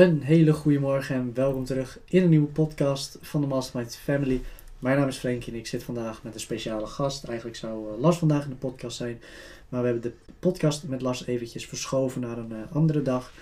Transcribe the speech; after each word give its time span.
Een 0.00 0.22
hele 0.22 0.52
goede 0.52 0.78
morgen 0.78 1.14
en 1.14 1.30
welkom 1.34 1.64
terug 1.64 1.98
in 2.08 2.22
een 2.22 2.28
nieuwe 2.28 2.46
podcast 2.46 3.18
van 3.20 3.40
de 3.40 3.46
Mastermind 3.46 3.96
Family. 3.96 4.40
Mijn 4.78 4.98
naam 4.98 5.08
is 5.08 5.16
Frankie 5.16 5.52
en 5.52 5.58
ik 5.58 5.66
zit 5.66 5.82
vandaag 5.82 6.22
met 6.22 6.34
een 6.34 6.40
speciale 6.40 6.86
gast. 6.86 7.24
Eigenlijk 7.24 7.56
zou 7.56 7.92
uh, 7.92 8.00
Lars 8.00 8.16
vandaag 8.16 8.44
in 8.44 8.50
de 8.50 8.56
podcast 8.56 8.96
zijn, 8.96 9.20
maar 9.68 9.80
we 9.80 9.86
hebben 9.88 10.10
de 10.10 10.12
podcast 10.38 10.84
met 10.84 11.02
Lars 11.02 11.26
eventjes 11.26 11.66
verschoven 11.66 12.20
naar 12.20 12.38
een 12.38 12.52
uh, 12.52 12.76
andere 12.76 13.02
dag. 13.02 13.32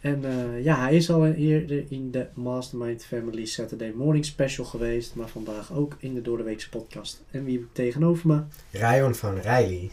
En 0.00 0.22
uh, 0.24 0.64
ja, 0.64 0.80
hij 0.80 0.96
is 0.96 1.10
al 1.10 1.26
eerder 1.26 1.84
in 1.88 2.10
de 2.10 2.26
Mastermind 2.34 3.04
Family 3.04 3.44
Saturday 3.44 3.92
Morning 3.96 4.24
Special 4.24 4.66
geweest, 4.66 5.14
maar 5.14 5.28
vandaag 5.28 5.72
ook 5.72 5.96
in 5.98 6.14
de 6.14 6.22
Doordeweekse 6.22 6.68
podcast. 6.68 7.22
En 7.30 7.44
wie 7.44 7.54
heb 7.54 7.62
ik 7.62 7.72
tegenover 7.72 8.26
me? 8.26 8.42
Rayon 8.70 9.14
van 9.14 9.34
Riley. 9.34 9.90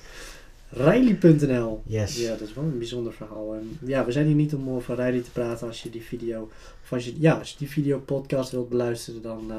Riley.nl. 0.74 1.82
Yes. 1.86 2.18
Ja, 2.18 2.30
dat 2.30 2.42
is 2.42 2.54
wel 2.54 2.64
een 2.64 2.78
bijzonder 2.78 3.14
verhaal. 3.14 3.54
En 3.54 3.78
ja, 3.86 4.06
we 4.06 4.12
zijn 4.12 4.26
hier 4.26 4.36
niet 4.36 4.54
om 4.54 4.70
over 4.70 4.96
Riley 4.96 5.22
te 5.22 5.32
praten 5.32 5.68
als 5.68 5.84
je 5.84 5.90
die 5.90 6.02
video, 6.02 6.50
of 6.84 6.94
als 6.94 7.06
je, 7.06 7.14
ja, 7.20 7.34
als 7.34 7.52
je 7.52 7.58
die 7.58 7.70
video 7.70 8.00
podcast 8.00 8.52
wilt 8.52 8.70
beluisteren, 8.70 9.22
dan, 9.22 9.46
uh, 9.50 9.56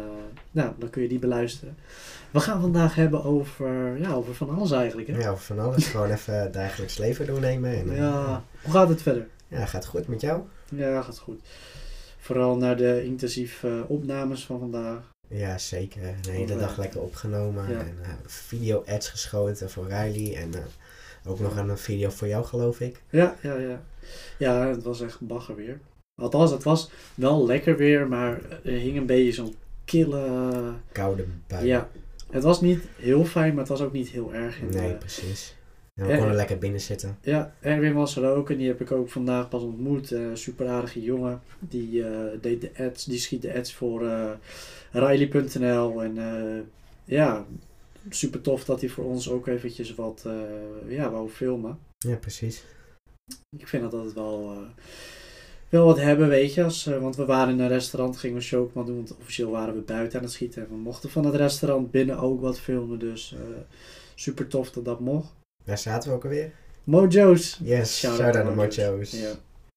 nou, 0.51 0.73
dan 0.79 0.91
kun 0.91 1.03
je 1.03 1.09
die 1.09 1.19
beluisteren. 1.19 1.77
We 2.31 2.41
gaan 2.41 2.61
vandaag 2.61 2.95
hebben 2.95 3.25
over, 3.25 3.99
ja, 3.99 4.13
over 4.13 4.35
van 4.35 4.51
alles 4.51 4.71
eigenlijk. 4.71 5.09
Hè? 5.09 5.19
Ja, 5.19 5.31
over 5.31 5.45
van 5.45 5.59
alles. 5.59 5.87
Gewoon 5.87 6.11
even 6.17 6.41
het 6.41 6.53
dagelijks 6.53 6.99
leven 6.99 7.27
doornemen. 7.27 7.77
En, 7.77 7.95
ja, 7.95 8.45
hoe 8.63 8.73
gaat 8.73 8.89
het 8.89 9.03
verder? 9.03 9.29
Ja, 9.49 9.67
gaat 9.67 9.87
goed 9.87 10.09
met 10.09 10.21
jou? 10.21 10.43
Ja, 10.69 11.03
gaat 11.03 11.19
goed. 11.19 11.41
Vooral 12.19 12.57
naar 12.57 12.77
de 12.77 13.05
intensieve 13.05 13.69
uh, 13.69 13.91
opnames 13.91 14.47
van 14.47 14.59
vandaag. 14.59 15.11
Ja, 15.29 15.59
zeker. 15.59 16.15
De 16.21 16.31
hele 16.31 16.57
dag 16.57 16.77
lekker 16.77 17.01
opgenomen. 17.01 17.71
Ja. 17.71 17.79
En 17.79 17.97
uh, 18.01 18.09
video-ads 18.27 19.09
geschoten 19.09 19.71
voor 19.71 19.85
Riley. 19.85 20.37
En 20.37 20.49
uh, 20.49 20.61
ook 21.27 21.41
nog 21.41 21.57
een 21.57 21.79
video 21.79 22.11
voor 22.11 22.29
jou, 22.29 22.45
geloof 22.45 22.81
ik. 22.81 23.03
Ja, 23.11 23.37
ja, 23.43 23.57
ja. 23.59 23.83
Ja, 24.39 24.67
het 24.67 24.83
was 24.83 25.01
echt 25.01 25.21
bagger 25.21 25.55
weer. 25.55 25.81
Althans, 26.15 26.51
het 26.51 26.63
was 26.63 26.91
wel 27.15 27.47
lekker 27.47 27.77
weer, 27.77 28.09
maar 28.09 28.41
er 28.65 28.73
hing 28.73 28.97
een 28.97 29.07
beetje 29.07 29.33
zo'n 29.33 29.55
kille... 29.85 30.73
Koude 30.93 31.25
bui. 31.47 31.67
Ja. 31.67 31.89
Het 32.31 32.43
was 32.43 32.61
niet 32.61 32.83
heel 32.97 33.25
fijn, 33.25 33.51
maar 33.51 33.59
het 33.59 33.69
was 33.69 33.81
ook 33.81 33.93
niet 33.93 34.09
heel 34.09 34.35
erg. 34.35 34.61
In 34.61 34.69
nee, 34.69 34.89
de... 34.89 34.95
precies. 34.95 35.57
En 35.95 36.07
we 36.07 36.17
konden 36.17 36.35
lekker 36.35 36.59
binnen 36.59 36.81
zitten. 36.81 37.19
Ja, 37.23 37.55
Erwin 37.61 37.95
was 37.95 38.17
er 38.17 38.35
ook 38.35 38.51
en 38.51 38.57
die 38.57 38.69
heb 38.69 38.81
ik 38.81 38.93
ook 38.93 39.11
vandaag 39.11 39.49
pas 39.49 39.63
ontmoet. 39.63 40.11
Uh, 40.11 40.27
super 40.35 40.69
aardige 40.69 41.03
jongen. 41.03 41.43
Die 41.59 41.93
uh, 41.93 42.09
deed 42.41 42.61
de 42.61 42.71
ads, 42.79 43.05
die 43.05 43.19
schiet 43.19 43.43
de 43.43 43.55
ads 43.55 43.75
voor 43.75 44.03
uh, 44.03 44.31
Riley.nl. 44.91 46.03
En 46.03 46.17
ja, 47.05 47.47
super 48.09 48.41
tof 48.41 48.65
dat 48.65 48.81
hij 48.81 48.89
voor 48.89 49.05
ons 49.05 49.31
ook 49.31 49.47
eventjes 49.47 49.95
wat 49.95 50.27
ja, 50.89 51.11
wou 51.11 51.29
filmen. 51.29 51.79
Ja, 51.99 52.17
precies. 52.17 52.65
Ik 53.57 53.69
vind 53.69 53.83
dat 53.83 53.93
altijd 53.93 54.15
wel, 54.15 54.57
wel 55.69 55.85
wat 55.85 56.01
hebben, 56.01 56.29
weet 56.29 56.55
je. 56.55 56.65
Als, 56.65 56.85
want 56.85 57.17
we 57.17 57.25
waren 57.25 57.55
in 57.55 57.61
een 57.61 57.69
restaurant, 57.69 58.17
gingen 58.17 58.37
we 58.37 58.43
showkman 58.43 58.87
doen. 58.87 58.97
Want 58.97 59.17
officieel 59.17 59.51
waren 59.51 59.75
we 59.75 59.81
buiten 59.81 60.19
aan 60.19 60.25
het 60.25 60.33
schieten. 60.33 60.63
En 60.63 60.69
we 60.69 60.77
mochten 60.77 61.11
van 61.11 61.25
het 61.25 61.35
restaurant 61.35 61.91
binnen 61.91 62.19
ook 62.19 62.41
wat 62.41 62.61
filmen. 62.61 62.99
Dus 62.99 63.35
super 64.15 64.47
tof 64.47 64.71
dat 64.71 64.85
dat 64.85 65.01
mocht. 65.01 65.33
Waar 65.65 65.79
zaten 65.79 66.11
we 66.11 66.17
ook 66.17 66.25
alweer? 66.25 66.53
Mojo's. 66.85 67.59
Yes, 67.63 67.99
shout, 67.99 68.17
shout 68.17 68.37
out 68.37 68.45
naar 68.45 68.55
Mojo's. 68.55 69.11
Ja. 69.11 69.33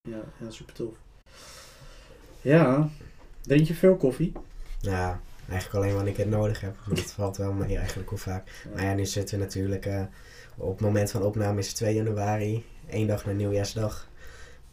Ja, 0.10 0.24
ja, 0.40 0.50
super 0.50 0.74
tof. 0.74 0.94
Ja, 2.42 2.90
drink 3.42 3.68
je 3.68 3.74
veel 3.74 3.96
koffie? 3.96 4.32
Ja, 4.82 5.22
eigenlijk 5.50 5.84
alleen 5.84 5.96
wanneer 5.96 6.14
ik 6.14 6.20
het 6.20 6.30
nodig 6.30 6.62
heb. 6.62 6.76
Maar 6.86 6.96
dat 6.96 7.12
valt 7.12 7.38
wel 7.38 7.54
mee 7.54 7.78
eigenlijk 7.78 8.10
hoe 8.10 8.18
vaak. 8.18 8.64
Maar 8.74 8.84
ja, 8.84 8.94
nu 8.94 9.06
zitten 9.06 9.38
we 9.38 9.44
natuurlijk, 9.44 9.86
uh, 9.86 10.02
op 10.58 10.72
het 10.72 10.82
moment 10.82 11.12
van 11.12 11.24
opname 11.24 11.60
is 11.60 11.68
het 11.68 11.76
2 11.76 11.96
januari. 11.96 12.64
één 12.90 13.08
dag 13.08 13.26
na 13.26 13.32
nieuwjaarsdag. 13.32 14.08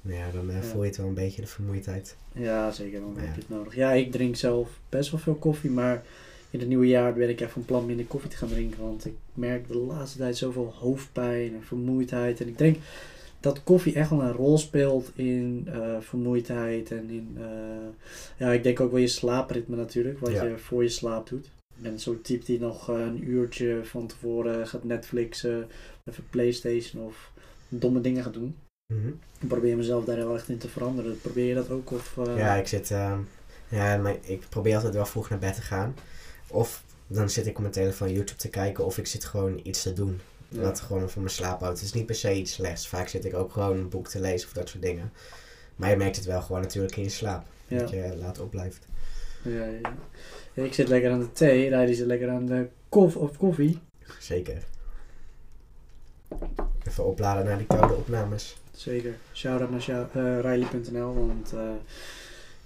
Nou 0.01 0.19
ja, 0.19 0.31
dan 0.31 0.49
uh, 0.49 0.57
ja. 0.57 0.63
voel 0.63 0.83
je 0.83 0.89
het 0.89 0.97
wel 0.97 1.07
een 1.07 1.15
beetje 1.15 1.41
de 1.41 1.47
vermoeidheid. 1.47 2.17
Ja, 2.33 2.71
zeker. 2.71 3.01
Dan 3.01 3.17
heb 3.19 3.35
je 3.35 3.41
het 3.41 3.49
nodig. 3.49 3.75
Ja, 3.75 3.93
ik 3.93 4.13
drink 4.13 4.37
zelf 4.37 4.69
best 4.89 5.11
wel 5.11 5.21
veel 5.21 5.35
koffie, 5.35 5.71
maar 5.71 6.03
in 6.51 6.59
het 6.59 6.69
nieuwe 6.69 6.87
jaar 6.87 7.13
ben 7.13 7.29
ik 7.29 7.41
echt 7.41 7.53
van 7.53 7.65
plan 7.65 7.87
minder 7.87 8.07
koffie 8.07 8.31
te 8.31 8.37
gaan 8.37 8.49
drinken. 8.49 8.83
Want 8.83 9.07
ik 9.07 9.15
merk 9.35 9.69
de 9.69 9.77
laatste 9.77 10.19
tijd 10.19 10.37
zoveel 10.37 10.75
hoofdpijn 10.79 11.55
en 11.55 11.63
vermoeidheid. 11.63 12.41
En 12.41 12.49
ik 12.49 12.59
denk 12.59 12.77
dat 13.43 13.63
koffie 13.65 13.95
echt 13.95 14.11
wel 14.11 14.23
een 14.23 14.33
rol 14.33 14.59
speelt 14.59 15.11
in 15.15 15.69
uh, 15.69 15.97
vermoeidheid. 16.01 16.91
En 16.91 17.11
in, 17.11 17.37
uh, 17.39 17.47
ja, 18.37 18.53
ik 18.53 18.63
denk 18.63 18.81
ook 18.81 18.91
wel 18.91 19.01
je 19.01 19.07
slaapritme 19.07 19.77
natuurlijk. 19.77 20.19
Wat 20.19 20.33
ja. 20.33 20.45
je 20.45 20.59
voor 20.59 20.83
je 20.83 20.89
slaap 20.89 21.29
doet. 21.29 21.47
Ik 21.77 21.83
ben 21.83 22.01
zo'n 22.01 22.21
type 22.21 22.45
die 22.45 22.61
nog 22.61 22.91
uh, 22.91 23.01
een 23.01 23.29
uurtje 23.29 23.81
van 23.85 24.07
tevoren 24.07 24.67
gaat 24.69 24.85
Netflixen, 24.85 25.69
even 26.05 26.25
Playstation 26.31 27.05
of 27.05 27.33
domme 27.69 28.01
dingen 28.01 28.23
gaat 28.23 28.35
doen. 28.35 28.57
Mm 28.95 29.03
-hmm. 29.03 29.19
Ik 29.41 29.49
probeer 29.49 29.77
mezelf 29.77 30.05
daar 30.05 30.17
wel 30.17 30.35
echt 30.35 30.49
in 30.49 30.59
te 30.59 30.69
veranderen. 30.69 31.21
Probeer 31.21 31.47
je 31.47 31.55
dat 31.55 31.71
ook? 31.71 31.91
Of, 31.91 32.17
ja, 32.37 32.55
ik 32.55 32.67
zit... 32.67 32.89
ja, 33.69 33.97
maar 34.03 34.17
ik 34.23 34.43
probeer 34.49 34.75
altijd 34.75 34.95
wel 34.95 35.07
vroeg 35.07 35.29
naar 35.29 35.39
bed 35.39 35.55
te 35.55 35.63
gaan. 35.63 35.95
Of 36.49 36.83
dan 37.07 37.31
zit 37.31 37.47
ik 37.47 37.55
op 37.55 37.61
mijn 37.61 37.73
telefoon 37.73 38.13
YouTube 38.13 38.39
te 38.39 38.49
kijken 38.49 38.85
of 38.85 38.99
ik 38.99 39.07
zit 39.07 39.25
gewoon 39.25 39.61
iets 39.63 39.83
te 39.83 39.93
doen. 39.93 40.21
Ja. 40.53 40.61
Wat 40.61 40.81
gewoon 40.81 41.11
voor 41.11 41.23
mijn 41.23 41.35
slaap 41.35 41.61
houdt. 41.61 41.79
Het 41.79 41.87
is 41.87 41.93
niet 41.93 42.07
per 42.07 42.15
se 42.15 42.35
iets 42.35 42.53
slechts. 42.53 42.89
Vaak 42.89 43.09
zit 43.09 43.25
ik 43.25 43.35
ook 43.35 43.53
gewoon 43.53 43.79
een 43.79 43.89
boek 43.89 44.09
te 44.09 44.21
lezen 44.21 44.49
of 44.49 44.55
dat 44.55 44.69
soort 44.69 44.83
dingen. 44.83 45.13
Maar 45.77 45.91
je 45.91 45.97
merkt 45.97 46.17
het 46.17 46.25
wel 46.25 46.43
gewoon 46.43 46.61
natuurlijk 46.61 46.97
in 46.97 47.03
je 47.03 47.09
slaap. 47.09 47.47
Ja. 47.69 47.79
Dat 47.79 47.91
je 47.91 48.17
later 48.19 48.43
opblijft. 48.43 48.87
Ja, 49.43 49.67
ja. 50.53 50.63
ik 50.63 50.75
zit 50.75 50.89
lekker 50.89 51.11
aan 51.11 51.21
de 51.21 51.33
thee. 51.33 51.63
Riley 51.63 51.95
zit 51.95 52.07
lekker 52.07 52.31
aan 52.31 52.47
de 52.47 52.69
kof 52.89 53.17
of 53.17 53.37
koffie. 53.37 53.79
Zeker. 54.19 54.65
Even 56.87 57.05
opladen 57.05 57.45
naar 57.45 57.59
die 57.59 57.67
koude 57.67 57.95
opnames. 57.95 58.57
Zeker. 58.77 59.15
Shout-out 59.33 59.71
naar 59.71 60.09
uh, 60.17 60.41
Riley.nl, 60.41 61.15
want... 61.27 61.53
Uh, 61.55 61.71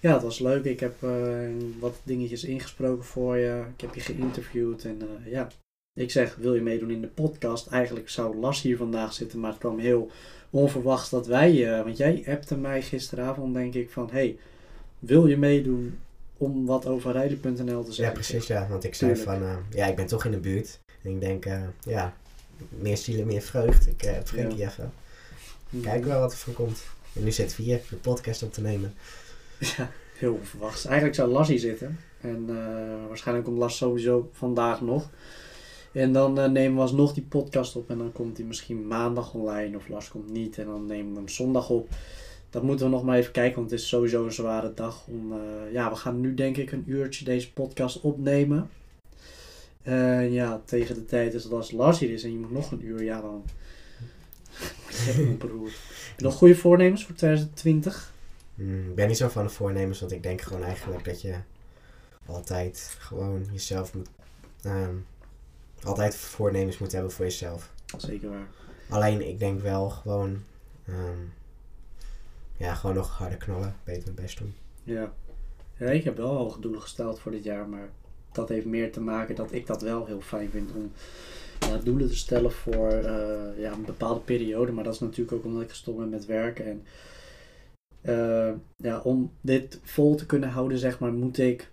ja, 0.01 0.13
het 0.13 0.23
was 0.23 0.39
leuk. 0.39 0.65
Ik 0.65 0.81
heb 0.81 1.03
uh, 1.03 1.49
wat 1.79 2.01
dingetjes 2.03 2.45
ingesproken 2.45 3.05
voor 3.05 3.37
je. 3.37 3.65
Ik 3.75 3.81
heb 3.81 3.95
je 3.95 4.01
geïnterviewd. 4.01 4.85
En 4.85 5.03
uh, 5.03 5.33
ja, 5.33 5.49
ik 5.97 6.11
zeg, 6.11 6.35
wil 6.35 6.55
je 6.55 6.61
meedoen 6.61 6.91
in 6.91 7.01
de 7.01 7.07
podcast? 7.07 7.67
Eigenlijk 7.67 8.09
zou 8.09 8.37
Las 8.37 8.63
hier 8.63 8.77
vandaag 8.77 9.13
zitten, 9.13 9.41
maar 9.41 9.51
het 9.51 9.59
kwam 9.59 9.79
heel 9.79 10.11
onverwachts 10.51 11.11
dat 11.11 11.27
wij... 11.27 11.79
Uh, 11.79 11.85
want 11.85 11.97
jij 11.97 12.25
appte 12.29 12.57
mij 12.57 12.83
gisteravond, 12.83 13.55
denk 13.55 13.75
ik, 13.75 13.91
van... 13.91 14.09
Hey, 14.13 14.39
wil 14.99 15.27
je 15.27 15.37
meedoen 15.37 15.99
om 16.37 16.67
wat 16.67 16.87
over 16.87 17.13
rijden.nl 17.13 17.85
te 17.85 17.93
zeggen? 17.93 18.05
Ja, 18.05 18.11
precies, 18.11 18.47
ja. 18.47 18.67
Want 18.69 18.85
ik 18.85 18.95
zei 18.95 19.15
Tuurlijk. 19.15 19.43
van, 19.43 19.63
ja, 19.71 19.87
ik 19.87 19.97
ben 19.97 20.07
toch 20.07 20.25
in 20.25 20.31
de 20.31 20.39
buurt. 20.39 20.81
En 21.03 21.11
ik 21.11 21.21
denk, 21.21 21.45
ja, 21.85 22.17
meer 22.69 22.97
zielen, 22.97 23.27
meer 23.27 23.43
vreugd. 23.43 23.87
Ik 23.87 24.21
Frankie 24.25 24.59
ja. 24.59 24.69
even. 24.69 24.93
Kijk 25.83 26.05
wel 26.05 26.21
wat 26.21 26.33
er 26.33 26.39
van 26.39 26.53
komt. 26.53 26.85
En 27.13 27.25
nu 27.25 27.33
zitten 27.33 27.57
we 27.57 27.63
hier, 27.63 27.81
de 27.91 27.97
podcast 27.97 28.43
op 28.43 28.53
te 28.53 28.61
nemen. 28.61 28.95
Ja, 29.77 29.91
heel 30.19 30.35
onverwachts. 30.35 30.85
Eigenlijk 30.85 31.17
zou 31.17 31.31
Las 31.31 31.49
hier 31.49 31.59
zitten. 31.59 31.99
En 32.21 32.47
uh, 32.49 33.09
waarschijnlijk 33.09 33.47
komt 33.47 33.59
Las 33.59 33.77
sowieso 33.77 34.31
vandaag 34.33 34.81
nog. 34.81 35.11
En 35.97 36.13
dan 36.13 36.39
uh, 36.39 36.47
nemen 36.47 36.75
we 36.75 36.81
alsnog 36.81 37.13
die 37.13 37.23
podcast 37.23 37.77
op. 37.77 37.91
En 37.91 37.99
dan 37.99 38.13
komt 38.13 38.37
hij 38.37 38.47
misschien 38.47 38.87
maandag 38.87 39.35
online. 39.35 39.77
Of 39.77 39.89
Las 39.89 40.09
komt 40.09 40.31
niet. 40.31 40.59
En 40.59 40.65
dan 40.65 40.87
nemen 40.87 41.13
we 41.13 41.19
hem 41.19 41.29
zondag 41.29 41.71
op. 41.71 41.89
Dat 42.51 42.63
moeten 42.63 42.87
we 42.87 42.93
nog 42.93 43.05
maar 43.05 43.17
even 43.17 43.33
kijken. 43.33 43.59
Want 43.59 43.71
het 43.71 43.81
is 43.81 43.89
sowieso 43.89 44.25
een 44.25 44.33
zware 44.33 44.75
dag. 44.75 45.07
Om, 45.07 45.33
uh, 45.33 45.73
ja, 45.73 45.91
we 45.91 45.97
gaan 45.97 46.21
nu 46.21 46.35
denk 46.35 46.57
ik 46.57 46.73
een 46.73 46.85
uurtje 46.87 47.25
deze 47.25 47.53
podcast 47.53 48.01
opnemen. 48.01 48.71
En 49.83 50.33
ja, 50.33 50.63
tegen 50.65 50.95
de 50.95 51.05
tijd 51.05 51.35
is 51.35 51.43
dat 51.43 51.53
als 51.53 51.71
Lars 51.71 51.99
hier 51.99 52.11
is. 52.11 52.25
En 52.25 52.33
je 52.33 52.39
moet 52.39 52.53
nog 52.53 52.71
een 52.71 52.85
uur. 52.85 53.03
Ja, 53.03 53.21
dan... 53.21 53.45
nog 56.19 56.35
goede 56.35 56.57
voornemens 56.57 57.05
voor 57.05 57.15
2020? 57.15 58.13
Hmm, 58.55 58.89
ik 58.89 58.95
ben 58.95 59.09
niet 59.09 59.17
zo 59.17 59.29
van 59.29 59.45
de 59.45 59.51
voornemens, 59.51 60.01
want 60.01 60.13
ik 60.13 60.23
denk 60.23 60.41
gewoon 60.41 60.63
eigenlijk 60.63 61.05
dat 61.05 61.21
je 61.21 61.35
altijd 62.27 62.97
gewoon 62.99 63.47
jezelf 63.53 63.95
moet. 63.95 64.09
Um, 64.65 65.05
altijd 65.83 66.17
voornemens 66.17 66.79
moet 66.79 66.93
hebben 66.93 67.13
voor 67.13 67.25
jezelf. 67.25 67.73
Zeker 67.97 68.29
waar. 68.29 68.49
Alleen 68.89 69.29
ik 69.29 69.39
denk 69.39 69.61
wel 69.61 69.91
gewoon. 69.91 70.43
Um, 70.89 71.33
ja, 72.57 72.75
gewoon 72.75 72.97
nog 72.97 73.11
harder 73.19 73.39
knallen. 73.39 73.77
Beter 73.85 74.03
mijn 74.05 74.15
best 74.15 74.39
doen. 74.39 74.55
Ja. 74.85 75.13
ja, 75.79 75.87
ik 75.87 76.05
heb 76.05 76.17
wel 76.17 76.37
hoge 76.37 76.61
doelen 76.61 76.81
gesteld 76.81 77.21
voor 77.21 77.33
dit 77.33 77.45
jaar, 77.45 77.69
maar 77.69 77.89
dat 78.33 78.49
heeft 78.49 78.67
meer 78.67 78.93
te 78.93 79.01
maken 79.01 79.35
dat 79.35 79.53
ik 79.53 79.67
dat 79.67 79.83
wel 79.83 80.07
heel 80.07 80.21
fijn 80.21 80.51
vind 80.51 80.71
om 80.75 80.93
ja, 81.61 81.77
doelen 81.77 82.09
te 82.09 82.17
stellen 82.17 82.53
voor 82.53 82.93
uh, 82.93 83.59
ja, 83.59 83.73
een 83.73 83.85
bepaalde 83.85 84.21
periode. 84.21 84.73
Maar 84.73 84.85
dat 84.85 84.95
is 84.95 85.01
natuurlijk 85.01 85.37
ook 85.37 85.45
omdat 85.45 85.63
ik 85.63 85.71
gestopt 85.71 85.99
ben 85.99 86.09
met 86.09 86.27
werken. 86.27 86.65
En 86.65 86.85
uh, 88.03 88.55
ja, 88.77 89.01
om 89.01 89.33
dit 89.41 89.81
vol 89.83 90.15
te 90.15 90.27
kunnen 90.27 90.49
houden, 90.49 90.79
zeg 90.79 90.99
maar, 90.99 91.13
moet 91.13 91.39
ik 91.39 91.73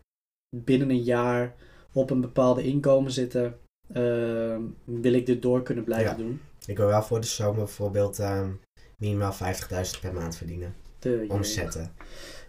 binnen 0.55 0.89
een 0.89 1.03
jaar 1.03 1.55
op 1.91 2.09
een 2.09 2.21
bepaalde 2.21 2.63
inkomen 2.63 3.11
zitten. 3.11 3.57
Uh, 3.87 4.57
wil 4.83 5.13
ik 5.13 5.25
dit 5.25 5.41
door 5.41 5.63
kunnen 5.63 5.83
blijven 5.83 6.11
ja. 6.11 6.17
doen? 6.17 6.41
Ik 6.65 6.77
wil 6.77 6.87
wel 6.87 7.03
voor 7.03 7.21
de 7.21 7.27
zomer 7.27 7.55
bijvoorbeeld 7.55 8.19
uh, 8.19 8.47
minimaal 8.97 9.33
50.000 9.33 9.39
per 10.01 10.13
maand 10.13 10.37
verdienen. 10.37 10.75
De, 10.99 11.25
omzetten. 11.27 11.91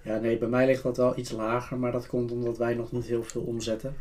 Ja, 0.03 0.19
nee, 0.19 0.39
bij 0.39 0.49
mij 0.49 0.67
ligt 0.67 0.83
dat 0.83 0.97
wel 0.97 1.19
iets 1.19 1.31
lager, 1.31 1.79
maar 1.79 1.93
dat 1.93 2.07
komt 2.07 2.33
omdat 2.33 2.59
wij 2.59 2.75
nog 2.75 2.93
niet 2.93 3.05
heel 3.05 3.23
veel 3.23 3.43
omzetten. 3.43 3.97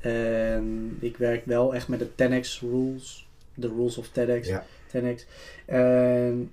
En 0.00 0.96
ik 1.00 1.16
werk 1.16 1.44
wel 1.44 1.74
echt 1.74 1.88
met 1.88 1.98
de 1.98 2.08
10x 2.08 2.60
rules, 2.60 3.28
de 3.54 3.68
rules 3.68 3.98
of 3.98 4.08
TEDx. 4.08 4.48
Ja. 4.48 4.64
10x. 4.96 5.26
En 5.66 6.50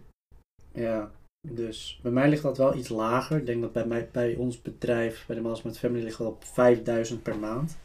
ja, 0.73 1.11
Dus 1.47 1.99
bij 2.03 2.11
mij 2.11 2.29
ligt 2.29 2.43
dat 2.43 2.57
wel 2.57 2.75
iets 2.75 2.89
lager. 2.89 3.37
Ik 3.37 3.45
denk 3.45 3.61
dat 3.61 3.73
bij, 3.73 3.85
mij, 3.85 4.09
bij 4.11 4.35
ons 4.35 4.61
bedrijf, 4.61 5.25
bij 5.27 5.35
de 5.35 5.41
Maas 5.41 5.61
met 5.61 5.79
Family, 5.79 6.03
ligt 6.03 6.17
dat 6.17 6.27
op 6.27 6.43
5000 6.43 7.23
per 7.23 7.37
maand. 7.37 7.77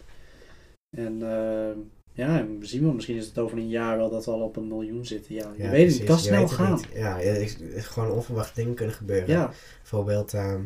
En 0.97 1.21
uh, 1.21 1.71
ja, 2.15 2.39
en 2.39 2.59
we 2.59 2.67
zien 2.67 2.83
wel, 2.83 2.93
misschien 2.93 3.17
is 3.17 3.27
het 3.27 3.39
over 3.39 3.59
een 3.59 3.69
jaar 3.69 3.97
wel 3.97 4.11
dat 4.11 4.25
we 4.25 4.31
al 4.31 4.41
op 4.41 4.57
een 4.57 4.69
miljoen 4.69 5.07
zitten. 5.07 5.35
Ja, 5.35 5.53
je 5.57 5.63
Ja, 5.63 5.71
weet 5.71 5.87
het, 5.87 5.97
precies, 5.97 6.09
het 6.15 6.19
je 6.21 6.27
snel 6.27 6.41
weet 6.41 6.49
het 6.49 6.59
gaan. 6.59 6.75
niet. 6.75 6.87
Ja, 6.95 7.19
ja, 7.19 7.33
is- 7.33 7.57
is 7.59 7.87
gewoon 7.87 8.11
onverwachte 8.11 8.55
dingen 8.55 8.75
kunnen 8.75 8.95
gebeuren. 8.95 9.29
Ja, 9.29 9.53
Bijvoorbeeld, 9.81 10.35
ehm, 10.35 10.61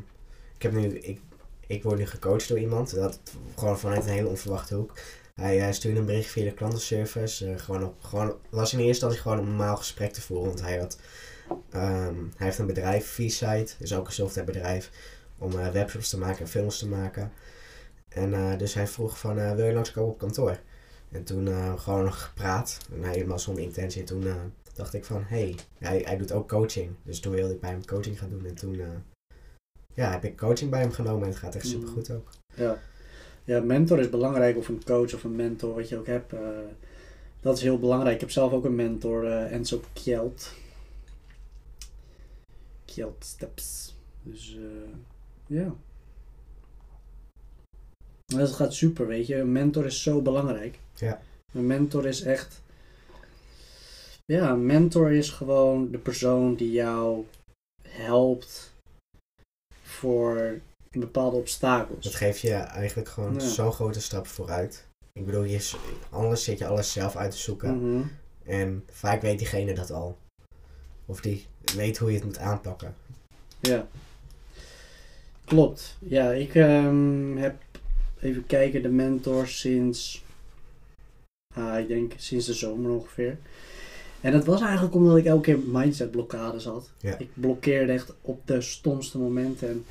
ik, 0.57 0.63
heb 0.63 0.73
nu, 0.73 0.87
ik, 0.99 1.21
ik 1.67 1.83
word 1.83 1.99
nu 1.99 2.07
gecoacht 2.07 2.49
door 2.49 2.59
iemand, 2.59 2.95
dat 2.95 3.21
gewoon 3.57 3.79
vanuit 3.79 4.05
een 4.05 4.13
hele 4.13 4.29
onverwachte 4.29 4.75
hoek. 4.75 4.93
Hij, 5.35 5.57
hij 5.59 5.73
stuurde 5.73 5.99
een 6.01 6.07
bericht 6.07 6.31
via 6.31 6.45
de 6.45 6.53
klantenservice, 6.55 7.47
eh, 7.51 7.59
gewoon 7.59 7.85
op, 7.85 7.95
gewoon, 8.03 8.35
was 8.51 8.73
in 8.73 8.79
eerste 8.79 8.85
instantie 8.89 9.19
gewoon 9.21 9.39
een 9.39 9.45
normaal 9.45 9.77
gesprek 9.77 10.13
te 10.13 10.21
voeren, 10.21 10.47
want 10.47 10.61
hij 10.61 10.79
had, 10.79 10.99
ehm, 11.71 12.15
hij 12.37 12.47
heeft 12.47 12.59
een 12.59 12.67
bedrijf, 12.67 13.07
V-Site, 13.07 13.73
is 13.79 13.95
ook 13.95 14.07
een 14.07 14.13
softwarebedrijf, 14.13 14.91
om 15.39 15.59
eh, 15.59 15.69
webshops 15.69 16.09
te 16.09 16.19
maken 16.19 16.41
en 16.41 16.49
films 16.49 16.79
te 16.79 16.89
maken. 16.89 17.33
En 18.09 18.35
eh, 18.35 18.59
dus 18.59 18.75
hij 18.75 18.87
vroeg 18.87 19.19
van, 19.19 19.39
eh, 19.39 19.55
wil 19.55 19.67
je 19.67 19.73
langskomen 19.73 20.11
op 20.11 20.19
kantoor? 20.19 20.59
En 21.11 21.25
toen 21.25 21.49
eh, 21.49 21.79
gewoon 21.79 22.05
nog 22.05 22.23
gepraat, 22.23 22.79
en 22.93 23.03
hij 23.03 23.13
helemaal 23.13 23.39
zonder 23.39 23.63
intentie. 23.63 24.01
En 24.01 24.07
toen 24.07 24.27
eh, 24.27 24.35
dacht 24.75 24.95
ik 24.95 25.05
van, 25.05 25.23
hé, 25.23 25.41
hey, 25.41 25.55
hij, 25.79 26.03
hij 26.05 26.17
doet 26.17 26.33
ook 26.33 26.49
coaching. 26.49 26.91
Dus 27.03 27.21
toen 27.21 27.33
wilde 27.33 27.55
ik 27.55 27.61
bij 27.61 27.71
hem 27.71 27.85
coaching 27.85 28.19
gaan 28.19 28.29
doen. 28.29 28.47
En 28.47 28.55
toen 28.55 28.81
eh, 28.81 28.87
ja, 29.95 30.11
heb 30.11 30.25
ik 30.25 30.37
coaching 30.37 30.71
bij 30.71 30.81
hem 30.81 30.93
genomen 30.93 31.23
en 31.23 31.29
het 31.29 31.39
gaat 31.39 31.55
echt 31.55 31.65
Mm. 31.65 31.71
super 31.71 31.89
goed 31.89 32.11
ook. 32.11 32.31
ja. 32.55 32.79
ja, 33.45 33.61
mentor 33.61 33.99
is 33.99 34.11
belangrijk, 34.11 34.57
of 34.57 34.69
een 34.69 34.85
coach 34.85 35.15
of 35.15 35.25
een 35.25 35.37
mentor, 35.37 35.75
wat 35.75 35.89
je 35.89 35.99
ook 35.99 36.07
hebt. 36.07 36.35
dat 37.41 37.57
is 37.57 37.63
heel 37.63 37.79
belangrijk. 37.79 38.15
Ik 38.15 38.21
heb 38.21 38.31
zelf 38.31 38.53
ook 38.53 38.65
een 38.65 38.75
mentor, 38.75 39.27
Enzo 39.27 39.81
Kjeld. 39.93 40.53
Kjeld 42.85 43.25
Steps. 43.25 43.97
Dus 44.23 44.59
ja. 45.47 45.75
Dat 48.27 48.53
gaat 48.53 48.75
super, 48.75 49.07
weet 49.07 49.27
je. 49.27 49.37
Een 49.37 49.53
mentor 49.53 49.85
is 49.85 50.03
zo 50.03 50.23
belangrijk. 50.23 50.79
Ja. 50.99 51.21
Een 51.53 51.67
mentor 51.67 52.07
is 52.07 52.21
echt. 52.23 52.61
Ja, 54.25 54.51
een 54.51 54.67
mentor 54.67 55.13
is 55.13 55.31
gewoon 55.31 55.91
de 55.91 55.99
persoon 55.99 56.55
die 56.55 56.71
jou 56.73 57.25
helpt 57.89 58.73
voor 59.83 60.61
bepaalde 60.91 61.37
obstakels. 61.37 62.05
Dat 62.05 62.15
geeft 62.15 62.41
je 62.41 62.53
eigenlijk 62.53 63.09
gewoon 63.09 63.35
Ja. 63.35 63.41
zo'n 63.41 63.73
grote 63.73 64.01
stap 64.01 64.27
vooruit. 64.27 64.87
Ik 65.13 65.27
bedoel, 65.27 65.45
je, 65.45 65.71
anders 66.11 66.45
zit 66.45 66.59
je 66.59 66.67
alles 66.67 66.93
zelf 66.93 67.17
uit 67.17 67.31
te 67.31 67.37
zoeken. 67.39 67.77
Mhm. 67.79 68.07
En 68.45 68.85
vaak 68.91 69.23
weet 69.23 69.39
diegene 69.39 69.75
dat 69.75 69.91
al. 69.91 70.19
Of 71.07 71.21
die 71.21 71.47
weet 71.75 71.99
hoe 71.99 72.09
je 72.09 72.17
het 72.17 72.25
moet 72.25 72.39
aanpakken. 72.39 72.95
Ja. 73.61 73.89
Klopt. 75.45 75.97
Ja, 75.99 76.31
ik 76.31 76.55
ehm, 76.55 77.37
heb 77.37 77.57
even 78.21 78.47
kijken, 78.47 78.83
de 78.83 78.89
mentor 78.89 79.47
sinds, 79.47 80.25
ah, 81.55 81.79
ik 81.79 81.89
denk 81.89 82.13
sinds 82.17 82.47
de 82.47 82.55
zomer 82.55 82.91
ongeveer. 82.91 83.39
En 84.21 84.33
dat 84.33 84.45
was 84.45 84.61
eigenlijk 84.61 84.95
omdat 84.95 85.17
ik 85.17 85.25
elke 85.25 85.43
keer 85.43 85.59
mindset 85.59 86.11
blokkades 86.11 86.65
had. 86.65 86.91
Ja. 87.01 87.19
Ik 87.19 87.29
blokkeerde 87.35 87.93
echt 87.93 88.15
op 88.21 88.41
de 88.47 88.61
stomste 88.61 89.19
momenten. 89.19 89.69
En 89.69 89.85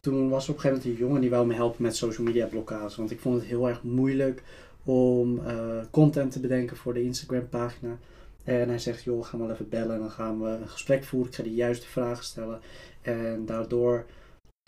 toen 0.00 0.28
was 0.28 0.44
er 0.44 0.50
op 0.50 0.56
een 0.56 0.62
gegeven 0.62 0.82
moment 0.82 1.00
een 1.00 1.06
jongen 1.06 1.20
die 1.20 1.30
wou 1.30 1.46
me 1.46 1.54
helpen 1.54 1.82
met 1.82 1.96
social 1.96 2.26
media 2.26 2.46
blokkades. 2.46 2.96
Want 2.96 3.10
ik 3.10 3.20
vond 3.20 3.34
het 3.34 3.44
heel 3.44 3.68
erg 3.68 3.82
moeilijk 3.82 4.42
om 4.84 5.46
eh, 5.46 5.56
content 5.90 6.32
te 6.32 6.40
bedenken 6.40 6.76
voor 6.76 6.94
de 6.94 7.02
Instagram 7.02 7.48
pagina. 7.48 7.98
En 8.44 8.68
hij 8.68 8.78
zegt, 8.78 9.02
joh, 9.02 9.24
ga 9.24 9.36
maar 9.36 9.50
even 9.50 9.68
bellen 9.68 9.94
en 9.94 10.00
dan 10.00 10.10
gaan 10.10 10.40
we 10.42 10.48
een 10.48 10.68
gesprek 10.68 11.04
voeren. 11.04 11.28
Ik 11.28 11.36
ga 11.36 11.42
de 11.42 11.54
juiste 11.54 11.86
vragen 11.86 12.24
stellen. 12.24 12.60
En 13.02 13.46
daardoor 13.46 14.04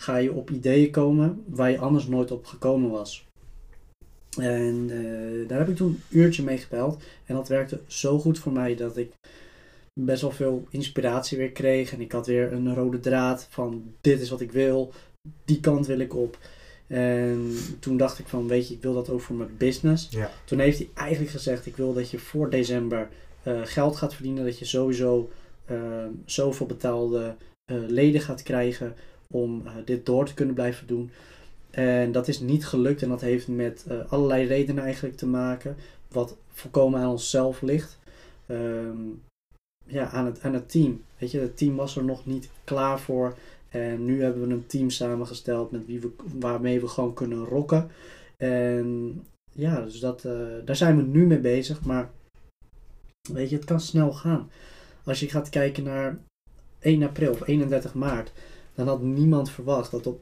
ga 0.02 0.16
je 0.16 0.32
op 0.32 0.50
ideeën 0.50 0.90
komen 0.90 1.44
waar 1.46 1.70
je 1.70 1.78
anders 1.78 2.06
nooit 2.06 2.30
op 2.30 2.46
gekomen 2.46 2.90
was. 2.90 3.26
En 4.40 4.86
eh, 4.90 5.48
daar 5.48 5.58
heb 5.58 5.68
ik 5.68 5.76
toen 5.76 5.88
een 5.88 6.18
uurtje 6.18 6.42
mee 6.42 6.58
gebeld. 6.58 7.02
En 7.24 7.34
dat 7.34 7.48
werkte 7.48 7.80
zo 7.86 8.18
goed 8.18 8.38
voor 8.38 8.52
mij 8.52 8.74
dat 8.74 8.96
ik 8.96 9.12
best 10.00 10.22
wel 10.22 10.30
veel 10.30 10.66
inspiratie 10.70 11.38
weer 11.38 11.52
kreeg. 11.52 11.92
En 11.92 12.00
ik 12.00 12.12
had 12.12 12.26
weer 12.26 12.52
een 12.52 12.74
rode 12.74 13.00
draad 13.00 13.46
van 13.50 13.94
dit 14.00 14.20
is 14.20 14.30
wat 14.30 14.40
ik 14.40 14.52
wil. 14.52 14.92
Die 15.44 15.60
kant 15.60 15.86
wil 15.86 15.98
ik 15.98 16.14
op. 16.14 16.38
En 16.86 17.56
toen 17.80 17.96
dacht 17.96 18.18
ik 18.18 18.26
van 18.28 18.48
weet 18.48 18.68
je, 18.68 18.74
ik 18.74 18.82
wil 18.82 18.94
dat 18.94 19.10
ook 19.10 19.20
voor 19.20 19.36
mijn 19.36 19.56
business. 19.56 20.08
Ja. 20.10 20.30
Toen 20.44 20.58
heeft 20.58 20.78
hij 20.78 20.88
eigenlijk 20.94 21.30
gezegd 21.30 21.66
ik 21.66 21.76
wil 21.76 21.92
dat 21.92 22.10
je 22.10 22.18
voor 22.18 22.50
december 22.50 23.08
eh, 23.42 23.60
geld 23.64 23.96
gaat 23.96 24.14
verdienen. 24.14 24.44
Dat 24.44 24.58
je 24.58 24.64
sowieso 24.64 25.30
eh, 25.64 26.06
zoveel 26.24 26.66
betaalde 26.66 27.34
eh, 27.64 27.76
leden 27.86 28.20
gaat 28.20 28.42
krijgen 28.42 28.94
om 29.26 29.62
dit 29.84 30.06
door 30.06 30.26
te 30.26 30.34
kunnen 30.34 30.54
blijven 30.54 30.86
doen. 30.86 31.10
En 31.72 32.12
dat 32.12 32.28
is 32.28 32.40
niet 32.40 32.66
gelukt 32.66 33.02
en 33.02 33.08
dat 33.08 33.20
heeft 33.20 33.48
met 33.48 33.84
eh, 33.88 34.12
allerlei 34.12 34.46
redenen 34.46 34.84
eigenlijk 34.84 35.16
te 35.16 35.26
maken. 35.26 35.76
Wat 36.08 36.36
volkomen 36.48 37.00
aan 37.00 37.10
onszelf 37.10 37.62
ligt. 37.62 37.98
Ehm, 38.46 38.98
ja, 39.84 40.10
aan 40.10 40.26
het, 40.26 40.40
aan 40.42 40.54
het 40.54 40.70
team. 40.70 41.02
Weet 41.18 41.30
je, 41.30 41.38
het 41.38 41.56
team 41.56 41.76
was 41.76 41.96
er 41.96 42.04
nog 42.04 42.26
niet 42.26 42.50
klaar 42.64 43.00
voor. 43.00 43.36
En 43.68 44.04
nu 44.04 44.22
hebben 44.22 44.48
we 44.48 44.54
een 44.54 44.66
team 44.66 44.90
samengesteld 44.90 45.70
met 45.70 45.86
wie 45.86 46.00
we, 46.00 46.10
waarmee 46.38 46.80
we 46.80 46.88
gewoon 46.88 47.14
kunnen 47.14 47.44
rocken. 47.44 47.90
En 48.36 49.22
ja, 49.52 49.80
dus 49.80 50.00
dat, 50.00 50.24
eh, 50.24 50.32
daar 50.64 50.76
zijn 50.76 50.96
we 50.96 51.02
nu 51.02 51.26
mee 51.26 51.40
bezig. 51.40 51.84
Maar 51.84 52.10
weet 53.32 53.50
je, 53.50 53.56
het 53.56 53.64
kan 53.64 53.80
snel 53.80 54.12
gaan. 54.12 54.50
Als 55.04 55.20
je 55.20 55.28
gaat 55.28 55.48
kijken 55.48 55.84
naar 55.84 56.18
1 56.80 57.02
april 57.02 57.30
of 57.30 57.46
31 57.46 57.94
maart, 57.94 58.32
dan 58.74 58.86
had 58.86 59.02
niemand 59.02 59.50
verwacht 59.50 59.90
dat 59.90 60.06
op 60.06 60.20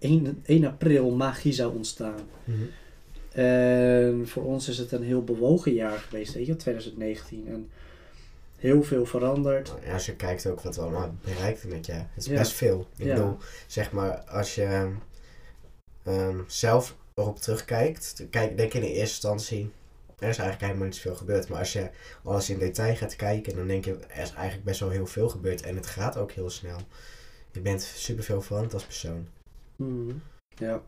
1, 0.00 0.42
1 0.46 0.64
april 0.64 1.10
magie 1.10 1.52
zou 1.52 1.74
ontstaan. 1.76 2.20
Mhm. 2.44 2.58
En 3.40 4.28
voor 4.28 4.44
ons 4.44 4.68
is 4.68 4.78
het 4.78 4.92
een 4.92 5.02
heel 5.02 5.24
bewogen 5.24 5.72
jaar 5.72 5.98
geweest, 5.98 6.34
weet 6.34 6.46
je, 6.46 6.56
2019. 6.56 7.48
En 7.48 7.70
heel 8.56 8.82
veel 8.82 9.06
veranderd. 9.06 9.72
Ja, 9.84 9.92
als 9.92 10.06
je 10.06 10.16
kijkt 10.16 10.46
ook 10.46 10.60
wat 10.60 10.76
we 10.76 10.82
allemaal 10.82 11.14
bereikt 11.24 11.64
met 11.68 11.86
je. 11.86 11.92
Het 11.92 12.06
is 12.16 12.26
Ja. 12.26 12.38
best 12.38 12.52
veel. 12.52 12.86
Ik 12.96 13.04
Ja. 13.06 13.14
bedoel, 13.14 13.36
zeg 13.66 13.92
maar, 13.92 14.18
als 14.20 14.54
je 14.54 14.88
ehm, 16.04 16.38
zelf 16.46 16.96
erop 17.14 17.38
terugkijkt, 17.38 18.26
kijk, 18.30 18.56
denk 18.56 18.72
je 18.72 18.78
in 18.78 18.84
de 18.84 18.90
eerste 18.92 19.00
instantie, 19.28 19.70
er 20.18 20.28
is 20.28 20.38
eigenlijk 20.38 20.60
helemaal 20.60 20.84
niet 20.84 20.94
zoveel 20.96 21.14
gebeurd. 21.16 21.48
Maar 21.48 21.58
als 21.58 21.72
je 21.72 21.90
alles 22.24 22.50
in 22.50 22.58
detail 22.58 22.96
gaat 22.96 23.16
kijken, 23.16 23.56
dan 23.56 23.66
denk 23.66 23.84
je, 23.84 23.92
er 24.08 24.22
is 24.22 24.32
eigenlijk 24.32 24.64
best 24.64 24.80
wel 24.80 24.90
heel 24.90 25.06
veel 25.06 25.28
gebeurd. 25.28 25.62
En 25.62 25.76
het 25.76 25.86
gaat 25.86 26.16
ook 26.16 26.32
heel 26.32 26.50
snel. 26.50 26.78
Je 27.52 27.60
bent 27.60 27.82
superveel 27.82 28.42
veranderd 28.42 28.74
als 28.74 28.84
persoon. 28.84 29.26
Mhm. 29.80 30.14
Ja. 30.56 30.82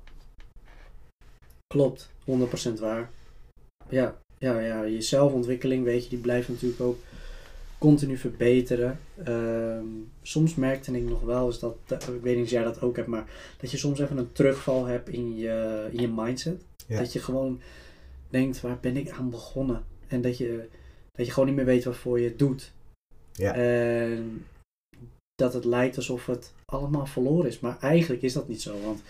Klopt, 1.66 2.10
100% 2.24 2.80
waar. 2.80 3.10
Ja, 3.88 4.18
ja, 4.38 4.58
ja, 4.60 4.82
je 4.82 5.00
zelfontwikkeling, 5.02 5.84
weet 5.84 6.02
je, 6.04 6.08
die 6.10 6.18
blijft 6.18 6.48
natuurlijk 6.48 6.80
ook 6.80 6.98
continu 7.78 8.16
verbeteren. 8.16 9.00
Ehm, 9.24 9.84
soms 10.22 10.54
merkte 10.54 10.92
ik 10.96 11.02
nog 11.02 11.20
wel 11.20 11.46
eens 11.46 11.58
dat, 11.58 11.76
dat- 11.86 12.08
ik 12.08 12.22
weet 12.22 12.36
niet 12.36 12.44
of 12.44 12.50
jij 12.50 12.62
dat 12.64 12.80
ook 12.82 12.96
hebt, 12.96 13.08
maar 13.08 13.54
dat 13.60 13.70
je 13.70 13.76
soms 13.76 13.98
even 14.00 14.16
een 14.16 14.32
terugval 14.32 14.84
hebt 14.84 15.08
in 15.08 15.36
je, 15.36 15.88
in 15.92 16.00
je 16.00 16.08
mindset. 16.08 16.62
Ja. 16.86 16.98
Dat 16.98 17.12
je 17.12 17.18
gewoon 17.20 17.60
denkt, 18.30 18.60
waar 18.60 18.78
ben 18.80 18.96
ik 18.96 19.10
aan 19.10 19.30
begonnen? 19.30 19.84
En 20.08 20.20
dat 20.20 20.38
je, 20.38 20.68
dat 21.12 21.26
je 21.26 21.32
gewoon 21.32 21.48
niet 21.48 21.56
meer 21.56 21.64
weet 21.64 21.84
waarvoor 21.84 22.20
je 22.20 22.28
het 22.28 22.38
doet. 22.38 22.72
Ja. 23.32 23.54
En 23.54 24.46
dat 25.34 25.52
het 25.54 25.64
lijkt 25.64 25.96
alsof 25.96 26.26
het 26.26 26.52
allemaal 26.72 27.06
verloren 27.06 27.48
is. 27.48 27.60
Maar 27.60 27.78
eigenlijk 27.80 28.22
is 28.22 28.32
dat 28.32 28.48
niet 28.48 28.62
zo. 28.62 28.80
Want 28.84 29.02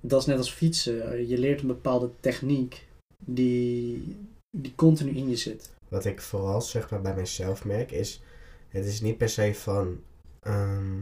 dat 0.00 0.20
is 0.20 0.26
net 0.26 0.36
als 0.38 0.52
fietsen. 0.52 1.28
Je 1.28 1.38
leert 1.38 1.60
een 1.60 1.66
bepaalde 1.66 2.10
techniek 2.20 2.86
die, 3.24 4.16
die 4.56 4.74
continu 4.74 5.10
in 5.10 5.28
je 5.28 5.36
zit. 5.36 5.70
Wat 5.88 6.04
ik 6.04 6.20
vooral 6.20 6.60
zeg 6.60 6.90
maar 6.90 7.00
bij 7.00 7.14
mezelf 7.14 7.64
merk 7.64 7.90
is, 7.90 8.22
het 8.68 8.84
is 8.84 9.00
niet 9.00 9.18
per 9.18 9.28
se 9.28 9.54
van 9.54 10.00
ehm, 10.40 11.00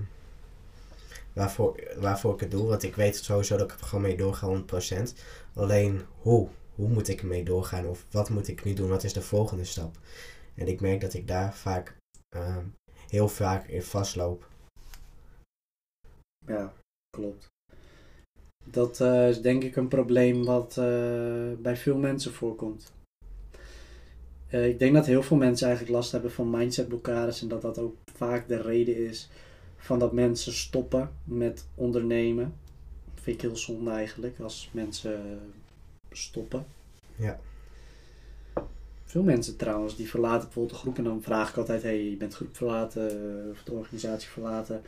waarvoor, 1.33 1.81
waarvoor 1.99 2.35
ik 2.35 2.41
het 2.41 2.51
doe, 2.51 2.67
want 2.67 2.83
ik 2.83 2.95
weet 2.95 3.17
sowieso 3.17 3.57
dat 3.57 3.73
ik 3.73 3.81
er 3.81 3.87
gewoon 3.87 4.05
mee 4.05 4.17
doorga 4.17 4.63
100%. 5.09 5.13
Alleen 5.55 6.03
hoe, 6.19 6.49
hoe 6.75 6.89
moet 6.89 7.09
ik 7.09 7.21
ermee 7.21 7.45
doorgaan 7.45 7.87
of 7.87 8.05
wat 8.11 8.31
moet 8.31 8.49
ik 8.49 8.65
nu 8.65 8.75
doen, 8.75 8.89
wat 8.89 9.05
is 9.05 9.13
de 9.13 9.23
volgende 9.23 9.65
stap? 9.65 9.99
En 10.55 10.69
ik 10.69 10.81
merk 10.81 11.01
dat 11.01 11.15
ik 11.15 11.29
daar 11.29 11.55
vaak 11.55 11.97
ehm, 12.29 12.65
heel 13.09 13.29
vaak 13.29 13.67
in 13.67 13.83
vastloop. 13.83 14.49
Ja, 16.47 16.73
klopt. 17.11 17.53
Dat 18.65 19.01
eh, 19.01 19.29
is 19.29 19.41
denk 19.41 19.63
ik 19.63 19.77
een 19.77 19.89
probleem 19.89 20.45
wat 20.45 20.77
eh, 20.79 21.53
bij 21.59 21.77
veel 21.77 21.97
mensen 21.97 22.33
voorkomt. 22.33 22.93
Eh, 24.49 24.69
ik 24.69 24.79
denk 24.79 24.95
dat 24.95 25.07
heel 25.07 25.23
veel 25.23 25.37
mensen 25.37 25.67
eigenlijk 25.67 25.97
last 25.97 26.13
hebben 26.13 26.33
van 26.33 26.51
mindsetblokkades 26.51 27.43
en 27.43 27.49
dat 27.49 27.63
dat 27.63 27.79
ook 27.79 27.97
vaak 28.15 28.49
de 28.49 28.63
reden 28.63 28.97
is 28.97 29.29
van 29.77 29.99
dat 29.99 30.13
mensen 30.13 30.53
stoppen 30.53 31.11
met 31.25 31.67
ondernemen. 31.75 32.55
Vind 33.15 33.37
ik 33.37 33.43
heel 33.43 33.57
zonde 33.57 33.91
eigenlijk 33.91 34.39
als 34.41 34.69
mensen 34.73 35.41
stoppen. 36.11 36.67
Ja. 37.17 37.41
veel 39.05 39.23
mensen 39.23 39.57
trouwens, 39.57 39.97
die 39.97 40.09
verlaten 40.09 40.43
bijvoorbeeld 40.43 40.75
de 40.75 40.81
groep 40.81 40.99
en 40.99 41.05
dan 41.05 41.23
vraag 41.23 41.51
ik 41.51 41.57
altijd, 41.57 41.83
hey, 41.83 42.11
je 42.11 42.17
bent 42.17 42.35
groep 42.35 42.57
verlaten 42.57 43.11
of 43.51 43.63
de 43.63 43.73
organisatie 43.73 44.29
verlaten. 44.29 44.83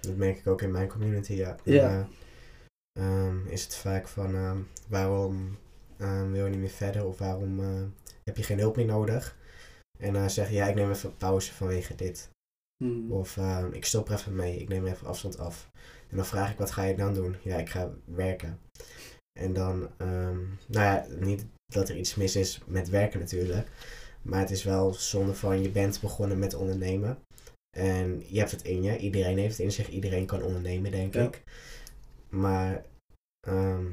Dat 0.00 0.16
merk 0.16 0.38
ik 0.38 0.46
ook 0.46 0.62
in 0.62 0.70
mijn 0.70 0.88
community, 0.88 1.32
ja. 1.32 1.56
Ja. 1.64 2.08
Eh, 2.92 3.04
ehm, 3.04 3.46
is 3.46 3.62
het 3.62 3.76
vaak 3.76 4.08
van 4.08 4.34
ehm, 4.34 4.58
waarom 4.88 5.58
ehm, 5.96 6.30
wil 6.30 6.44
je 6.44 6.50
niet 6.50 6.60
meer 6.60 6.68
verder 6.68 7.06
of 7.06 7.18
waarom 7.18 7.60
eh, 7.60 7.82
heb 8.24 8.36
je 8.36 8.42
geen 8.42 8.58
hulp 8.58 8.76
meer 8.76 8.86
nodig? 8.86 9.38
En 9.98 10.12
dan 10.12 10.30
zeg 10.30 10.48
je 10.48 10.54
ja, 10.54 10.66
ik 10.66 10.74
neem 10.74 10.90
even 10.90 11.16
pauze 11.16 11.54
vanwege 11.54 11.94
dit. 11.94 12.30
Hmm. 12.84 13.12
Of 13.12 13.38
ik 13.72 13.84
stop 13.84 14.08
er 14.08 14.14
even 14.14 14.34
mee, 14.34 14.56
ik 14.56 14.68
neem 14.68 14.86
even 14.86 15.06
afstand 15.06 15.38
af. 15.38 15.70
En 16.08 16.16
dan 16.16 16.26
vraag 16.26 16.50
ik 16.50 16.58
wat 16.58 16.70
ga 16.70 16.84
je 16.84 16.96
dan 16.96 17.14
doen? 17.14 17.36
Ja, 17.42 17.56
ik 17.56 17.68
ga 17.68 17.90
werken. 18.04 18.58
En 19.38 19.52
dan, 19.52 19.88
ehm, 19.96 20.38
nou 20.66 20.84
ja, 20.84 21.06
niet 21.18 21.46
dat 21.72 21.88
er 21.88 21.96
iets 21.96 22.14
mis 22.14 22.36
is 22.36 22.60
met 22.66 22.88
werken 22.88 23.20
natuurlijk. 23.20 23.68
Maar 24.22 24.40
het 24.40 24.50
is 24.50 24.64
wel 24.64 24.94
zonde 24.94 25.34
van 25.34 25.62
je 25.62 25.70
bent 25.70 26.00
begonnen 26.00 26.38
met 26.38 26.54
ondernemen. 26.54 27.18
En 27.76 28.22
je 28.26 28.38
hebt 28.38 28.50
het 28.50 28.62
in 28.62 28.82
je. 28.82 28.98
Iedereen 28.98 29.38
heeft 29.38 29.56
het 29.56 29.66
in 29.66 29.72
zich. 29.72 29.88
Iedereen 29.88 30.26
kan 30.26 30.42
ondernemen, 30.42 30.90
denk 30.90 31.14
Ja. 31.14 31.22
ik. 31.24 31.42
Maar 32.28 32.84
ehm, 33.46 33.84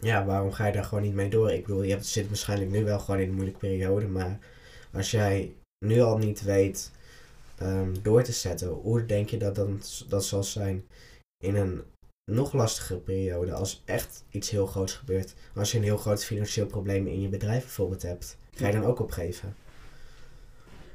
ja, 0.00 0.24
waarom 0.24 0.52
ga 0.52 0.66
je 0.66 0.72
daar 0.72 0.84
gewoon 0.84 1.04
niet 1.04 1.14
mee 1.14 1.28
door? 1.30 1.50
Ik 1.52 1.66
bedoel, 1.66 1.82
je 1.82 1.90
hebt, 1.90 2.06
zit 2.06 2.26
waarschijnlijk 2.28 2.70
nu 2.70 2.84
wel 2.84 2.98
gewoon 2.98 3.20
in 3.20 3.28
een 3.28 3.34
moeilijke 3.34 3.60
periode. 3.60 4.06
Maar 4.06 4.38
als 4.92 5.10
jij 5.10 5.54
nu 5.84 6.00
al 6.00 6.18
niet 6.18 6.42
weet 6.42 6.90
ehm, 7.58 7.94
door 8.02 8.22
te 8.22 8.32
zetten, 8.32 8.68
hoe 8.68 9.06
denk 9.06 9.28
je 9.30 9.36
dat 9.36 9.54
dan, 9.54 9.80
dat 10.08 10.24
zal 10.24 10.44
zijn 10.44 10.84
in 11.44 11.54
een 11.56 11.82
nog 12.30 12.52
lastigere 12.52 12.98
periode? 12.98 13.52
Als 13.52 13.82
echt 13.84 14.24
iets 14.30 14.50
heel 14.50 14.66
groots 14.66 14.92
gebeurt. 14.94 15.34
Als 15.54 15.72
je 15.72 15.78
een 15.78 15.84
heel 15.84 15.96
groot 15.96 16.24
financieel 16.24 16.66
probleem 16.66 17.06
in 17.06 17.20
je 17.20 17.28
bedrijf 17.28 17.62
bijvoorbeeld 17.62 18.02
hebt. 18.02 18.36
Ga 18.54 18.66
je 18.66 18.72
dan 18.72 18.84
ook 18.84 19.00
opgeven? 19.00 19.54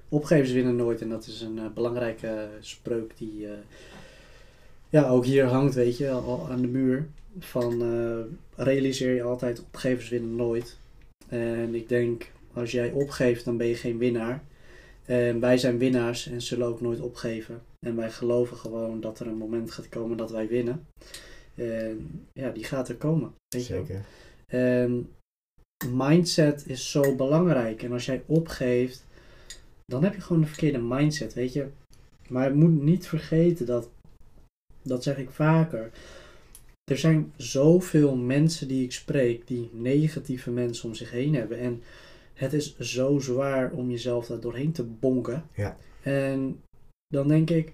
Opgevers 0.10 0.52
winnen 0.52 0.76
nooit 0.76 1.02
en 1.02 1.10
dat 1.10 1.28
is 1.28 1.42
een 1.42 1.60
eh, 1.60 1.66
belangrijke 1.74 2.48
spreuk 2.60 3.18
die 3.18 3.48
eh, 3.48 3.54
ja, 4.90 5.08
ook 5.08 5.26
hier 5.26 5.46
hangt, 5.46 5.74
weet 5.74 5.98
je, 5.98 6.10
al 6.10 6.48
aan 6.50 6.62
de 6.62 6.68
muur. 6.68 7.08
Van 7.40 7.82
eh, 7.82 8.66
realiseer 8.66 9.16
je 9.16 9.24
altijd, 9.24 9.60
opgevers 9.60 10.10
winnen 10.10 10.36
nooit. 10.36 10.78
En 11.28 11.76
ik 11.76 11.90
denk, 11.90 12.32
als 12.54 12.72
jij 12.72 12.92
opgeeft, 12.92 13.46
dan 13.46 13.58
ben 13.58 13.68
je 13.68 13.76
geen 13.76 13.98
winnaar. 13.98 14.44
En 15.06 15.40
wij 15.40 15.58
zijn 15.58 15.78
winnaars 15.78 16.28
en 16.28 16.42
zullen 16.42 16.68
ook 16.68 16.82
nooit 16.82 17.00
opgeven. 17.00 17.62
En 17.86 17.96
wij 17.96 18.12
geloven 18.12 18.58
gewoon 18.58 19.02
dat 19.02 19.20
er 19.20 19.28
een 19.28 19.38
moment 19.38 19.72
gaat 19.72 19.90
komen 19.90 20.18
dat 20.18 20.32
wij 20.32 20.48
winnen. 20.48 20.86
En 21.56 22.26
ja, 22.34 22.50
die 22.50 22.64
gaat 22.64 22.90
er 22.90 22.96
komen. 22.96 23.34
Weet 23.48 23.68
je. 23.68 23.74
Zeker. 23.74 24.02
En 24.48 25.10
mindset 25.90 26.64
is 26.68 26.92
zo 26.92 27.16
belangrijk. 27.16 27.84
En 27.84 27.92
als 27.92 28.06
jij 28.06 28.24
opgeeft, 28.26 29.06
dan 29.86 30.04
heb 30.04 30.16
je 30.16 30.22
gewoon 30.22 30.42
de 30.42 30.48
verkeerde 30.48 30.82
mindset, 30.82 31.34
weet 31.34 31.54
je. 31.54 31.68
Maar 32.28 32.50
je 32.50 32.56
moet 32.56 32.82
niet 32.82 33.08
vergeten 33.08 33.66
dat, 33.66 33.90
dat 34.82 35.04
zeg 35.04 35.18
ik 35.18 35.30
vaker. 35.30 35.92
Er 36.92 36.98
zijn 36.98 37.34
zoveel 37.36 38.16
mensen 38.16 38.68
die 38.68 38.84
ik 38.84 38.92
spreek 38.92 39.48
die 39.48 39.70
negatieve 39.74 40.52
mensen 40.52 40.90
om 40.90 40.96
zich 40.96 41.12
heen 41.12 41.36
hebben. 41.36 41.60
En 41.60 41.84
het 42.34 42.54
is 42.54 42.78
zo 42.80 43.20
zwaar 43.20 43.72
om 43.72 43.90
jezelf 43.92 44.26
daar 44.26 44.40
doorheen 44.40 44.72
te 44.72 44.84
bonken. 44.84 45.46
Ja. 45.54 45.78
En 46.02 46.62
dan 47.08 47.28
denk 47.28 47.50
ik, 47.50 47.74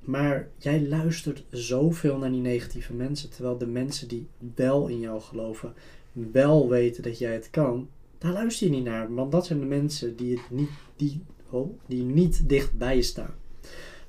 maar 0.00 0.48
jij 0.58 0.82
luistert 0.82 1.44
zoveel 1.50 2.18
naar 2.18 2.30
die 2.30 2.40
negatieve 2.40 2.92
mensen. 2.92 3.30
Terwijl 3.30 3.58
de 3.58 3.66
mensen 3.66 4.08
die 4.08 4.28
wel 4.54 4.88
in 4.88 5.00
jou 5.00 5.20
geloven, 5.20 5.74
wel 6.12 6.68
weten 6.68 7.02
dat 7.02 7.18
jij 7.18 7.32
het 7.32 7.50
kan, 7.50 7.88
daar 8.24 8.32
luister 8.32 8.66
je 8.66 8.72
niet 8.72 8.84
naar. 8.84 9.14
Want 9.14 9.32
dat 9.32 9.46
zijn 9.46 9.60
de 9.60 9.66
mensen 9.66 10.16
die, 10.16 10.36
het 10.36 10.50
niet, 10.50 10.70
die, 10.96 11.20
oh, 11.50 11.78
die 11.86 12.02
niet 12.02 12.48
dicht 12.48 12.78
bij 12.78 12.96
je 12.96 13.02
staan. 13.02 13.34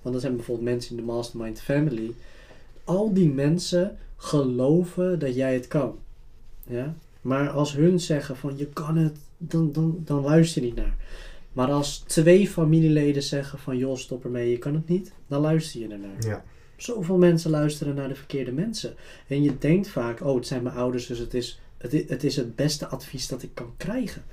Want 0.02 0.14
dat 0.14 0.22
zijn 0.22 0.36
bijvoorbeeld 0.36 0.70
mensen 0.70 0.92
in 0.92 1.06
de 1.06 1.12
Mastermind 1.12 1.62
Family. 1.62 2.12
Al 2.84 3.14
die 3.14 3.30
mensen 3.30 3.98
geloven 4.16 5.20
dat 5.20 5.36
jij 5.36 5.54
het 5.54 5.68
kan. 5.68 5.98
Ja? 6.68 6.96
Maar 7.22 7.50
als 7.50 7.74
hun 7.74 8.00
zeggen 8.00 8.36
van 8.36 8.58
je 8.58 8.66
kan 8.66 8.98
het, 8.98 9.18
dan, 9.38 9.72
dan, 9.72 10.02
dan 10.06 10.22
luister 10.22 10.62
je 10.62 10.68
niet 10.68 10.78
naar. 10.78 10.96
Maar 11.54 11.72
als 11.72 11.98
twee 11.98 12.48
familieleden 12.48 13.24
zeggen 13.24 13.60
van 13.60 13.78
joh 13.78 13.98
stop 13.98 14.24
ermee, 14.24 14.50
je 14.50 14.58
kan 14.58 14.74
het 14.74 14.88
niet, 14.88 15.14
dan 15.28 15.42
luister 15.42 15.80
je 15.80 15.88
ernaar. 15.88 16.18
Ja. 16.20 16.44
Zoveel 16.76 17.18
mensen 17.18 17.52
luisteren 17.52 17.96
naar 17.96 18.08
de 18.08 18.16
verkeerde 18.16 18.52
mensen. 18.52 18.94
En 19.28 19.44
je 19.44 19.58
denkt 19.58 19.88
vaak, 19.88 20.22
oh 20.22 20.36
het 20.36 20.48
zijn 20.48 20.64
mijn 20.64 20.76
ouders, 20.76 21.08
dus 21.08 21.20
het 21.20 21.34
is 21.34 21.60
het, 21.92 22.24
is 22.24 22.36
het 22.36 22.56
beste 22.56 22.88
advies 22.88 23.27
dat 23.27 23.44
ik 23.44 23.50
kan 23.54 23.74
krijgen. 23.77 24.24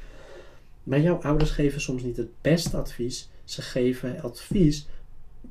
Maar 0.82 1.00
jouw 1.00 1.22
ouders 1.22 1.50
geven 1.50 1.80
soms 1.80 2.02
niet 2.02 2.16
het 2.16 2.40
beste 2.40 2.76
advies. 2.76 3.28
Ze 3.44 3.62
geven 3.62 4.22
advies 4.22 4.86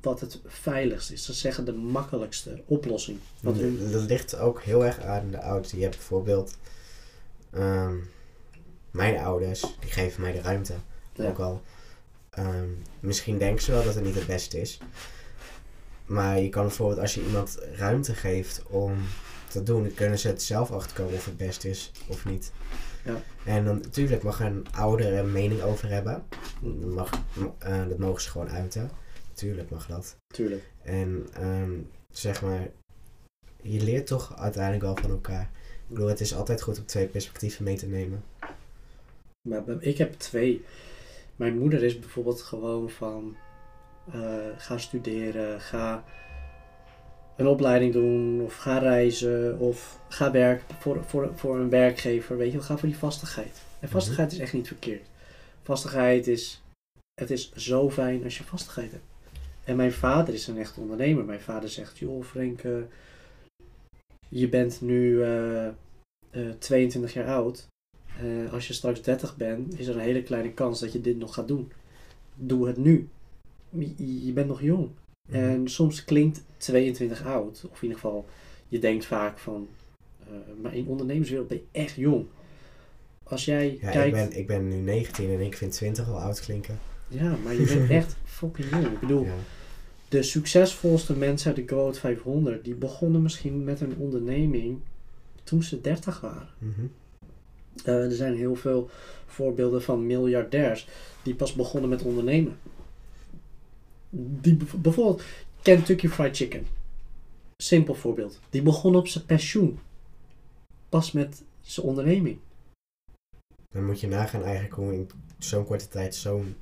wat 0.02 0.20
het 0.20 0.40
veiligst 0.46 1.12
is. 1.12 1.26
Ze 1.26 1.34
zeggen 1.34 1.66
de 1.66 1.74
makkelijkste 1.74 2.62
oplossing. 2.66 3.20
Hun, 3.42 3.92
Dat 3.92 4.02
ligt 4.02 4.38
ook 4.38 4.62
heel 4.62 4.86
erg 4.86 5.00
aan 5.00 5.32
de 5.32 5.42
ouders. 5.42 5.72
Je 5.74 5.82
hebt 5.82 5.96
bijvoorbeeld 5.96 6.58
ehm, 7.52 7.96
mijn 8.92 9.18
ouders, 9.18 9.62
die 9.80 9.92
geven 9.92 10.22
mij 10.22 10.32
de 10.32 10.42
ruimte. 10.42 10.74
Ja. 11.14 11.28
Ook 11.28 11.40
al 11.40 11.62
ehm, 12.30 12.70
misschien 13.00 13.38
denken 13.38 13.64
ze 13.64 13.72
wel 13.72 13.84
dat 13.84 13.96
het 13.96 14.04
niet 14.04 14.16
het 14.16 14.28
beste 14.28 14.62
is. 14.62 14.80
Maar 16.06 16.40
je 16.40 16.50
kan 16.50 16.66
bijvoorbeeld 16.66 17.00
als 17.00 17.14
je 17.14 17.26
iemand 17.26 17.58
ruimte 17.76 18.16
geeft 18.16 18.64
om 18.68 18.98
te 19.52 19.64
doen, 19.64 19.84
dan 19.84 19.94
kunnen 19.94 20.20
ze 20.20 20.28
het 20.28 20.42
zelf 20.42 20.72
achterkomen 20.72 21.14
of 21.14 21.26
het 21.26 21.38
best 21.38 21.64
is 21.64 21.92
of 22.08 22.26
niet. 22.26 22.52
Ja. 23.06 23.22
En 23.46 23.66
dan 23.66 23.80
natuurlijk 23.80 24.24
mag 24.24 24.40
een 24.40 24.66
ouder 24.72 25.14
een 25.14 25.32
mening 25.32 25.62
over 25.62 25.90
hebben. 25.90 26.24
Dat, 26.62 26.94
mag, 26.94 27.10
eh, 27.58 27.88
dat 27.88 27.98
mogen 27.98 28.22
ze 28.22 28.30
gewoon 28.30 28.50
uiten. 28.50 28.92
Tuurlijk 29.34 29.70
mag 29.70 29.88
dat. 29.88 30.16
Tuurlijk. 30.34 30.64
En 30.84 31.28
ehm, 31.34 31.72
zeg 32.12 32.42
maar, 32.42 32.68
je 33.62 33.84
leert 33.84 34.08
toch 34.08 34.38
uiteindelijk 34.38 34.84
wel 34.84 34.96
van 34.96 35.10
elkaar. 35.10 35.50
Ik 35.62 35.88
bedoel, 35.88 36.08
het 36.08 36.20
is 36.20 36.36
altijd 36.36 36.62
goed 36.62 36.80
om 36.80 36.86
twee 36.86 37.08
perspectieven 37.08 37.64
mee 37.64 37.78
te 37.78 37.88
nemen. 37.88 38.24
Maar 39.42 39.64
ik 39.80 39.98
heb 39.98 40.14
twee. 40.14 40.66
Mijn 41.36 41.58
moeder 41.58 41.84
is 41.84 42.00
bijvoorbeeld 42.00 42.42
gewoon 42.42 42.90
van 42.90 43.36
eh, 44.12 44.48
ga 44.58 44.78
studeren, 44.78 45.62
ga 45.62 46.04
een 47.42 47.48
opleiding 47.48 47.94
doen 47.94 48.42
of 48.42 48.56
ga 48.56 48.78
reizen 48.78 49.60
of 49.60 50.00
ga 50.10 50.32
werken 50.32 50.76
voor, 50.80 51.04
voor, 51.06 51.32
voor 51.36 51.60
een 51.60 51.70
werkgever. 51.70 52.38
Weet 52.38 52.52
je, 52.52 52.62
ga 52.62 52.78
voor 52.78 52.90
die 52.90 52.98
vastigheid. 52.98 53.62
En 53.80 53.90
vastigheid 53.90 54.32
is 54.32 54.40
echt 54.40 54.54
niet 54.54 54.68
verkeerd. 54.68 55.08
Vastigheid 55.64 56.28
is, 56.28 56.64
het 57.22 57.32
is 57.32 57.52
zo 57.54 57.90
fijn 57.90 58.24
als 58.24 58.38
je 58.38 58.44
vastigheid 58.44 58.92
hebt. 58.92 59.04
En 59.64 59.76
mijn 59.76 59.92
vader 59.92 60.34
is 60.34 60.48
een 60.48 60.58
echt 60.58 60.78
ondernemer. 60.78 61.26
Mijn 61.26 61.42
vader 61.42 61.70
zegt, 61.70 61.98
joh 61.98 62.24
Frank, 62.24 62.62
eh, 62.62 62.72
je 64.30 64.50
bent 64.50 64.82
nu 64.82 65.24
eh, 65.24 65.68
eh, 65.68 65.74
22 66.60 67.14
jaar 67.14 67.28
oud. 67.28 67.68
Eh, 68.20 68.54
als 68.54 68.68
je 68.68 68.74
straks 68.74 69.02
30 69.02 69.38
bent, 69.38 69.80
is 69.80 69.88
er 69.88 69.96
een 69.96 70.02
hele 70.02 70.24
kleine 70.24 70.54
kans 70.54 70.80
dat 70.80 70.92
je 70.92 71.02
dit 71.02 71.18
nog 71.18 71.34
gaat 71.34 71.48
doen. 71.48 71.72
Doe 72.36 72.68
het 72.68 72.78
nu. 72.78 73.10
Je, 73.70 74.26
je 74.26 74.34
bent 74.34 74.48
nog 74.48 74.62
jong. 74.62 74.90
Mhm. 75.30 75.38
En 75.38 75.68
soms 75.70 76.04
klinkt 76.04 76.44
22 76.58 77.26
oud. 77.26 77.64
Of 77.72 77.76
in 77.82 77.88
ieder 77.88 78.00
geval, 78.00 78.26
je 78.68 78.80
denkt 78.80 79.06
vaak 79.06 79.38
van... 79.38 79.68
eh, 80.20 80.28
maar 80.62 80.76
in 80.76 80.88
ondernemerswereld 80.88 81.48
ben 81.48 81.58
je 81.58 81.80
echt 81.80 81.96
jong. 81.96 82.26
Als 83.24 83.46
jij 83.46 83.78
Ja, 83.82 83.92
kijkt... 83.92 84.18
ik, 84.18 84.30
ben, 84.30 84.38
ik 84.40 84.48
ben 84.48 84.68
nu 84.68 84.76
19 84.76 85.30
en 85.30 85.40
ik 85.42 85.58
vind 85.58 85.72
20 85.72 86.08
al 86.10 86.20
oud 86.20 86.40
klinken. 86.40 86.80
Ja, 87.08 87.36
maar 87.44 87.54
je 87.54 87.66
bent 87.66 87.90
echt 87.90 88.16
fucking 88.40 88.70
jong. 88.70 88.86
Ik 88.86 89.00
bedoel, 89.00 89.24
Ja. 89.26 89.34
de 90.10 90.24
succesvolste 90.24 91.16
mensen 91.18 91.56
uit 91.56 91.68
de 91.68 91.76
Goat 91.76 92.00
500... 92.00 92.64
die 92.64 92.74
begonnen 92.76 93.22
misschien 93.22 93.64
met 93.64 93.82
een 93.82 93.96
onderneming 93.98 94.80
toen 95.44 95.64
ze 95.64 95.82
30 95.82 96.20
waren. 96.22 96.48
Mhm. 96.58 96.82
Eh, 97.84 98.04
er 98.04 98.12
zijn 98.12 98.36
heel 98.36 98.56
veel 98.56 98.90
voorbeelden 99.26 99.82
van 99.82 100.06
miljardairs 100.06 100.88
die 101.24 101.36
pas 101.36 101.54
begonnen 101.54 101.90
met 101.90 102.02
ondernemen. 102.02 102.58
Die 104.14 104.58
bijvoorbeeld 104.76 105.24
Kentucky 105.62 106.08
Fried 106.08 106.36
Chicken. 106.36 106.68
Simpel 107.58 107.94
voorbeeld. 107.94 108.40
Die 108.50 108.62
begon 108.62 108.96
op 108.96 109.08
zijn 109.08 109.26
pensioen. 109.26 109.80
Pas 110.90 111.12
met 111.12 111.44
zijn 111.62 111.86
onderneming. 111.86 112.40
Dan 113.74 113.86
moet 113.86 114.00
je 114.00 114.08
nagaan 114.08 114.44
eigenlijk 114.44 114.74
hoe 114.74 114.94
in 114.94 115.10
zo'n 115.38 115.66
korte 115.66 115.88
tijd 115.88 116.16
zo'n 116.16 116.56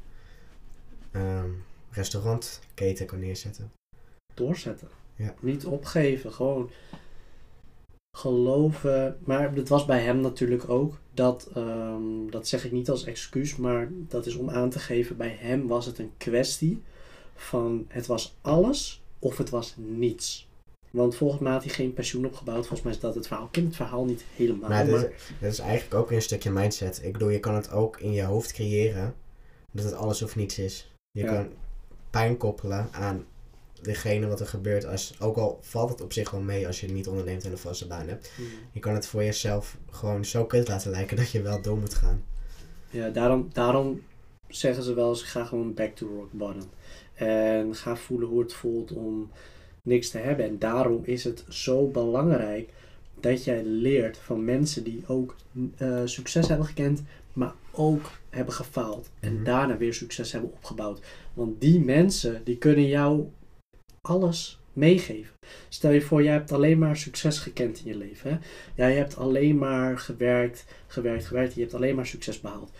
ehm, 1.11 1.49
restaurantketen 1.89 3.05
kan 3.05 3.19
neerzetten. 3.19 3.71
Doorzetten. 4.33 4.87
Ja. 5.15 5.35
Niet 5.39 5.65
opgeven. 5.65 6.33
Gewoon 6.33 6.69
geloven. 8.17 9.17
Maar 9.23 9.53
het 9.53 9.69
was 9.69 9.85
bij 9.85 10.01
hem 10.01 10.21
natuurlijk 10.21 10.69
ook. 10.69 10.99
Dat, 11.13 11.49
ehm, 11.53 12.29
dat 12.29 12.47
zeg 12.47 12.65
ik 12.65 12.71
niet 12.71 12.89
als 12.89 13.03
excuus. 13.03 13.55
Maar 13.55 13.87
dat 13.91 14.25
is 14.25 14.35
om 14.35 14.49
aan 14.49 14.69
te 14.69 14.79
geven. 14.79 15.17
Bij 15.17 15.37
hem 15.39 15.67
was 15.67 15.85
het 15.85 15.99
een 15.99 16.11
kwestie 16.17 16.81
van 17.39 17.85
het 17.87 18.05
was 18.05 18.35
alles 18.41 19.01
of 19.19 19.37
het 19.37 19.49
was 19.49 19.73
niets. 19.77 20.47
Want 20.91 21.15
volgens 21.15 21.41
mij 21.41 21.51
had 21.51 21.63
hij 21.63 21.73
geen 21.73 21.93
pensioen 21.93 22.25
opgebouwd. 22.25 22.59
Volgens 22.59 22.81
mij 22.81 22.91
is 22.93 22.99
dat 22.99 23.15
het 23.15 23.27
verhaal. 23.27 23.45
Ik 23.45 23.51
ken 23.51 23.65
het 23.65 23.75
verhaal 23.75 24.05
niet 24.05 24.23
helemaal. 24.35 24.69
Maar 24.69 24.85
Maar, 24.85 25.09
is 25.39 25.59
eigenlijk 25.59 25.93
ook 25.93 26.07
weer 26.07 26.17
een 26.17 26.23
stukje 26.23 26.51
mindset. 26.51 27.01
Ik 27.03 27.11
bedoel, 27.13 27.29
je 27.29 27.39
kan 27.39 27.55
het 27.55 27.71
ook 27.71 27.99
in 27.99 28.11
je 28.11 28.23
hoofd 28.23 28.53
creëren 28.53 29.15
dat 29.71 29.85
het 29.85 29.93
alles 29.93 30.21
of 30.21 30.35
niets 30.35 30.59
is. 30.59 30.91
Je 31.11 31.23
Ja. 31.23 31.33
kan 31.33 31.47
pijn 32.09 32.37
koppelen 32.37 32.87
aan 32.91 33.25
degene 33.81 34.27
wat 34.27 34.39
er 34.39 34.47
gebeurt. 34.47 34.85
Als, 34.85 35.13
ook 35.19 35.37
al 35.37 35.59
valt 35.61 35.89
het 35.89 36.01
op 36.01 36.13
zich 36.13 36.31
wel 36.31 36.41
mee 36.41 36.67
als 36.67 36.79
je 36.81 36.87
niet 36.87 37.07
onderneemt 37.07 37.45
en 37.45 37.51
een 37.51 37.57
vaste 37.57 37.87
baan 37.87 38.07
hebt. 38.07 38.31
Hmm. 38.35 38.45
Je 38.71 38.79
kan 38.79 38.93
het 38.93 39.07
voor 39.07 39.23
jezelf 39.23 39.77
gewoon 39.91 40.25
zo 40.25 40.45
kut 40.45 40.67
laten 40.67 40.91
lijken 40.91 41.17
dat 41.17 41.31
je 41.31 41.41
wel 41.41 41.61
door 41.61 41.77
moet 41.77 41.93
gaan. 41.93 42.23
Ja, 42.89 43.09
daarom, 43.09 43.49
daarom 43.53 44.01
zeggen 44.47 44.83
ze 44.83 44.93
wel 44.93 45.09
eens, 45.09 45.23
ga 45.23 45.45
gewoon 45.45 45.73
back 45.73 45.95
to 45.95 46.07
rock 46.07 46.31
bottom. 46.31 46.69
En 47.19 47.75
ga 47.75 47.95
voelen 47.95 48.27
hoe 48.27 48.41
het 48.41 48.53
voelt 48.53 48.91
om 48.91 49.29
niks 49.83 50.09
te 50.09 50.17
hebben. 50.17 50.45
En 50.45 50.59
daarom 50.59 51.01
is 51.03 51.23
het 51.23 51.45
zo 51.49 51.87
belangrijk 51.87 52.69
dat 53.19 53.43
jij 53.43 53.63
leert 53.63 54.17
van 54.17 54.43
mensen 54.45 54.83
die 54.83 55.03
ook 55.07 55.35
eh, 55.77 56.01
succes 56.05 56.47
hebben 56.47 56.65
gekend, 56.67 57.03
maar 57.33 57.53
ook 57.71 58.11
hebben 58.29 58.53
gefaald. 58.53 59.09
En 59.19 59.33
Mhm. 59.33 59.43
daarna 59.43 59.77
weer 59.77 59.93
succes 59.93 60.31
hebben 60.31 60.51
opgebouwd. 60.51 61.01
Want 61.33 61.61
die 61.61 61.79
mensen, 61.79 62.41
die 62.43 62.57
kunnen 62.57 62.87
jou 62.87 63.27
alles 64.01 64.59
meegeven. 64.73 65.33
Stel 65.69 65.91
je 65.91 66.01
voor, 66.01 66.23
jij 66.23 66.33
hebt 66.33 66.51
alleen 66.51 66.77
maar 66.77 66.97
succes 66.97 67.39
gekend 67.39 67.79
in 67.79 67.91
je 67.91 67.97
leven. 67.97 68.31
Hè? 68.31 68.37
Ja, 68.75 68.87
je 68.87 68.97
hebt 68.97 69.17
alleen 69.17 69.57
maar 69.57 69.97
gewerkt, 69.99 70.65
gewerkt, 70.87 71.25
gewerkt. 71.25 71.53
Je 71.53 71.61
hebt 71.61 71.73
alleen 71.73 71.95
maar 71.95 72.05
succes 72.05 72.41
behaald. 72.41 72.71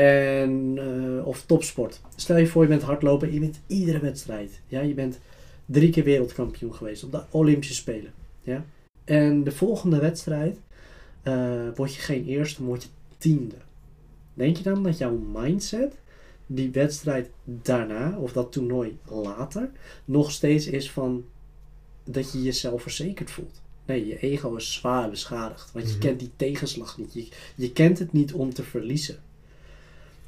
En, 0.00 0.74
eh, 0.78 1.26
of 1.26 1.42
topsport. 1.46 2.00
Stel 2.16 2.36
je 2.36 2.46
voor, 2.46 2.62
je 2.62 2.68
bent 2.68 2.82
hardlopen 2.82 3.28
en 3.28 3.34
je 3.34 3.40
wint 3.40 3.60
iedere 3.66 3.98
wedstrijd. 3.98 4.60
Ja, 4.66 4.80
je 4.80 4.94
bent 4.94 5.18
drie 5.66 5.90
keer 5.90 6.04
wereldkampioen 6.04 6.74
geweest 6.74 7.04
op 7.04 7.12
de 7.12 7.22
Olympische 7.30 7.74
Spelen. 7.74 8.12
Ja? 8.42 8.64
En 9.04 9.44
de 9.44 9.52
volgende 9.52 9.98
wedstrijd 9.98 10.58
eh, 11.22 11.68
word 11.74 11.94
je 11.94 12.00
geen 12.00 12.24
eerste, 12.26 12.60
maar 12.60 12.68
word 12.68 12.82
je 12.82 12.88
tiende. 13.18 13.54
Denk 14.34 14.56
je 14.56 14.62
dan 14.62 14.82
dat 14.82 14.98
jouw 14.98 15.16
mindset 15.32 15.98
die 16.46 16.70
wedstrijd 16.70 17.30
daarna, 17.44 18.16
of 18.18 18.32
dat 18.32 18.52
toernooi 18.52 18.98
later, 19.10 19.70
nog 20.04 20.30
steeds 20.30 20.66
is 20.66 20.90
van 20.90 21.24
dat 22.04 22.32
je 22.32 22.42
jezelf 22.42 22.82
verzekerd 22.82 23.30
voelt? 23.30 23.60
Nee, 23.86 24.06
je 24.06 24.18
ego 24.18 24.54
is 24.54 24.72
zwaar 24.72 25.10
beschadigd. 25.10 25.72
Want 25.72 25.86
je 25.86 25.92
Mhm. 25.92 26.00
kent 26.00 26.18
die 26.18 26.30
tegenslag 26.36 26.98
niet. 26.98 27.12
Je, 27.14 27.28
je 27.56 27.72
kent 27.72 27.98
het 27.98 28.12
niet 28.12 28.32
om 28.32 28.54
te 28.54 28.62
verliezen. 28.62 29.16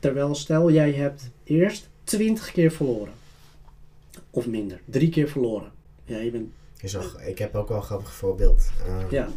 Terwijl 0.06 0.34
stel 0.34 0.70
jij 0.70 0.92
hebt 0.92 1.30
eerst 1.44 1.88
20 2.04 2.52
keer 2.52 2.70
verloren. 2.70 3.12
Of 4.30 4.46
minder. 4.46 4.80
Drie 4.84 5.08
keer 5.08 5.28
verloren. 5.28 5.72
Ja, 6.04 6.18
je 6.18 6.30
bent... 6.30 6.52
Is 6.80 6.96
ik 7.26 7.38
heb 7.38 7.54
ook 7.54 7.68
wel 7.68 7.76
een 7.76 7.82
grappig 7.82 8.12
voorbeeld. 8.12 8.70
Ehm, 8.86 9.06
Ja. 9.10 9.28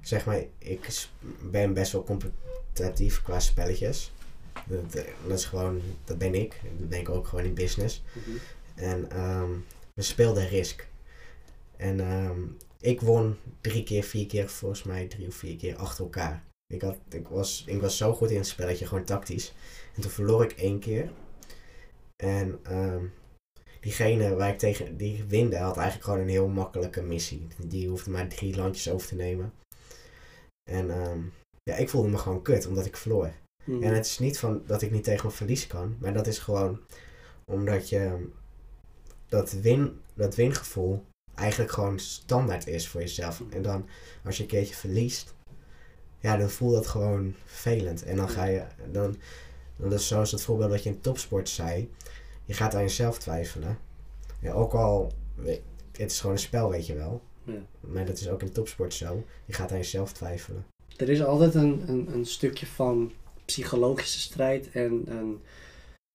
Zeg 0.00 0.24
maar, 0.24 0.44
ik 0.58 1.08
ben 1.50 1.72
best 1.72 1.92
wel 1.92 2.04
competitief 2.04 3.22
qua 3.22 3.40
spelletjes. 3.40 4.12
Dat, 4.66 4.92
dat 5.26 5.38
is 5.38 5.44
gewoon, 5.44 5.80
dat 6.04 6.18
ben 6.18 6.34
ik. 6.34 6.60
Dat 6.78 6.88
ben 6.88 7.00
ik 7.00 7.08
ook 7.08 7.26
gewoon 7.26 7.44
in 7.44 7.54
business. 7.54 8.02
En 8.74 9.10
ehm, 9.10 9.50
we 9.94 10.02
speelden 10.02 10.48
Risk. 10.48 10.88
En 11.76 12.00
ehm, 12.00 12.40
ik 12.80 13.00
won 13.00 13.36
drie 13.60 13.82
keer, 13.82 14.02
vier 14.02 14.26
keer, 14.26 14.48
volgens 14.48 14.82
mij 14.82 15.06
drie 15.06 15.26
of 15.26 15.34
vier 15.34 15.56
keer 15.56 15.76
achter 15.76 16.04
elkaar. 16.04 16.42
Ik, 16.66 16.82
had, 16.82 16.96
ik, 17.10 17.28
was, 17.28 17.64
ik 17.66 17.80
was 17.80 17.96
zo 17.96 18.14
goed 18.14 18.30
in 18.30 18.36
het 18.36 18.46
spelletje, 18.46 18.86
gewoon 18.86 19.04
tactisch. 19.04 19.52
En 19.94 20.02
toen 20.02 20.10
verloor 20.10 20.44
ik 20.44 20.52
één 20.52 20.78
keer. 20.78 21.12
En 22.22 22.58
ehm, 22.62 23.04
diegene 23.80 24.34
waar 24.34 24.48
ik 24.48 24.58
tegen 24.58 24.96
die 24.96 25.24
winde 25.24 25.58
had 25.58 25.76
eigenlijk 25.76 26.04
gewoon 26.04 26.20
een 26.20 26.28
heel 26.28 26.48
makkelijke 26.48 27.02
missie. 27.02 27.46
Die 27.66 27.88
hoefde 27.88 28.10
maar 28.10 28.28
drie 28.28 28.56
landjes 28.56 28.90
over 28.90 29.08
te 29.08 29.14
nemen. 29.14 29.52
En 30.70 30.90
ehm, 30.90 31.20
ja, 31.62 31.76
ik 31.76 31.88
voelde 31.88 32.08
me 32.08 32.18
gewoon 32.18 32.42
kut, 32.42 32.66
omdat 32.66 32.86
ik 32.86 32.96
verloor. 32.96 33.32
Mhm. 33.64 33.82
En 33.82 33.94
het 33.94 34.06
is 34.06 34.18
niet 34.18 34.38
van 34.38 34.62
dat 34.66 34.82
ik 34.82 34.90
niet 34.90 35.04
tegen 35.04 35.26
mijn 35.26 35.36
verlies 35.36 35.66
kan, 35.66 35.96
maar 36.00 36.12
dat 36.12 36.26
is 36.26 36.38
gewoon 36.38 36.80
omdat 37.44 37.88
je 37.88 38.28
dat, 39.26 39.52
win, 39.52 40.00
dat 40.14 40.34
wingevoel 40.34 41.04
eigenlijk 41.34 41.72
gewoon 41.72 41.98
standaard 41.98 42.66
is 42.66 42.88
voor 42.88 43.00
jezelf. 43.00 43.42
En 43.50 43.62
dan 43.62 43.88
als 44.24 44.36
je 44.36 44.42
een 44.42 44.48
keertje 44.48 44.74
verliest, 44.74 45.34
ja, 46.20 46.36
dan 46.36 46.50
voelt 46.50 46.74
dat 46.74 46.86
gewoon 46.86 47.34
vervelend. 47.44 48.04
En 48.04 48.16
dan 48.16 48.28
ga 48.28 48.44
je, 48.44 48.66
dan, 48.92 49.16
dan 49.80 49.92
is 49.92 50.08
zoals 50.08 50.30
het 50.30 50.42
voorbeeld 50.42 50.70
wat 50.70 50.82
je 50.82 50.88
in 50.88 51.00
topsport 51.00 51.48
zei, 51.48 51.90
je 52.44 52.54
gaat 52.54 52.74
aan 52.74 52.80
jezelf 52.80 53.18
twijfelen. 53.18 53.78
Ja, 54.40 54.52
ook 54.52 54.74
al, 54.74 55.12
het 55.92 56.10
is 56.10 56.20
gewoon 56.20 56.36
een 56.36 56.42
spel, 56.42 56.70
weet 56.70 56.86
je 56.86 56.94
wel. 56.94 57.22
Ja. 57.44 57.62
Maar 57.80 58.06
dat 58.06 58.18
is 58.18 58.28
ook 58.28 58.42
in 58.42 58.52
topsport 58.52 58.94
zo. 58.94 59.24
Je 59.44 59.52
gaat 59.52 59.70
aan 59.70 59.76
jezelf 59.76 60.12
twijfelen. 60.12 60.66
Er 60.96 61.08
is 61.08 61.22
altijd 61.22 61.54
een, 61.54 61.82
een, 61.86 62.08
een 62.12 62.26
stukje 62.26 62.66
van 62.66 63.12
psychologische 63.44 64.20
strijd 64.20 64.70
en 64.70 65.02
een 65.06 65.40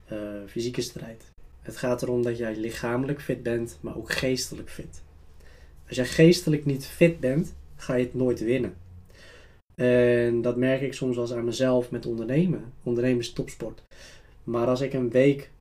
eh, 0.06 0.18
fysieke 0.48 0.82
strijd. 0.82 1.24
Het 1.62 1.78
gaat 1.78 2.02
erom 2.02 2.24
dat 2.24 2.38
jij 2.38 2.56
lichamelijk 2.56 3.22
fit 3.22 3.44
bent, 3.44 3.78
maar 3.82 3.98
ook 3.98 4.12
geestelijk 4.12 4.70
fit. 4.70 5.02
Als 5.88 5.96
jij 5.96 6.06
geestelijk 6.06 6.66
niet 6.66 6.86
fit 6.86 7.20
bent, 7.20 7.54
ga 7.76 7.96
je 7.96 8.04
het 8.04 8.14
nooit 8.14 8.40
winnen. 8.40 8.74
En 9.76 10.42
dat 10.42 10.56
merk 10.56 10.82
ik 10.82 10.94
soms 10.94 11.16
wel 11.16 11.26
eens 11.26 11.34
aan 11.34 11.46
mezelf 11.46 11.92
met 11.92 12.06
ondernemen. 12.06 12.74
Ondernemen 12.84 13.20
is 13.20 13.34
topsport. 13.34 13.84
Maar 14.44 14.68
als 14.68 14.82
ik 14.82 14.94
een 14.94 15.10
week 15.10 15.52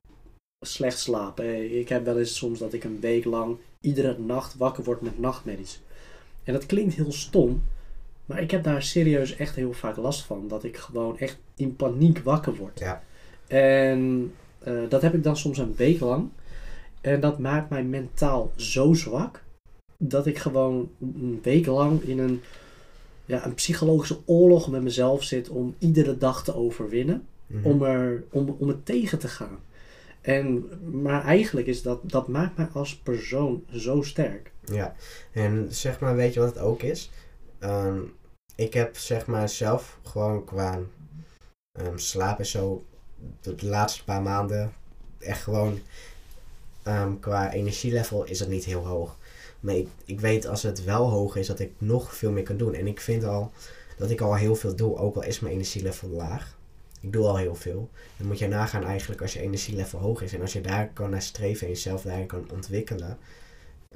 slecht 0.65 0.99
slaap, 0.99 1.39
ik 1.39 1.89
heb 1.89 2.05
wel 2.05 2.19
eens 2.19 2.37
soms 2.37 2.59
dat 2.59 2.73
ik 2.73 2.83
een 2.83 2.99
week 2.99 3.25
lang 3.25 3.57
iedere 3.81 4.17
nacht 4.17 4.57
wakker 4.57 4.83
word 4.83 5.01
met 5.01 5.19
nachtmerries. 5.19 5.81
En 6.43 6.53
dat 6.53 6.65
klinkt 6.65 6.93
heel 6.93 7.11
stom, 7.11 7.63
maar 8.25 8.41
ik 8.41 8.51
heb 8.51 8.63
daar 8.63 8.83
serieus 8.83 9.35
echt 9.35 9.55
heel 9.55 9.73
vaak 9.73 9.97
last 9.97 10.21
van. 10.21 10.47
Dat 10.47 10.63
ik 10.63 10.77
gewoon 10.77 11.17
echt 11.17 11.37
in 11.55 11.75
paniek 11.75 12.19
wakker 12.19 12.55
word. 12.55 12.79
Ja. 12.79 13.03
En 13.47 14.31
eh, 14.59 14.73
dat 14.89 15.01
heb 15.01 15.13
ik 15.13 15.23
dan 15.23 15.37
soms 15.37 15.57
een 15.57 15.75
week 15.75 15.99
lang. 15.99 16.29
En 17.01 17.19
dat 17.19 17.39
maakt 17.39 17.69
mij 17.69 17.83
mentaal 17.83 18.51
zo 18.55 18.93
zwak. 18.93 19.43
Dat 19.97 20.25
ik 20.25 20.37
gewoon 20.37 20.89
een 20.99 21.39
week 21.43 21.65
lang 21.65 22.01
in 22.01 22.19
een, 22.19 22.41
ja, 23.25 23.45
een 23.45 23.53
psychologische 23.53 24.19
oorlog 24.25 24.69
met 24.69 24.81
mezelf 24.81 25.23
zit 25.23 25.49
om 25.49 25.75
iedere 25.79 26.17
dag 26.17 26.43
te 26.43 26.55
overwinnen. 26.55 27.25
Mhm. 27.47 27.65
Om, 27.65 27.83
er, 27.83 28.23
om, 28.31 28.55
om 28.59 28.67
het 28.67 28.85
tegen 28.85 29.19
te 29.19 29.27
gaan. 29.27 29.59
En, 30.21 30.69
maar 30.91 31.23
eigenlijk 31.23 31.67
is 31.67 31.81
dat, 31.81 31.99
dat 32.03 32.27
maakt 32.27 32.57
mij 32.57 32.67
als 32.73 32.95
persoon 32.95 33.63
zo 33.71 34.01
sterk. 34.01 34.51
Ja, 34.71 34.95
en 35.31 35.67
zeg 35.69 35.99
maar, 35.99 36.15
weet 36.15 36.33
je 36.33 36.39
wat 36.39 36.53
het 36.53 36.63
ook 36.63 36.81
is? 36.81 37.09
Ehm, 37.59 37.99
ik 38.55 38.73
heb 38.73 38.97
zeg 38.97 39.25
maar 39.25 39.49
zelf 39.49 39.99
gewoon 40.03 40.43
qua 40.43 40.79
ehm, 41.79 41.97
slaap 41.97 42.39
en 42.39 42.45
zo 42.45 42.83
de 43.41 43.65
laatste 43.65 44.03
paar 44.03 44.21
maanden 44.21 44.73
echt 45.19 45.43
gewoon 45.43 45.79
ehm, 46.83 47.19
qua 47.19 47.53
energielevel 47.53 48.23
is 48.23 48.39
het 48.39 48.49
niet 48.49 48.65
heel 48.65 48.87
hoog. 48.87 49.17
Maar 49.65 49.75
ik, 50.05 50.19
weet 50.19 50.47
als 50.47 50.63
het 50.63 50.83
wel 50.83 51.09
hoog 51.09 51.35
is 51.35 51.47
dat 51.47 51.59
ik 51.59 51.71
nog 51.77 52.15
veel 52.15 52.31
meer 52.31 52.43
kan 52.43 52.57
doen. 52.57 52.73
En 52.73 52.87
ik 52.87 52.99
vind 52.99 53.23
al 53.23 53.51
dat 53.97 54.09
ik 54.09 54.21
al 54.21 54.35
heel 54.35 54.55
veel 54.55 54.75
doe, 54.75 54.97
ook 54.97 55.15
al 55.15 55.23
is 55.23 55.39
mijn 55.39 55.53
energielevel 55.53 56.09
laag. 56.09 56.57
Ik 57.01 57.13
doe 57.13 57.25
al 57.25 57.37
heel 57.37 57.55
veel. 57.55 57.89
Dan 58.17 58.27
moet 58.27 58.39
je 58.39 58.47
nagaan 58.47 58.83
eigenlijk 58.83 59.21
als 59.21 59.33
je 59.33 59.39
energielevel 59.39 59.99
hoog 59.99 60.21
is. 60.21 60.33
En 60.33 60.41
als 60.41 60.53
je 60.53 60.61
daar 60.61 60.89
kan 60.93 61.09
naar 61.09 61.21
streven 61.21 61.67
en 61.67 61.73
jezelf 61.73 62.01
daarin 62.01 62.25
kan 62.25 62.49
ontwikkelen 62.51 63.17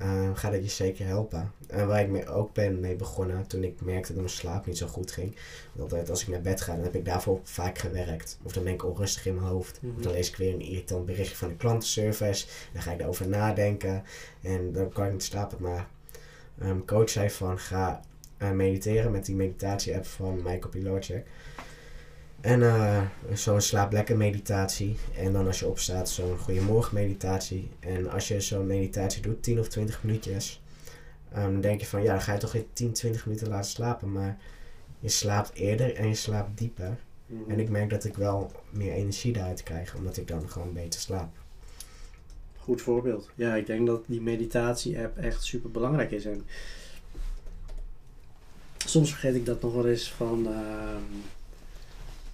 uh, 0.01 0.29
gaat 0.33 0.51
het 0.51 0.63
je 0.63 0.69
zeker 0.69 1.05
helpen. 1.05 1.51
En 1.67 1.87
waar 1.87 2.01
ik 2.01 2.09
mee 2.09 2.27
ook 2.27 2.53
ben 2.53 2.79
mee 2.79 2.95
begonnen 2.95 3.47
toen 3.47 3.63
ik 3.63 3.81
merkte 3.81 4.11
dat 4.13 4.21
mijn 4.21 4.33
slaap 4.33 4.65
niet 4.65 4.77
zo 4.77 4.87
goed 4.87 5.11
ging. 5.11 5.35
Want 5.73 5.91
altijd 5.91 6.09
als 6.09 6.21
ik 6.21 6.27
naar 6.27 6.41
bed 6.41 6.61
ga, 6.61 6.75
dan 6.75 6.83
heb 6.83 6.95
ik 6.95 7.05
daarvoor 7.05 7.39
vaak 7.43 7.77
gewerkt. 7.77 8.37
Of 8.43 8.53
dan 8.53 8.63
ben 8.63 8.73
ik 8.73 8.85
onrustig 8.85 9.25
in 9.25 9.35
mijn 9.35 9.47
hoofd. 9.47 9.81
Mhm. 9.81 9.95
Of 9.95 10.01
dan 10.01 10.11
lees 10.11 10.29
ik 10.29 10.35
weer 10.35 10.53
een 10.53 10.61
irritant 10.61 11.05
berichtje 11.05 11.35
van 11.35 11.47
de 11.47 11.55
klantenservice. 11.55 12.47
Dan 12.73 12.81
ga 12.81 12.91
ik 12.91 12.97
daarover 12.97 13.27
nadenken. 13.27 14.03
En 14.41 14.71
dan 14.71 14.89
kan 14.89 15.05
ik 15.05 15.11
niet 15.11 15.23
slapen. 15.23 15.57
Maar 15.61 15.87
mijn 16.55 16.85
coach 16.85 17.09
zei 17.09 17.29
van 17.29 17.59
ga 17.59 18.01
uh, 18.37 18.51
mediteren 18.51 19.11
met 19.11 19.25
die 19.25 19.35
meditatie 19.35 19.95
app 19.95 20.05
van 20.05 20.35
Michael 20.35 20.69
Pilarczyk. 20.69 21.25
En 22.41 22.61
uh, 22.61 23.01
zo'n 23.33 23.61
slaap 23.61 23.91
lekker 23.91 24.17
meditatie. 24.17 24.97
En 25.15 25.33
dan 25.33 25.47
als 25.47 25.59
je 25.59 25.67
opstaat, 25.67 26.09
zo'n 26.09 26.37
goeiemorgen 26.37 26.93
meditatie. 26.93 27.69
En 27.79 28.09
als 28.09 28.27
je 28.27 28.41
zo'n 28.41 28.67
meditatie 28.67 29.21
doet, 29.21 29.43
10 29.43 29.59
of 29.59 29.67
20 29.67 30.03
minuutjes. 30.03 30.61
Um, 31.37 31.51
dan 31.51 31.61
denk 31.61 31.79
je 31.79 31.85
van 31.85 32.03
ja, 32.03 32.11
dan 32.11 32.21
ga 32.21 32.33
je 32.33 32.39
toch 32.39 32.55
in 32.55 32.67
10, 32.73 32.93
20 32.93 33.25
minuten 33.25 33.47
laten 33.47 33.69
slapen. 33.69 34.11
Maar 34.11 34.37
je 34.99 35.09
slaapt 35.09 35.53
eerder 35.53 35.95
en 35.95 36.07
je 36.07 36.15
slaapt 36.15 36.57
dieper. 36.57 36.97
Mhm. 37.25 37.51
En 37.51 37.59
ik 37.59 37.69
merk 37.69 37.89
dat 37.89 38.03
ik 38.03 38.15
wel 38.15 38.51
meer 38.69 38.93
energie 38.93 39.33
daaruit 39.33 39.63
krijg, 39.63 39.95
omdat 39.95 40.17
ik 40.17 40.27
dan 40.27 40.49
gewoon 40.49 40.73
beter 40.73 40.99
slaap. 40.99 41.37
Goed 42.57 42.81
voorbeeld. 42.81 43.29
Ja, 43.35 43.55
ik 43.55 43.65
denk 43.65 43.87
dat 43.87 44.03
die 44.07 44.21
meditatie-app 44.21 45.17
echt 45.17 45.43
super 45.43 45.71
belangrijk 45.71 46.11
is. 46.11 46.25
En 46.25 46.45
soms 48.77 49.09
vergeet 49.09 49.35
ik 49.35 49.45
dat 49.45 49.61
nog 49.61 49.73
wel 49.73 49.87
eens 49.87 50.11
van 50.11 50.47
ehm, 50.47 51.03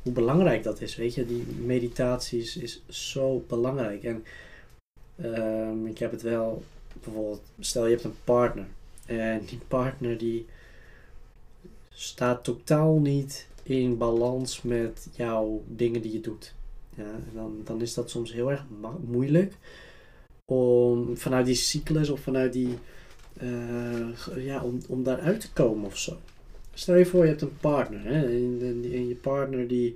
hoe 0.05 0.13
belangrijk 0.13 0.63
dat 0.63 0.81
is. 0.81 0.95
Weet 0.95 1.13
je, 1.13 1.25
die 1.25 1.45
meditatie 1.45 2.39
is, 2.39 2.81
zo 2.87 3.43
belangrijk. 3.47 4.03
En 4.03 4.23
ehm, 5.15 5.85
ik 5.85 5.97
heb 5.97 6.11
het 6.11 6.21
wel, 6.21 6.63
bijvoorbeeld, 7.03 7.41
stel 7.59 7.85
je 7.85 7.91
hebt 7.91 8.03
een 8.03 8.23
partner. 8.23 8.65
En 9.05 9.45
die 9.45 9.59
partner 9.67 10.17
die 10.17 10.45
staat 11.89 12.43
totaal 12.43 12.99
niet 12.99 13.47
in 13.63 13.97
balans 13.97 14.61
met 14.61 15.07
jouw 15.11 15.63
dingen 15.67 16.01
die 16.01 16.11
je 16.11 16.21
doet. 16.21 16.53
Ja, 16.95 17.19
dan, 17.33 17.61
dan 17.63 17.81
is 17.81 17.93
dat 17.93 18.09
soms 18.09 18.33
heel 18.33 18.51
erg 18.51 18.65
moeilijk 19.05 19.53
om 20.45 21.17
vanuit 21.17 21.45
die 21.45 21.55
cyclus 21.55 22.09
of 22.09 22.19
vanuit 22.19 22.53
die, 22.53 22.77
eh, 23.37 24.45
ja, 24.45 24.63
om, 24.63 24.79
om 24.87 25.03
daaruit 25.03 25.41
te 25.41 25.51
komen 25.53 25.85
of 25.85 25.97
zo. 25.97 26.17
Stel 26.75 26.95
je 26.95 27.05
voor, 27.05 27.23
je 27.23 27.29
hebt 27.29 27.41
een 27.41 27.57
partner 27.57 28.03
hè, 28.03 28.25
en, 28.25 28.59
en, 28.83 29.07
je 29.07 29.15
partner 29.15 29.67
die, 29.67 29.95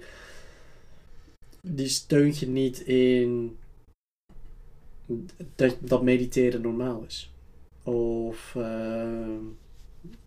die 1.62 1.88
steunt 1.88 2.39
je 2.39 2.48
niet 2.48 2.80
in 2.80 3.58
dat, 5.56 5.76
dat 5.80 6.04
mediteren 6.04 6.62
normaal 6.62 7.04
is. 7.04 7.32
Of 7.84 8.56
eh, 8.56 9.38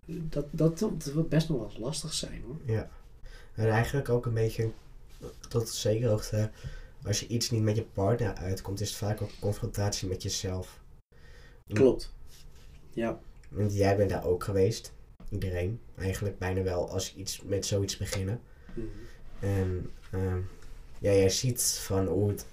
dat, 0.05 0.45
dat, 0.51 0.79
dat 0.79 1.29
best 1.29 1.49
nog 1.49 1.57
wel 1.57 1.81
lastig 1.81 2.13
zijn 2.13 2.43
hoor. 2.45 2.75
Ja. 2.75 2.89
En 3.53 3.69
eigenlijk 3.69 4.09
ook 4.09 4.25
een 4.25 4.33
beetje, 4.33 4.71
tot 5.49 5.69
zekere 5.69 6.09
hoogte, 6.09 6.49
als 7.05 7.19
je 7.19 7.27
iets 7.27 7.49
niet 7.49 7.63
met 7.63 7.75
je 7.75 7.85
partner 7.93 8.33
uitkomt, 8.33 8.81
is 8.81 8.89
het 8.89 8.97
vaak 8.97 9.21
ook 9.21 9.31
confrontatie 9.39 10.07
met 10.07 10.23
jezelf. 10.23 10.79
Klopt. 11.67 12.13
Ja. 12.91 13.19
Want 13.49 13.73
jij 13.73 13.97
bent 13.97 14.09
daar 14.09 14.25
ook 14.25 14.43
geweest. 14.43 14.93
Iedereen. 15.33 15.79
Eigenlijk 15.97 16.37
bijna 16.37 16.61
wel 16.61 16.89
als 16.89 17.09
je 17.09 17.19
iets 17.19 17.41
met 17.41 17.65
zoiets 17.65 17.97
beginnen. 17.97 18.41
Mhm. 18.73 18.87
En 19.39 19.91
ehm, 20.11 20.39
ja, 20.99 21.11
jij 21.11 21.29
ziet 21.29 21.63
van 21.63 22.07
hoe 22.07 22.29
het 22.29 22.45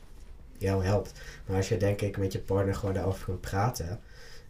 jou 0.59 0.85
helpt. 0.85 1.13
Maar 1.47 1.57
als 1.57 1.69
je 1.69 1.77
denk 1.77 2.01
ik 2.01 2.19
met 2.19 2.33
je 2.33 2.41
partner 2.41 2.75
gewoon 2.75 2.95
daarover 2.95 3.25
kunt 3.25 3.41
praten 3.41 4.01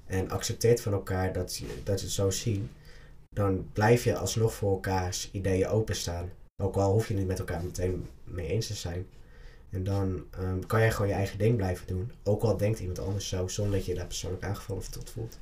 en 0.07 0.31
accepteert 0.31 0.81
van 0.81 0.93
elkaar 0.93 1.33
dat, 1.33 1.57
je, 1.57 1.67
dat 1.85 2.01
je 2.01 2.07
het 2.07 2.15
zo 2.15 2.31
zien, 2.31 2.71
dan 3.31 3.69
blijf 3.73 4.05
je 4.05 4.17
alsnog 4.17 4.55
voor 4.55 4.71
elkaars 4.71 5.31
ideeën 5.33 5.69
openstaan. 5.69 6.31
Ook 6.63 6.77
al 6.77 6.93
hoef 6.93 7.09
je 7.09 7.15
niet 7.15 7.27
met 7.27 7.39
elkaar 7.39 7.65
meteen 7.65 8.09
mee 8.25 8.47
eens 8.47 8.67
te 8.67 8.75
zijn. 8.75 9.07
En 9.71 9.85
dan 9.85 10.25
ehm, 10.31 10.61
kan 10.67 10.81
jij 10.81 10.93
gewoon 10.93 11.09
je 11.09 11.15
eigen 11.15 11.39
ding 11.39 11.57
blijven 11.57 11.87
doen. 11.87 12.13
Ook 12.23 12.43
al 12.43 12.57
denkt 12.57 12.79
iemand 12.79 12.99
anders 12.99 13.29
zo, 13.29 13.49
zonder 13.49 13.77
dat 13.77 13.87
je 13.87 13.95
daar 13.95 14.07
persoonlijk 14.07 14.45
aangevallen 14.45 14.83
of 14.83 14.89
tot 14.89 15.11
voelt. 15.11 15.39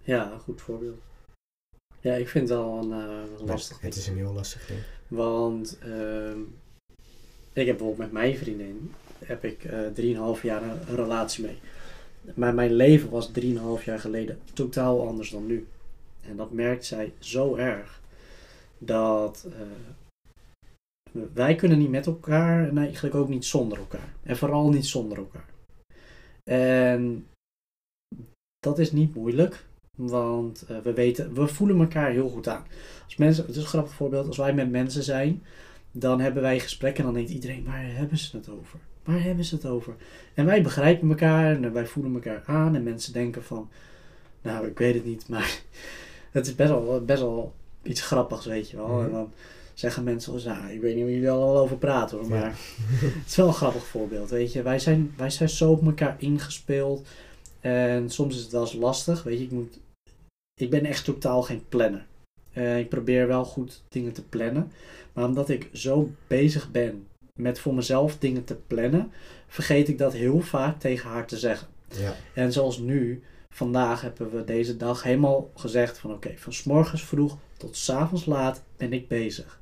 Ja, 0.00 0.32
een 0.32 0.40
goed 0.40 0.60
voorbeeld. 0.60 1.00
Ja, 2.02 2.14
ik 2.14 2.28
vind 2.28 2.48
het 2.48 2.58
wel 2.58 2.78
een 2.78 2.92
eh, 2.92 3.46
lastig. 3.46 3.80
Het 3.80 3.96
is 3.96 4.06
een 4.06 4.16
heel 4.16 4.32
lastig 4.32 4.66
ding. 4.66 4.80
Want 5.08 5.78
ehm, 5.82 6.40
ik 7.52 7.66
heb 7.66 7.76
bijvoorbeeld 7.76 7.98
met 7.98 8.12
mijn 8.12 8.36
vriendin 8.36 8.92
heb 9.24 9.44
ik 9.44 9.64
eh 9.64 10.36
3,5 10.36 10.42
jaar 10.42 10.62
een, 10.62 10.88
een 10.88 10.96
relatie 10.96 11.44
mee. 11.44 11.58
Maar 12.34 12.54
mijn 12.54 12.72
leven 12.72 13.10
was 13.10 13.30
3,5 13.40 13.84
jaar 13.84 13.98
geleden 13.98 14.40
totaal 14.52 15.06
anders 15.06 15.30
dan 15.30 15.46
nu. 15.46 15.66
En 16.20 16.36
dat 16.36 16.52
merkt 16.52 16.84
zij 16.84 17.12
zo 17.18 17.56
erg. 17.56 18.00
Dat 18.78 19.46
eh, 19.52 21.22
wij 21.32 21.54
kunnen 21.54 21.78
niet 21.78 21.90
met 21.90 22.06
elkaar 22.06 22.68
en 22.68 22.78
eigenlijk 22.78 23.14
ook 23.14 23.28
niet 23.28 23.44
zonder 23.44 23.78
elkaar. 23.78 24.14
En 24.22 24.36
vooral 24.36 24.70
niet 24.70 24.86
zonder 24.86 25.18
elkaar. 25.18 25.48
En 26.44 27.26
dat 28.58 28.78
is 28.78 28.92
niet 28.92 29.14
moeilijk. 29.14 29.64
Want 29.96 30.64
eh, 30.68 30.76
we 30.82 30.92
weten, 30.92 31.34
we 31.34 31.46
voelen 31.46 31.80
elkaar 31.80 32.10
heel 32.10 32.28
goed 32.28 32.48
aan. 32.48 32.64
Als 33.04 33.16
mensen, 33.16 33.46
het 33.46 33.56
is 33.56 33.62
een 33.62 33.68
grappig 33.68 33.92
voorbeeld, 33.92 34.26
als 34.26 34.36
wij 34.36 34.54
met 34.54 34.70
mensen 34.70 35.02
zijn, 35.02 35.42
dan 35.90 36.20
hebben 36.20 36.42
wij 36.42 36.58
gesprekken 36.60 36.98
en 36.98 37.04
dan 37.04 37.14
denkt 37.14 37.30
iedereen, 37.30 37.64
waar 37.64 37.84
hebben 37.94 38.18
ze 38.18 38.36
het 38.36 38.48
over? 38.48 38.78
Waar 39.04 39.22
hebben 39.22 39.44
ze 39.44 39.54
het 39.54 39.66
over? 39.66 39.94
En 40.34 40.44
wij 40.44 40.62
begrijpen 40.62 41.08
elkaar 41.08 41.62
en 41.62 41.72
wij 41.72 41.86
voelen 41.86 42.14
elkaar 42.14 42.42
aan 42.46 42.74
en 42.74 42.82
mensen 42.82 43.12
denken 43.12 43.42
van, 43.42 43.68
nou 44.42 44.66
ik 44.66 44.78
weet 44.78 44.94
het 44.94 45.04
niet, 45.04 45.28
maar 45.28 45.60
het 46.30 46.46
is 46.46 46.54
best 46.54 46.70
wel, 46.70 47.02
best 47.04 47.20
wel 47.20 47.52
iets 47.82 48.00
grappigs, 48.00 48.46
weet 48.46 48.70
je 48.70 48.76
wel. 48.76 48.88
Mhm. 48.88 49.04
En 49.04 49.10
dan 49.10 49.32
zeggen 49.74 50.04
mensen, 50.04 50.40
nou 50.44 50.72
ik 50.72 50.80
weet 50.80 50.94
niet 50.94 51.04
waar 51.04 51.12
jullie 51.12 51.26
er 51.26 51.32
al 51.32 51.58
over 51.58 51.76
praten 51.76 52.18
hoor, 52.18 52.28
Ja. 52.28 52.34
maar 52.38 52.50
het 53.20 53.28
is 53.28 53.36
wel 53.36 53.46
een 53.46 53.54
grappig 53.54 53.84
voorbeeld, 53.84 54.30
weet 54.30 54.52
je. 54.52 54.62
Wij 54.62 54.78
zijn, 54.78 55.14
wij 55.16 55.30
zijn 55.30 55.48
zo 55.48 55.70
op 55.70 55.84
elkaar 55.84 56.16
ingespeeld 56.18 57.06
en 57.60 58.10
soms 58.10 58.36
is 58.36 58.42
het 58.42 58.52
wel 58.52 58.60
eens 58.60 58.72
lastig, 58.72 59.22
weet 59.22 59.38
je. 59.38 59.44
Ik, 59.44 59.50
moet, 59.50 59.78
ik 60.62 60.70
ben 60.70 60.84
echt 60.84 61.04
totaal 61.04 61.42
geen 61.42 61.64
planner. 61.68 62.06
Eh, 62.52 62.78
ik 62.78 62.88
probeer 62.88 63.26
wel 63.26 63.44
goed 63.44 63.82
dingen 63.88 64.12
te 64.12 64.24
plannen. 64.24 64.72
Maar 65.12 65.24
omdat 65.24 65.48
ik 65.48 65.68
zo 65.72 66.10
bezig 66.26 66.70
ben 66.70 67.06
met 67.34 67.58
voor 67.58 67.74
mezelf 67.74 68.18
dingen 68.18 68.44
te 68.44 68.56
plannen, 68.66 69.12
vergeet 69.46 69.88
ik 69.88 69.98
dat 69.98 70.12
heel 70.12 70.40
vaak 70.40 70.80
tegen 70.80 71.10
haar 71.10 71.26
te 71.26 71.38
zeggen. 71.38 71.68
Ja. 71.88 72.14
En 72.34 72.52
zoals 72.52 72.78
nu, 72.78 73.22
vandaag 73.50 74.00
hebben 74.00 74.30
we 74.30 74.44
deze 74.44 74.76
dag 74.76 75.02
helemaal 75.02 75.50
gezegd 75.54 75.98
van 75.98 76.12
oké, 76.12 76.32
van 76.36 76.52
's 76.52 76.62
morgens 76.62 77.04
vroeg 77.04 77.38
tot 77.56 77.76
's 77.76 77.90
avonds 77.90 78.26
laat 78.26 78.62
ben 78.76 78.92
ik 78.92 79.08
bezig. 79.08 79.60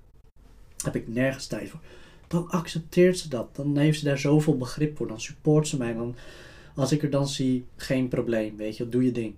Heb 0.84 0.96
ik 0.96 1.08
nergens 1.08 1.46
tijd 1.46 1.70
voor. 1.70 1.80
Dan 2.26 2.50
accepteert 2.50 3.18
ze 3.18 3.28
dat. 3.28 3.56
Dan 3.56 3.76
heeft 3.76 3.98
ze 3.98 4.04
daar 4.04 4.18
zoveel 4.18 4.56
begrip 4.56 4.96
voor. 4.96 5.08
Dan 5.08 5.20
support 5.20 5.68
ze 5.68 5.76
mij. 5.76 5.94
Dan, 5.94 6.16
als 6.74 6.92
ik 6.92 7.02
er 7.02 7.10
dan 7.10 7.28
zie, 7.28 7.64
geen 7.76 8.08
probleem. 8.08 8.56
Weet 8.56 8.76
je, 8.76 8.88
doe 8.88 9.04
je 9.04 9.12
ding. 9.12 9.34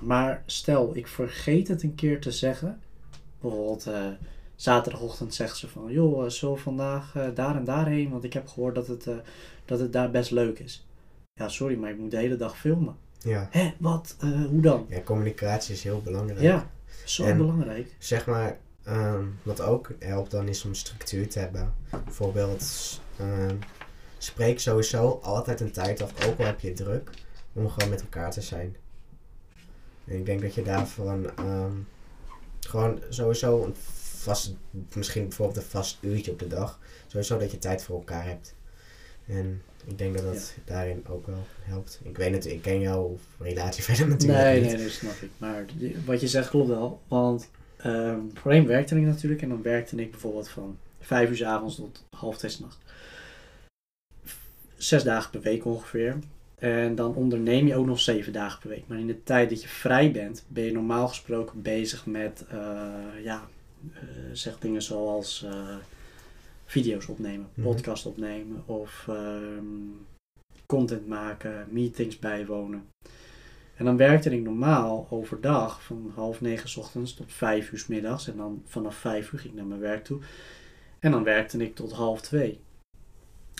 Maar 0.00 0.42
stel, 0.46 0.96
ik 0.96 1.06
vergeet 1.06 1.68
het 1.68 1.82
een 1.82 1.94
keer 1.94 2.20
te 2.20 2.30
zeggen. 2.32 2.80
Bijvoorbeeld 3.40 3.86
eh, 3.86 4.06
zaterdagochtend 4.56 5.34
zegt 5.34 5.56
ze 5.56 5.68
van... 5.68 5.92
joh, 5.92 6.24
eh, 6.24 6.30
zullen 6.30 6.54
we 6.54 6.60
vandaag 6.60 7.16
eh, 7.16 7.28
daar 7.34 7.56
en 7.56 7.64
daarheen? 7.64 8.10
Want 8.10 8.24
ik 8.24 8.32
heb 8.32 8.48
gehoord 8.48 8.74
dat 8.74 8.86
het, 8.86 9.06
dat 9.64 9.78
het 9.80 9.92
daar 9.92 10.10
best 10.10 10.30
leuk 10.30 10.58
is. 10.58 10.86
Ja, 11.32 11.48
sorry, 11.48 11.76
maar 11.78 11.90
ik 11.90 11.98
moet 11.98 12.10
de 12.10 12.16
hele 12.16 12.36
dag 12.36 12.58
filmen. 12.58 12.96
Ja. 13.18 13.48
Hé, 13.50 13.74
wat? 13.78 14.16
Hoe 14.48 14.60
dan? 14.60 14.86
ja, 14.88 15.00
communicatie 15.00 15.74
is 15.74 15.82
heel 15.82 16.00
belangrijk. 16.02 16.40
Ja, 16.40 16.70
zo 17.04 17.24
En- 17.24 17.36
belangrijk. 17.36 17.94
Zeg 17.98 18.26
maar, 18.26 18.58
ehm, 18.84 19.24
wat 19.42 19.60
ook 19.60 19.90
helpt 19.98 20.30
dan 20.30 20.48
is 20.48 20.64
om 20.64 20.74
structuur 20.74 21.28
te 21.28 21.38
hebben. 21.38 21.74
Bijvoorbeeld, 22.04 23.00
ehm, 23.16 23.54
spreek 24.18 24.60
sowieso 24.60 25.18
altijd 25.22 25.60
een 25.60 25.72
tijd 25.72 26.02
af, 26.02 26.26
ook 26.28 26.38
al 26.38 26.44
heb 26.44 26.60
je 26.60 26.72
druk, 26.72 27.10
om 27.52 27.68
gewoon 27.68 27.90
met 27.90 28.00
elkaar 28.00 28.30
te 28.30 28.40
zijn. 28.40 28.76
En 30.10 30.16
ik 30.16 30.26
denk 30.26 30.40
dat 30.40 30.54
je 30.54 30.62
daarvan 30.62 31.36
ehm, 31.36 31.72
gewoon 32.60 33.00
sowieso 33.08 33.64
een 33.64 33.74
vast, 34.02 34.54
misschien 34.94 35.22
bijvoorbeeld 35.28 35.56
een 35.56 35.70
vast 35.70 35.98
uurtje 36.00 36.32
op 36.32 36.38
de 36.38 36.46
dag, 36.46 36.78
sowieso 37.06 37.38
dat 37.38 37.50
je 37.50 37.58
tijd 37.58 37.82
voor 37.82 37.96
elkaar 37.96 38.24
hebt. 38.24 38.54
En 39.26 39.62
ik 39.84 39.98
denk 39.98 40.16
dat 40.16 40.24
dat 40.24 40.54
daarin 40.64 41.04
ook 41.08 41.26
wel 41.26 41.46
helpt. 41.62 42.00
Ik 42.02 42.16
weet 42.16 42.32
het, 42.32 42.46
ik 42.46 42.62
ken 42.62 42.80
jouw 42.80 43.18
relatie 43.38 43.82
verder 43.88 44.08
natuurlijk 44.08 44.42
Nee, 44.42 44.60
niet. 44.60 44.72
nee, 44.72 44.82
dat 44.82 44.92
snap 44.92 45.20
ik. 45.20 45.30
Maar 45.38 45.64
wat 46.04 46.20
je 46.20 46.28
zegt 46.28 46.48
klopt 46.48 46.68
wel. 46.68 47.00
Want 47.08 47.50
ehm 47.76 48.18
voorheen 48.34 48.66
werkte 48.66 48.96
ik 48.96 49.02
natuurlijk. 49.02 49.42
En 49.42 49.48
dan 49.48 49.62
werkte 49.62 49.96
ik 49.96 50.10
bijvoorbeeld 50.10 50.48
van 50.48 50.78
vijf 51.00 51.30
uur 51.30 51.36
's 51.36 51.42
avonds 51.42 51.76
tot 51.76 52.04
half 52.16 52.38
twee 52.38 52.50
's 52.50 52.58
nachts. 52.58 52.78
Zes 54.76 55.02
dagen 55.02 55.30
per 55.30 55.40
week 55.40 55.64
ongeveer. 55.64 56.18
En 56.60 56.94
dan 56.94 57.14
onderneem 57.14 57.66
je 57.66 57.74
ook 57.74 57.86
nog 57.86 58.00
zeven 58.00 58.32
dagen 58.32 58.60
per 58.60 58.68
week. 58.68 58.84
Maar 58.86 58.98
in 58.98 59.06
de 59.06 59.22
tijd 59.22 59.50
dat 59.50 59.62
je 59.62 59.68
vrij 59.68 60.10
bent, 60.12 60.44
ben 60.48 60.64
je 60.64 60.72
normaal 60.72 61.08
gesproken 61.08 61.62
bezig 61.62 62.06
met, 62.06 62.44
eh, 62.50 62.88
ja, 63.22 63.48
eh, 63.92 64.00
zeg 64.32 64.58
dingen 64.58 64.82
zoals 64.82 65.44
eh, 65.44 65.76
video's 66.66 67.08
opnemen, 67.08 67.48
Mhm. 67.54 67.66
podcast 67.66 68.06
opnemen 68.06 68.62
of 68.66 69.04
ehm, 69.08 69.64
content 70.66 71.08
maken, 71.08 71.66
meetings 71.70 72.18
bijwonen. 72.18 72.84
En 73.76 73.84
dan 73.84 73.96
werkte 73.96 74.30
ik 74.30 74.42
normaal 74.42 75.06
overdag 75.10 75.82
van 75.82 76.12
half 76.14 76.40
negen 76.40 76.68
's 76.68 76.76
ochtends 76.76 77.14
tot 77.14 77.32
vijf 77.32 77.72
uur 77.72 77.78
's 77.78 77.86
middags. 77.86 78.28
En 78.28 78.36
dan 78.36 78.62
vanaf 78.66 78.94
vijf 78.94 79.32
uur 79.32 79.38
ging 79.38 79.52
ik 79.52 79.58
naar 79.58 79.68
mijn 79.68 79.80
werk 79.80 80.04
toe. 80.04 80.20
En 80.98 81.10
dan 81.10 81.24
werkte 81.24 81.58
ik 81.58 81.74
tot 81.74 81.92
half 81.92 82.20
twee. 82.20 82.60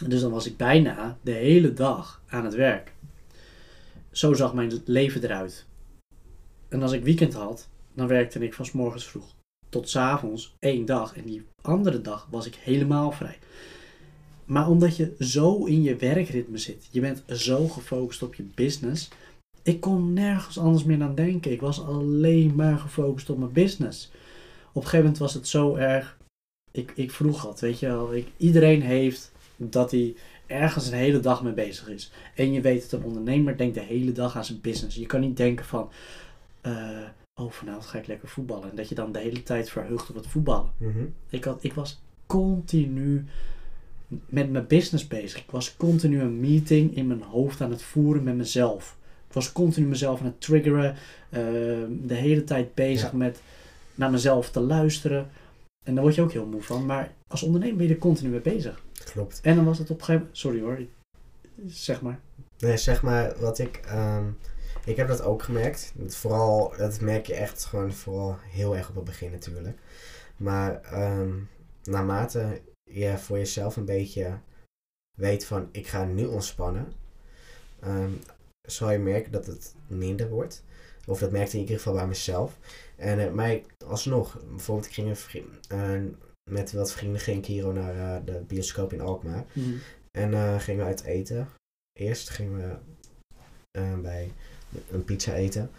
Dus 0.07 0.21
dan 0.21 0.31
was 0.31 0.47
ik 0.47 0.57
bijna 0.57 1.19
de 1.23 1.33
hele 1.33 1.73
dag 1.73 2.23
aan 2.29 2.45
het 2.45 2.55
werk. 2.55 2.93
Zo 4.11 4.35
zag 4.35 4.55
mijn 4.55 4.83
leven 4.85 5.25
eruit. 5.25 5.67
En 6.69 6.83
als 6.83 6.93
ik 6.93 7.03
weekend 7.03 7.35
had, 7.35 7.69
dan 7.95 8.07
werkte 8.07 8.39
ik 8.39 8.55
van 8.55 8.65
's 8.65 8.73
morgens 8.73 9.07
vroeg 9.07 9.35
tot 9.69 9.89
's 9.89 9.97
avonds 9.97 10.55
één 10.59 10.85
dag. 10.85 11.17
En 11.17 11.25
die 11.25 11.47
andere 11.63 12.01
dag 12.01 12.29
was 12.31 12.47
ik 12.47 12.55
helemaal 12.55 13.13
vrij. 13.13 13.39
Maar 14.45 14.69
omdat 14.69 14.97
je 14.97 15.15
zo 15.19 15.65
in 15.65 15.83
je 15.83 15.97
werkritme 15.97 16.59
zit, 16.59 16.89
je 16.91 17.01
bent 17.01 17.23
zo 17.29 17.69
gefocust 17.69 18.23
op 18.23 18.35
je 18.35 18.43
business. 18.55 19.09
Ik 19.63 19.81
kon 19.81 20.13
nergens 20.13 20.59
anders 20.59 20.85
meer 20.85 21.03
aan 21.03 21.15
denken. 21.15 21.53
Ik 21.53 21.61
was 21.61 21.85
alleen 21.85 22.55
maar 22.55 22.79
gefocust 22.79 23.31
op 23.31 23.39
mijn 23.39 23.53
business. 23.53 24.11
Op 24.69 24.77
een 24.77 24.83
gegeven 24.83 24.99
moment 24.99 25.19
was 25.19 25.35
het 25.35 25.49
zo 25.49 25.75
erg. 25.75 26.19
Ik, 26.73 26.93
ik 26.95 27.11
vroeg 27.11 27.43
dat, 27.43 27.61
weet 27.61 27.79
je 27.79 27.87
wel. 27.87 28.15
Ik, 28.15 28.29
iedereen 28.37 28.83
heeft 28.83 29.33
dat 29.69 29.91
hij 29.91 30.15
ergens 30.47 30.87
een 30.87 30.99
hele 30.99 31.21
dag 31.21 31.43
mee 31.43 31.53
bezig 31.53 31.89
is. 31.89 32.13
En 32.35 32.53
je 32.53 32.61
weet 32.61 32.83
het, 32.83 32.93
een 32.93 33.05
ondernemer 33.05 33.57
denkt 33.57 33.75
de 33.75 33.81
hele 33.81 34.13
dag 34.13 34.37
aan 34.37 34.45
zijn 34.45 34.61
business. 34.61 34.97
Je 34.97 35.07
kan 35.07 35.21
niet 35.21 35.37
denken 35.37 35.65
van, 35.65 35.91
eh, 36.61 36.73
oh 37.35 37.51
vanavond 37.51 37.87
ga 37.87 37.99
ik 37.99 38.07
lekker 38.07 38.29
voetballen. 38.29 38.71
En 38.71 38.77
dat 38.77 38.89
je 38.89 38.95
dan 38.95 39.13
de 39.13 39.19
hele 39.19 39.43
tijd 39.43 39.71
verheugt 39.71 40.09
op 40.11 40.15
het 40.17 40.27
voetballen. 40.27 40.71
Mhm. 40.77 40.99
Ik, 41.29 41.45
had, 41.45 41.59
ik 41.65 41.73
was 41.75 42.01
continu 42.27 43.25
met 44.27 44.51
mijn 44.51 44.67
business 44.67 45.07
bezig. 45.09 45.41
Ik 45.41 45.51
was 45.51 45.77
continu 45.77 46.21
een 46.21 46.41
meeting 46.41 46.97
in 46.97 47.07
mijn 47.07 47.23
hoofd 47.23 47.61
aan 47.61 47.71
het 47.71 47.83
voeren 47.83 48.23
met 48.23 48.37
mezelf. 48.37 48.97
was 49.33 49.53
continu 49.53 49.87
mezelf 49.87 50.21
aan 50.21 50.27
het 50.27 50.41
triggeren. 50.41 50.95
eh, 51.29 51.41
de 52.03 52.15
hele 52.15 52.45
tijd 52.45 52.75
bezig 52.75 53.11
Ja. 53.11 53.17
met 53.17 53.41
naar 53.95 54.11
mezelf 54.11 54.51
te 54.51 54.61
luisteren. 54.61 55.31
En 55.85 55.95
daar 55.95 56.03
word 56.03 56.15
je 56.15 56.23
ook 56.23 56.33
heel 56.33 56.47
moe 56.47 56.63
van. 56.63 56.87
Maar 56.87 57.15
als 57.27 57.43
ondernemer 57.43 57.77
ben 57.77 57.87
je 57.87 57.93
er 57.93 57.99
continu 57.99 58.31
mee 58.31 58.41
bezig. 58.41 58.83
Klopt. 59.05 59.41
En 59.43 59.57
dan 59.57 59.65
was 59.65 59.79
het 59.79 59.91
op 59.91 59.99
een 59.99 60.05
gegeven 60.05 60.21
moment... 60.21 60.39
Sorry 60.39 60.61
hoor, 60.61 60.79
zeg 61.67 62.03
maar. 62.03 62.21
Nee, 62.59 62.77
zeg 62.77 63.03
maar 63.03 63.39
wat 63.39 63.59
ik. 63.59 63.77
ehm, 63.77 64.25
ik 64.85 64.97
heb 64.97 65.09
dat 65.09 65.23
ook 65.23 65.43
gemerkt. 65.43 65.93
Dat 65.95 66.17
Vooral, 66.17 66.75
dat 66.77 67.01
merk 67.01 67.27
je 67.27 67.35
echt 67.35 67.65
gewoon 67.65 67.93
vooral 67.93 68.37
heel 68.41 68.77
erg 68.77 68.89
op 68.89 68.95
het 68.95 69.05
begin 69.05 69.31
natuurlijk. 69.31 69.79
Maar 70.37 70.83
ehm, 70.83 71.31
naarmate 71.85 72.61
je 72.85 73.19
voor 73.19 73.39
jezelf 73.39 73.77
een 73.77 73.85
beetje 73.85 74.39
weet 75.17 75.45
van 75.45 75.69
ik 75.73 75.87
ga 75.87 76.05
nu 76.05 76.25
ontspannen, 76.25 76.93
ehm, 77.81 78.11
zal 78.63 78.91
je 78.91 78.99
merken 78.99 79.33
dat 79.33 79.47
het 79.47 79.75
minder 79.87 80.29
wordt. 80.29 80.65
Of 81.07 81.19
dat 81.19 81.31
merkte 81.31 81.49
ik 81.49 81.55
in 81.55 81.61
ieder 81.61 81.77
geval 81.77 81.95
bij 81.95 82.07
mezelf. 82.07 82.59
En 82.97 83.27
eh, 83.27 83.33
mij 83.33 83.65
alsnog, 83.87 84.41
bijvoorbeeld 84.49 84.87
ik 84.87 84.93
ging 84.93 85.17
een 85.69 86.17
met 86.51 86.73
wat 86.73 86.93
vrienden 86.93 87.21
ging 87.21 87.39
ik 87.39 87.47
hier 87.47 87.73
naar 87.73 87.97
eh, 87.97 88.25
de 88.25 88.41
bioscoop 88.47 88.93
in 88.93 89.01
Alkmaar. 89.01 89.45
En 90.11 90.35
eh, 90.35 90.61
gingen 90.61 90.81
we 90.81 90.87
uit 90.87 91.03
eten. 91.03 91.49
Eerst 91.93 92.29
gingen 92.29 92.59
we 92.59 92.77
bij 94.03 94.33
een 94.91 95.05
pizza 95.05 95.35
eten. 95.35 95.71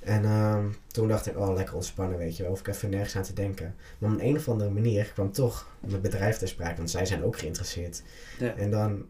En 0.00 0.24
ehm, 0.24 0.66
toen 0.86 1.08
dacht 1.08 1.26
ik, 1.26 1.38
oh, 1.38 1.54
lekker 1.54 1.74
ontspannen, 1.74 2.18
weet 2.18 2.36
je 2.36 2.42
wel. 2.42 2.52
Of 2.52 2.60
ik 2.60 2.68
even 2.68 2.90
nergens 2.90 3.16
aan 3.16 3.22
te 3.22 3.32
denken. 3.32 3.74
Maar 3.98 4.10
op 4.10 4.18
een, 4.18 4.26
een 4.26 4.36
of 4.36 4.48
andere 4.48 4.70
manier 4.70 5.04
kwam 5.12 5.32
toch 5.32 5.70
mijn 5.80 6.00
bedrijf 6.00 6.36
ter 6.36 6.48
sprake. 6.48 6.76
Want 6.76 6.90
zij 6.90 7.06
zijn 7.06 7.24
ook 7.24 7.38
geïnteresseerd. 7.38 8.02
Ja. 8.38 8.54
En 8.54 8.70
dan, 8.70 9.06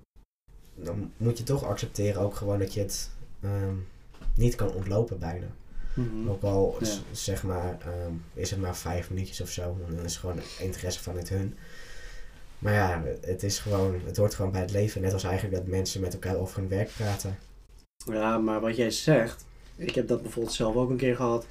dan 0.74 1.12
moet 1.16 1.38
je 1.38 1.44
toch 1.44 1.64
accepteren 1.64 2.22
ook 2.22 2.34
gewoon 2.34 2.58
dat 2.58 2.74
je 2.74 2.80
het 2.80 3.10
ehm, 3.40 3.74
niet 4.34 4.54
kan 4.54 4.72
ontlopen 4.72 5.18
bijna. 5.18 5.46
Mhm. 5.94 6.28
Ook 6.28 6.42
al, 6.42 6.76
Ja. 6.80 6.86
zeg 7.12 7.42
maar, 7.42 7.78
ehm, 7.80 8.12
is 8.34 8.50
het 8.50 8.60
maar 8.60 8.76
vijf 8.76 9.10
minuutjes 9.10 9.40
of 9.40 9.50
zo. 9.50 9.76
En 9.88 9.96
dan 9.96 10.04
is 10.04 10.12
het 10.12 10.20
gewoon 10.20 10.38
interesse 10.60 11.02
vanuit 11.02 11.28
hun. 11.28 11.54
Maar 12.58 12.72
ja, 12.72 13.02
het 13.20 13.42
is 13.42 13.58
gewoon, 13.58 14.00
het 14.04 14.16
hoort 14.16 14.34
gewoon 14.34 14.52
bij 14.52 14.60
het 14.60 14.70
leven. 14.72 15.00
Net 15.00 15.12
als 15.12 15.24
eigenlijk 15.24 15.54
dat 15.54 15.66
mensen 15.66 16.00
met 16.00 16.12
elkaar 16.12 16.36
over 16.36 16.58
hun 16.58 16.68
werk 16.68 16.90
praten. 16.96 17.38
Ja, 18.06 18.38
maar 18.38 18.60
wat 18.60 18.76
jij 18.76 18.90
zegt, 18.90 19.44
ik 19.76 19.94
heb 19.94 20.08
dat 20.08 20.22
bijvoorbeeld 20.22 20.54
zelf 20.54 20.74
ook 20.74 20.90
een 20.90 20.96
keer 20.96 21.16
gehad. 21.16 21.46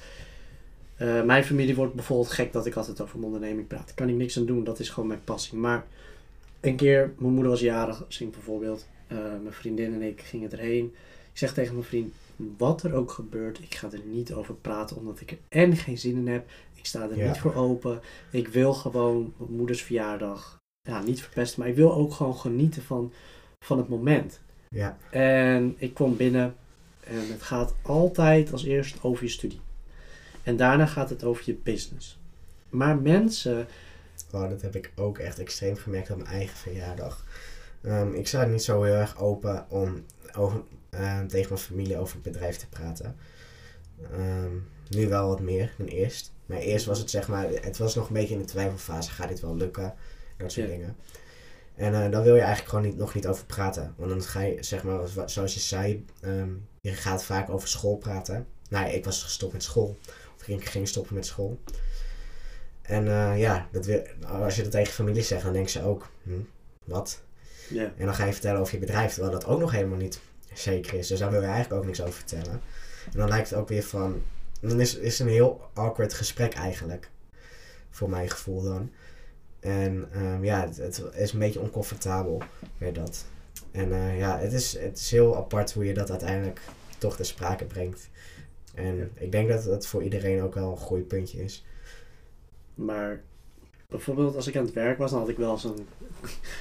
Eh, 0.95 1.23
mijn 1.23 1.43
familie 1.43 1.75
wordt 1.75 1.93
bijvoorbeeld 1.93 2.31
gek 2.31 2.53
dat 2.53 2.65
ik 2.65 2.75
altijd 2.75 3.01
over 3.01 3.15
mijn 3.19 3.31
onderneming 3.33 3.67
praat. 3.67 3.85
Daar 3.85 3.95
kan 3.95 4.09
ik 4.09 4.15
niks 4.15 4.37
aan 4.37 4.45
doen, 4.45 4.63
dat 4.63 4.79
is 4.79 4.89
gewoon 4.89 5.07
mijn 5.07 5.23
passie. 5.23 5.57
Maar 5.57 5.85
een 6.61 6.75
keer, 6.75 7.13
mijn 7.17 7.33
moeder 7.33 7.51
was 7.51 7.59
jarig, 7.61 8.05
zing 8.07 8.31
bijvoorbeeld. 8.31 8.87
Eh, 9.07 9.17
mijn 9.17 9.53
vriendin 9.53 9.93
en 9.93 10.01
ik 10.01 10.21
gingen 10.21 10.51
erheen. 10.51 10.85
Ik 11.31 11.37
zeg 11.37 11.53
tegen 11.53 11.73
mijn 11.73 11.85
vriend, 11.85 12.13
wat 12.57 12.83
er 12.83 12.93
ook 12.93 13.11
gebeurt, 13.11 13.59
ik 13.59 13.75
ga 13.75 13.91
er 13.91 14.01
niet 14.05 14.33
over 14.33 14.53
praten, 14.55 14.97
omdat 14.97 15.19
ik 15.21 15.31
er 15.31 15.37
en 15.49 15.75
geen 15.77 15.97
zin 15.97 16.15
in 16.15 16.27
heb. 16.27 16.49
Ik 16.73 16.85
sta 16.85 17.09
er 17.09 17.17
Ja. 17.17 17.27
niet 17.27 17.37
voor 17.37 17.53
open. 17.55 18.01
Ik 18.31 18.47
wil 18.47 18.73
gewoon 18.73 19.33
mijn 19.37 19.51
moeders 19.51 19.81
verjaardag, 19.83 20.57
ja, 20.81 21.01
niet 21.01 21.21
verpesten, 21.21 21.59
maar 21.59 21.69
ik 21.69 21.75
wil 21.75 21.93
ook 21.93 22.13
gewoon 22.13 22.35
genieten 22.35 22.81
van, 22.81 23.13
van 23.59 23.77
het 23.77 23.89
moment. 23.89 24.39
Ja, 24.69 24.97
En 25.11 25.75
ik 25.77 25.93
kwam 25.93 26.15
binnen 26.17 26.55
en 27.03 27.31
het 27.31 27.41
gaat 27.41 27.73
altijd 27.81 28.51
als 28.51 28.63
eerst 28.63 29.03
over 29.03 29.23
je 29.23 29.29
studie. 29.29 29.61
En 30.43 30.57
daarna 30.57 30.85
gaat 30.85 31.09
het 31.09 31.23
over 31.23 31.43
je 31.45 31.57
business. 31.63 32.19
Maar 32.69 32.97
mensen, 32.97 33.67
oh, 34.31 34.49
dat 34.49 34.61
heb 34.61 34.75
ik 34.75 34.91
ook 34.95 35.17
echt 35.17 35.39
extreem 35.39 35.75
gemerkt 35.75 36.11
op 36.11 36.17
mijn 36.17 36.29
eigen 36.29 36.57
verjaardag. 36.57 37.25
Ehm, 37.81 38.13
ik 38.13 38.27
sta 38.27 38.45
niet 38.45 38.63
zo 38.63 38.83
heel 38.83 38.93
erg 38.93 39.19
open 39.19 39.65
om 39.69 40.03
over, 40.37 40.61
eh, 40.97 41.19
tegen 41.19 41.49
mijn 41.49 41.61
familie 41.61 41.97
over 41.97 42.13
het 42.13 42.23
bedrijf 42.23 42.57
te 42.57 42.67
praten. 42.67 43.15
Ehm, 44.11 44.51
nu 44.89 45.07
wel 45.07 45.27
wat 45.27 45.39
meer 45.39 45.73
dan 45.77 45.87
eerst. 45.87 46.33
Maar 46.45 46.57
eerst 46.57 46.85
was 46.85 46.99
het 46.99 47.09
zeg 47.09 47.27
maar, 47.27 47.47
het 47.49 47.77
was 47.77 47.95
nog 47.95 48.07
een 48.07 48.13
beetje 48.13 48.33
in 48.33 48.39
de 48.39 48.45
twijfelfase. 48.47 49.11
Gaat 49.11 49.27
dit 49.29 49.39
wel 49.39 49.55
lukken? 49.55 49.93
Dat 50.37 50.51
soort 50.51 50.65
Ja. 50.67 50.71
dingen. 50.71 50.95
En 51.75 51.93
eh 52.03 52.11
dan 52.11 52.23
wil 52.23 52.33
je 52.35 52.41
eigenlijk 52.41 52.69
gewoon 52.69 52.85
niet, 52.85 52.97
nog 52.97 53.13
niet 53.13 53.27
over 53.27 53.45
praten. 53.45 53.93
Want 53.97 54.09
dan 54.09 54.23
ga 54.23 54.41
je, 54.41 54.63
zeg 54.63 54.83
maar, 54.83 54.99
zoals 55.25 55.53
je 55.53 55.59
zei, 55.59 56.05
ehm, 56.21 56.49
je 56.81 56.91
gaat 56.93 57.23
vaak 57.23 57.49
over 57.49 57.67
school 57.67 57.97
praten. 57.97 58.47
Nou 58.69 58.85
ja, 58.85 58.91
ik 58.91 59.05
was 59.05 59.23
gestopt 59.23 59.53
met 59.53 59.63
school. 59.63 59.97
Of 60.39 60.47
ik 60.47 60.65
ging 60.69 60.87
stoppen 60.87 61.15
met 61.15 61.25
school. 61.25 61.59
En 62.81 63.07
eh, 63.07 63.39
ja, 63.39 63.67
dat 63.71 63.85
wil, 63.85 64.03
als 64.27 64.55
je 64.55 64.61
dat 64.61 64.71
tegen 64.71 64.93
familie 64.93 65.21
zegt, 65.23 65.43
dan 65.43 65.53
denken 65.53 65.71
ze 65.71 65.83
ook, 65.83 66.09
hm, 66.23 66.31
wat? 66.83 67.21
ja, 67.69 67.93
En 67.97 68.05
dan 68.05 68.15
ga 68.15 68.25
je 68.25 68.31
vertellen 68.31 68.59
over 68.59 68.73
je 68.73 68.79
bedrijf, 68.79 69.11
terwijl 69.13 69.33
dat 69.33 69.45
ook 69.45 69.59
nog 69.59 69.71
helemaal 69.71 69.97
niet 69.97 70.19
zeker 70.59 70.93
is. 70.93 71.07
Dus 71.07 71.19
daar 71.19 71.31
wil 71.31 71.41
je 71.41 71.47
eigenlijk 71.47 71.81
ook 71.81 71.85
niks 71.85 72.01
over 72.01 72.13
vertellen. 72.13 72.61
En 73.05 73.19
dan 73.19 73.27
lijkt 73.27 73.49
het 73.49 73.59
ook 73.59 73.69
weer 73.69 73.83
van, 73.83 74.21
dan 74.59 74.79
is 74.79 74.95
is 74.95 75.17
het 75.17 75.27
een 75.27 75.33
heel 75.33 75.69
awkward 75.73 76.13
gesprek 76.13 76.53
eigenlijk. 76.53 77.09
Voor 77.89 78.09
mijn 78.09 78.29
gevoel 78.29 78.61
dan. 78.63 78.91
En 79.59 80.07
ehm, 80.11 80.43
ja, 80.43 80.61
het, 80.61 80.77
het 80.77 81.03
is 81.15 81.33
een 81.33 81.39
beetje 81.39 81.59
oncomfortabel 81.59 82.41
weer 82.77 82.93
dat. 82.93 83.25
En 83.71 83.93
eh, 83.93 84.17
ja, 84.19 84.39
het 84.39 84.53
is, 84.53 84.77
het 84.77 84.97
is 84.97 85.11
heel 85.11 85.35
apart 85.35 85.73
hoe 85.73 85.85
je 85.85 85.93
dat 85.93 86.09
uiteindelijk 86.09 86.61
toch 86.97 87.15
ter 87.15 87.25
sprake 87.25 87.65
brengt. 87.65 88.09
En 88.73 89.11
ik 89.13 89.31
denk 89.31 89.49
dat 89.49 89.63
het 89.63 89.87
voor 89.87 90.03
iedereen 90.03 90.41
ook 90.41 90.53
wel 90.53 90.71
een 90.71 90.77
groeipuntje 90.77 91.43
is. 91.43 91.65
maar 92.73 93.21
bijvoorbeeld 93.89 94.35
als 94.35 94.47
ik 94.47 94.55
aan 94.55 94.65
het 94.65 94.73
werk 94.73 94.97
was, 94.97 95.11
dan 95.11 95.19
had 95.19 95.29
ik 95.29 95.37
wel 95.37 95.51
eens 95.51 95.63
een, 95.63 95.87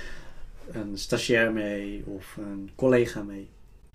een 0.81 0.99
stagiair 0.99 1.53
mee 1.53 2.05
of 2.07 2.37
een 2.37 2.71
collega 2.75 3.23
mee. 3.23 3.49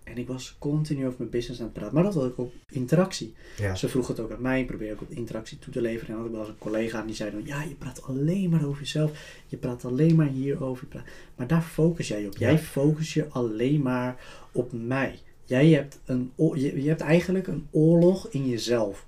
En 0.09 0.17
ik 0.17 0.27
was 0.27 0.55
continu 0.59 1.05
over 1.05 1.17
mijn 1.17 1.29
business 1.29 1.59
aan 1.59 1.65
het 1.65 1.73
praten. 1.75 1.93
Maar 1.93 2.03
dat 2.03 2.13
had 2.13 2.25
ik 2.25 2.39
ook 2.39 2.51
interactie. 2.69 3.33
Ja, 3.57 3.75
Ze 3.75 3.89
vroeg 3.89 4.07
het 4.07 4.19
ook 4.19 4.31
aan 4.31 4.41
mij. 4.41 4.59
Ik 4.59 4.67
probeer 4.67 4.91
ook 4.93 4.99
wat 4.99 5.09
interactie 5.09 5.59
toe 5.59 5.73
te 5.73 5.81
leveren. 5.81 6.07
En 6.07 6.13
dan 6.13 6.19
had 6.21 6.25
ik 6.29 6.31
wel 6.31 6.41
eens 6.41 6.49
een 6.49 6.57
collega 6.59 6.99
en 7.01 7.05
die 7.07 7.15
zei 7.15 7.31
dan... 7.31 7.41
Ja, 7.45 7.61
je 7.63 7.75
praat 7.75 8.03
alleen 8.03 8.49
maar 8.49 8.65
over 8.65 8.79
jezelf. 8.81 9.11
Je 9.47 9.57
praat 9.57 9.85
alleen 9.85 10.15
maar 10.15 10.27
hierover. 10.27 10.87
Praat- 10.87 11.05
Maar 11.35 11.47
daar 11.47 11.61
focus 11.61 12.07
jij 12.07 12.25
op. 12.27 12.37
Jij 12.37 12.51
Ja. 12.51 12.57
focus 12.57 13.13
je 13.13 13.27
alleen 13.29 13.81
maar 13.81 14.17
op 14.51 14.71
mij. 14.71 15.19
Jij 15.45 15.67
hebt, 15.69 15.99
een, 16.05 16.31
je 16.55 16.83
hebt 16.87 17.01
eigenlijk 17.01 17.47
een 17.47 17.67
oorlog 17.71 18.27
in 18.29 18.47
jezelf. 18.49 19.07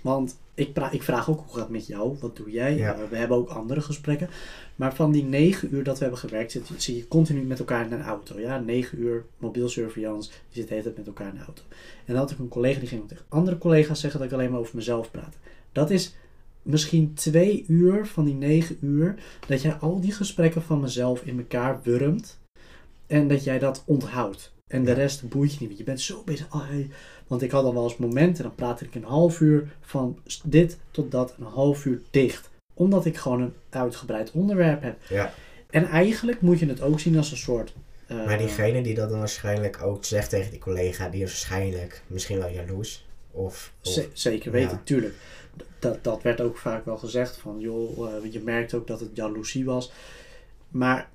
Want 0.00 0.38
ik, 0.54 0.78
ik 0.90 1.02
vraag 1.02 1.30
ook 1.30 1.38
hoe 1.38 1.48
gaat 1.48 1.62
het 1.62 1.68
met 1.68 1.86
jou? 1.86 2.16
Wat 2.20 2.36
doe 2.36 2.50
jij? 2.50 2.76
Ja. 2.76 2.94
Eh, 2.94 3.08
we 3.08 3.16
hebben 3.16 3.36
ook 3.36 3.48
andere 3.48 3.80
gesprekken. 3.80 4.28
Maar 4.76 4.94
van 4.94 5.12
die 5.12 5.24
negen 5.24 5.74
uur 5.74 5.84
dat 5.84 5.94
we 5.94 6.02
hebben 6.02 6.20
gewerkt, 6.20 6.52
zit, 6.52 6.70
zie 6.76 6.96
je 6.96 7.08
continu 7.08 7.42
met 7.42 7.58
elkaar 7.58 7.86
in 7.86 7.92
een 7.92 8.02
auto. 8.02 8.40
Ja, 8.40 8.58
negen 8.58 8.98
uur 8.98 9.24
mobiel 9.38 9.68
surveillance. 9.68 10.30
Je 10.30 10.60
zit 10.60 10.68
de 10.68 10.74
hele 10.74 10.84
tijd 10.84 10.96
met 10.96 11.06
elkaar 11.06 11.28
in 11.28 11.38
de 11.38 11.44
auto. 11.44 11.62
En 12.04 12.14
dan 12.14 12.16
had 12.16 12.30
ik 12.30 12.38
een 12.38 12.48
collega 12.48 12.78
die 12.78 12.88
ging 12.88 13.08
tegen 13.08 13.24
andere 13.28 13.58
collega's 13.58 14.00
zeggen 14.00 14.20
dat 14.20 14.28
ik 14.28 14.34
alleen 14.34 14.50
maar 14.50 14.60
over 14.60 14.76
mezelf 14.76 15.10
praat. 15.10 15.36
Dat 15.72 15.90
is 15.90 16.14
misschien 16.62 17.14
twee 17.14 17.64
uur 17.68 18.06
van 18.06 18.24
die 18.24 18.34
negen 18.34 18.76
uur 18.80 19.14
dat 19.46 19.62
jij 19.62 19.72
al 19.72 20.00
die 20.00 20.12
gesprekken 20.12 20.62
van 20.62 20.80
mezelf 20.80 21.22
in 21.22 21.38
elkaar 21.38 21.80
wurmt. 21.82 22.38
En 23.06 23.28
dat 23.28 23.44
jij 23.44 23.58
dat 23.58 23.82
onthoudt. 23.86 24.52
En 24.70 24.84
de 24.84 24.92
rest 24.92 25.28
boeit 25.28 25.52
je 25.52 25.58
niet. 25.60 25.66
want 25.68 25.78
Je 25.78 25.84
bent 25.84 26.00
zo 26.00 26.22
bezig. 26.24 26.46
Oh, 26.54 26.68
hey. 26.68 26.88
Want 27.26 27.42
ik 27.42 27.50
had 27.50 27.62
dan 27.64 27.74
wel 27.74 27.82
eens 27.84 27.96
momenten, 27.96 28.42
dan 28.42 28.54
praatte 28.54 28.84
ik 28.84 28.94
een 28.94 29.04
half 29.04 29.40
uur 29.40 29.76
van 29.80 30.18
dit 30.44 30.78
tot 30.90 31.10
dat, 31.10 31.34
een 31.38 31.44
half 31.46 31.84
uur 31.84 32.00
dicht. 32.10 32.50
Omdat 32.74 33.04
ik 33.04 33.16
gewoon 33.16 33.40
een 33.40 33.54
uitgebreid 33.70 34.30
onderwerp 34.30 34.82
heb. 34.82 34.96
ja. 35.08 35.32
En 35.70 35.84
eigenlijk 35.84 36.40
moet 36.40 36.58
je 36.58 36.66
het 36.66 36.80
ook 36.80 37.00
zien 37.00 37.16
als 37.16 37.30
een 37.30 37.36
soort. 37.36 37.74
eh, 38.06 38.24
Maar 38.26 38.38
diegene 38.38 38.82
die 38.82 38.94
dat 38.94 39.10
dan 39.10 39.18
waarschijnlijk 39.18 39.82
ook 39.82 40.04
zegt 40.04 40.30
tegen 40.30 40.50
die 40.50 40.60
collega, 40.60 41.08
die 41.08 41.22
is 41.22 41.28
waarschijnlijk 41.28 42.02
misschien 42.06 42.38
wel 42.38 42.48
jaloers. 42.50 43.06
Of, 43.30 43.72
zeker 44.12 44.50
weten, 44.52 44.70
Ja. 44.76 44.80
tuurlijk. 44.84 45.14
Dat, 45.78 46.04
dat 46.04 46.22
werd 46.22 46.40
ook 46.40 46.56
vaak 46.58 46.84
wel 46.84 46.96
gezegd 46.96 47.36
van, 47.36 47.56
joh, 47.60 48.14
eh, 48.24 48.32
je 48.32 48.40
merkt 48.40 48.74
ook 48.74 48.86
dat 48.86 49.00
het 49.00 49.10
jaloezie 49.14 49.64
was. 49.64 49.92
Maar 50.68 51.10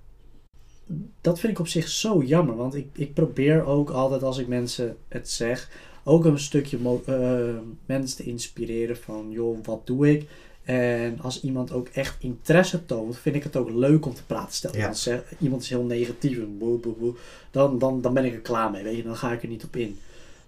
dat 1.21 1.39
vind 1.39 1.53
ik 1.53 1.59
op 1.59 1.67
zich 1.67 1.87
zo 1.87 2.23
jammer, 2.23 2.55
want 2.55 2.75
ik, 2.75 2.87
ik 2.93 3.13
probeer 3.13 3.65
ook 3.65 3.89
altijd 3.89 4.23
als 4.23 4.37
ik 4.37 4.47
mensen 4.47 4.97
het 5.07 5.29
zeg, 5.29 5.69
ook 6.03 6.25
een 6.25 6.39
stukje 6.39 6.77
eh, 7.05 7.55
mensen 7.85 8.17
te 8.17 8.23
inspireren 8.23 8.97
van, 8.97 9.27
joh, 9.31 9.57
wat 9.63 9.87
doe 9.87 10.09
ik? 10.11 10.27
En 10.63 11.19
als 11.21 11.41
iemand 11.43 11.71
ook 11.71 11.87
echt 11.87 12.15
interesse 12.19 12.85
toont, 12.85 13.17
vind 13.17 13.35
ik 13.35 13.43
het 13.43 13.55
ook 13.55 13.69
leuk 13.69 14.05
om 14.05 14.13
te 14.13 14.25
praten. 14.25 14.53
Stel, 14.53 14.75
Ja. 14.75 15.23
iemand, 15.39 15.61
is 15.61 15.69
heel 15.69 15.83
negatief, 15.83 16.37
en 16.37 16.57
boe, 16.57 16.77
boe, 16.77 16.93
boe, 16.93 17.13
dan, 17.51 17.79
dan, 17.79 18.01
dan 18.01 18.13
ben 18.13 18.25
ik 18.25 18.33
er 18.33 18.39
klaar 18.39 18.71
mee, 18.71 18.83
weet 18.83 18.95
je, 18.97 19.03
dan 19.03 19.15
ga 19.15 19.31
ik 19.31 19.41
er 19.41 19.47
niet 19.47 19.63
op 19.63 19.75
in. 19.75 19.97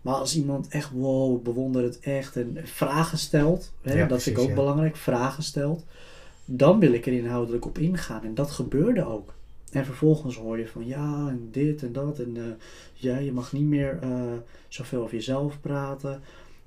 Maar 0.02 0.16
als 0.16 0.36
iemand 0.36 0.68
echt, 0.68 0.92
wow, 0.92 1.44
bewonder 1.44 1.84
het 1.84 2.00
echt 2.00 2.36
en 2.36 2.58
vragen 2.64 3.18
stelt, 3.18 3.72
hè, 3.82 3.94
Ja, 3.98 4.08
dat 4.08 4.24
vind 4.24 4.38
ik 4.38 4.44
ook 4.44 4.50
ja. 4.50 4.56
belangrijk, 4.56 4.96
vragen 4.96 5.44
stelt, 5.44 5.84
dan 6.46 6.80
wil 6.80 6.94
ik 6.94 7.06
er 7.06 7.14
inhoudelijk 7.14 7.66
op 7.66 7.78
ingaan. 7.78 8.24
En 8.24 8.36
dat 8.36 8.52
gebeurde 8.52 9.06
ook. 9.06 9.34
En 9.72 9.86
vervolgens 9.86 10.36
hoor 10.36 10.60
je 10.60 10.68
van 10.68 10.86
ja, 10.88 11.28
en 11.30 11.48
dit 11.52 11.84
en 11.84 11.92
dat. 11.92 12.20
En 12.20 12.38
eh, 12.38 12.44
ja, 12.94 13.18
je 13.18 13.32
mag 13.32 13.54
niet 13.54 13.66
meer 13.66 14.00
eh, 14.02 14.34
zoveel 14.68 15.02
over 15.02 15.16
jezelf 15.16 15.62
praten. 15.62 16.22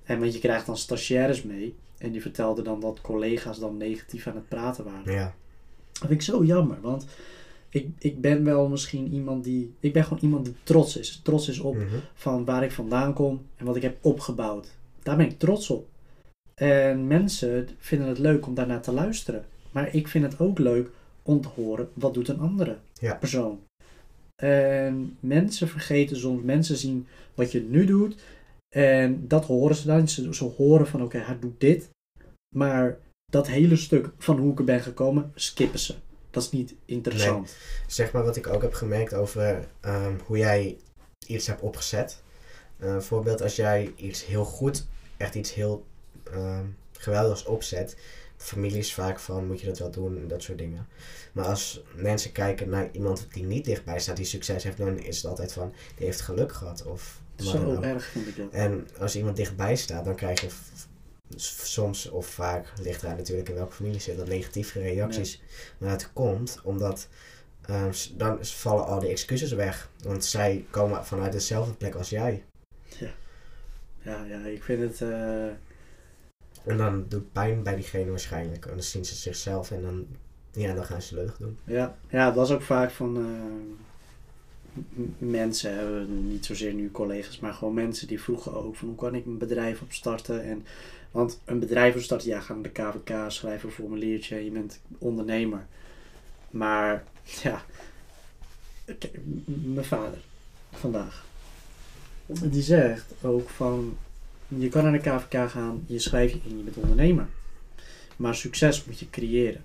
En 0.05 0.19
want 0.21 0.33
je 0.35 0.39
krijgt 0.39 0.67
dan 0.67 0.77
stagiaires 0.77 1.43
mee. 1.43 1.75
En 1.99 2.13
die 2.13 2.21
vertelden 2.21 2.65
dan 2.65 2.81
dat 2.81 3.01
collega's 3.01 3.59
dan 3.59 3.77
negatief 3.77 4.27
aan 4.27 4.35
het 4.35 4.49
praten 4.49 4.85
waren. 4.85 5.13
ja, 5.13 5.35
Dat 5.93 5.99
vind 6.01 6.11
ik 6.13 6.23
zo 6.23 6.45
jammer. 6.45 6.81
Want 6.81 7.07
ik, 7.69 7.89
ik 7.99 8.21
ben 8.21 8.45
wel 8.45 8.69
misschien 8.69 9.13
iemand 9.13 9.45
die, 9.45 9.75
ik 9.81 9.93
ben 9.93 10.05
gewoon 10.05 10.23
iemand 10.23 10.45
die 10.45 10.55
trots 10.63 10.97
is. 10.97 11.21
Trots 11.25 11.49
is 11.49 11.59
op 11.61 11.75
Mhm. 11.77 11.87
van 12.15 12.45
waar 12.45 12.65
ik 12.65 12.73
vandaan 12.73 13.13
kom 13.13 13.41
en 13.57 13.65
wat 13.67 13.77
ik 13.77 13.83
heb 13.83 13.97
opgebouwd. 14.01 14.69
Daar 15.03 15.17
ben 15.17 15.27
ik 15.27 15.39
trots 15.39 15.71
op. 15.71 15.89
En 16.55 17.07
mensen 17.07 17.69
vinden 17.79 18.09
het 18.09 18.19
leuk 18.19 18.47
om 18.47 18.55
daarnaar 18.55 18.83
te 18.83 18.93
luisteren. 18.93 19.45
Maar 19.73 19.95
ik 19.95 20.09
vind 20.09 20.25
het 20.25 20.41
ook 20.41 20.59
leuk 20.59 20.91
om 21.23 21.41
te 21.41 21.49
horen 21.49 21.89
wat 21.93 22.15
doet 22.15 22.29
een 22.29 22.41
andere 22.41 22.77
Ja. 23.01 23.15
persoon. 23.15 23.61
En 24.43 25.17
mensen 25.21 25.69
vergeten 25.69 26.17
soms, 26.17 26.43
mensen 26.43 26.77
zien 26.77 27.07
wat 27.35 27.53
je 27.53 27.63
nu 27.63 27.85
doet. 27.85 28.23
En 28.75 29.29
dat 29.29 29.45
horen 29.45 29.77
ze 29.77 29.87
dan. 29.87 30.09
Ze, 30.09 30.35
ze 30.35 30.45
horen 30.45 30.87
van 30.87 31.03
oké, 31.03 31.19
hij 31.19 31.39
doet 31.39 31.61
dit. 31.61 31.91
Maar 32.57 32.99
dat 33.31 33.47
hele 33.47 33.77
stuk 33.77 34.11
van 34.19 34.39
hoe 34.39 34.53
ik 34.53 34.59
er 34.59 34.65
ben 34.65 34.81
gekomen, 34.81 35.33
skippen 35.35 35.79
ze. 35.79 35.95
Dat 36.31 36.43
is 36.43 36.51
niet 36.51 36.75
interessant. 36.85 37.57
Zeg 37.87 38.13
maar 38.13 38.25
wat 38.25 38.37
ik 38.37 38.47
ook 38.47 38.63
heb 38.63 38.73
gemerkt 38.73 39.15
over 39.15 39.69
ehm, 39.81 40.15
hoe 40.27 40.39
jij 40.39 40.77
iets 41.27 41.47
hebt 41.47 41.61
opgezet. 41.61 42.23
Eh, 42.79 42.91
bijvoorbeeld 42.91 43.43
als 43.43 43.57
jij 43.57 43.93
iets 43.97 44.27
heel 44.27 44.45
goed, 44.45 44.87
echt 45.17 45.35
iets 45.35 45.55
heel 45.55 45.87
ehm, 46.33 46.65
geweldigs 46.93 47.45
opzet. 47.45 47.97
Familie 48.43 48.79
is 48.79 48.95
vaak 48.95 49.19
van, 49.19 49.47
moet 49.47 49.61
je 49.61 49.67
dat 49.67 49.79
wel 49.79 49.91
doen 49.91 50.19
en 50.19 50.29
dat 50.29 50.43
soort 50.43 50.59
dingen. 50.59 50.87
Maar 51.33 51.45
als 51.45 51.83
mensen 51.95 52.33
kijken 52.33 52.69
naar 52.69 52.89
iemand 52.93 53.27
die 53.33 53.45
niet 53.45 53.65
dichtbij 53.65 54.01
staat, 54.01 54.17
die 54.17 54.25
succes 54.25 54.65
heeft, 54.65 54.77
dan 54.77 54.99
is 54.99 55.17
het 55.17 55.27
altijd 55.27 55.53
van, 55.53 55.75
die 55.97 56.07
heeft 56.07 56.21
geluk 56.21 56.53
gehad. 56.53 56.83
Of 56.87 57.21
Zo 57.37 57.81
erg 57.81 58.05
vind 58.05 58.27
ik 58.27 58.37
dat. 58.37 58.51
En 58.51 58.89
als 58.99 59.17
iemand 59.17 59.37
dichtbij 59.37 59.77
staat, 59.77 60.05
dan 60.05 60.15
krijg 60.15 60.41
je 60.41 60.49
soms 61.65 62.09
of 62.11 62.27
vaak, 62.27 62.73
ligt 62.83 63.03
eraan 63.03 63.17
natuurlijk 63.17 63.49
in 63.49 63.55
welke 63.55 63.73
familie 63.73 64.01
zit, 64.01 64.17
dat 64.17 64.29
negatieve 64.29 64.81
reacties. 64.81 65.43
Maar 65.79 65.91
het 65.91 66.13
komt 66.13 66.61
omdat 66.63 67.09
ehm, 67.67 67.93
dan 68.17 68.39
vallen 68.45 68.87
al 68.87 69.01
die 69.01 69.11
excuses 69.11 69.53
weg. 69.53 69.91
Want 70.03 70.25
zij 70.25 70.65
komen 70.71 71.05
vanuit 71.07 71.33
dezelfde 71.33 71.75
plek 71.75 71.95
als 71.95 72.09
jij. 72.11 72.45
Ja, 74.03 74.25
ja, 74.25 74.45
ik 74.45 74.63
vind 74.63 74.81
het... 74.81 75.01
eh, 75.11 75.47
En 76.65 76.77
dan 76.77 76.95
doet 77.09 77.13
het 77.13 77.33
pijn 77.33 77.63
bij 77.63 77.75
diegene 77.75 78.11
waarschijnlijk. 78.11 78.65
En 78.67 78.71
dan 78.71 78.83
zien 78.83 79.05
ze 79.05 79.15
zichzelf 79.15 79.71
en 79.71 79.83
dan, 79.83 80.07
ja, 80.51 80.75
dan 80.75 80.85
gaan 80.85 81.03
ze 81.03 81.15
leugen 81.15 81.37
doen. 81.39 81.59
Ja, 81.65 81.97
ja, 82.09 82.27
het 82.27 82.35
was 82.35 82.51
ook 82.51 82.63
vaak 82.63 82.91
van 82.91 83.17
eh, 83.17 83.23
mensen, 85.19 86.29
niet 86.29 86.47
zozeer 86.47 86.75
nu 86.75 86.91
collega's, 86.91 87.39
maar 87.39 87.53
gewoon 87.53 87.75
mensen 87.75 88.07
die 88.07 88.21
vroegen 88.21 88.55
ook 88.55 88.77
van 88.77 88.89
hoe 88.89 88.97
kan 88.97 89.15
ik 89.15 89.25
mijn 89.25 89.39
bedrijf 89.39 89.81
opstarten. 89.81 90.43
En, 90.43 90.67
want 91.11 91.41
een 91.45 91.59
bedrijf 91.59 91.95
opstarten, 91.95 92.29
ja, 92.29 92.41
ga 92.41 92.55
naar 92.55 92.63
de 92.63 92.69
KVK, 92.69 93.31
schrijf 93.31 93.63
een 93.63 93.71
formuliertje, 93.71 94.45
je 94.45 94.51
bent 94.51 94.81
ondernemer. 94.99 95.67
Maar 96.51 97.05
ja, 97.43 97.63
mijn 99.45 99.87
vader 99.87 100.19
vandaag, 100.71 101.27
die 102.27 102.63
zegt 102.63 103.15
ook 103.23 103.49
van 103.49 103.97
je 104.59 104.69
kan 104.69 104.83
naar 104.83 104.93
de 104.93 104.99
KVK 104.99 105.51
gaan, 105.51 105.85
je 105.87 105.99
schrijft 105.99 106.33
je 106.33 106.41
in, 106.45 106.57
je 106.57 106.63
bent 106.63 106.77
ondernemer. 106.77 107.27
Maar 108.17 108.35
succes 108.35 108.85
moet 108.85 108.99
je 108.99 109.11
creëren. 109.11 109.65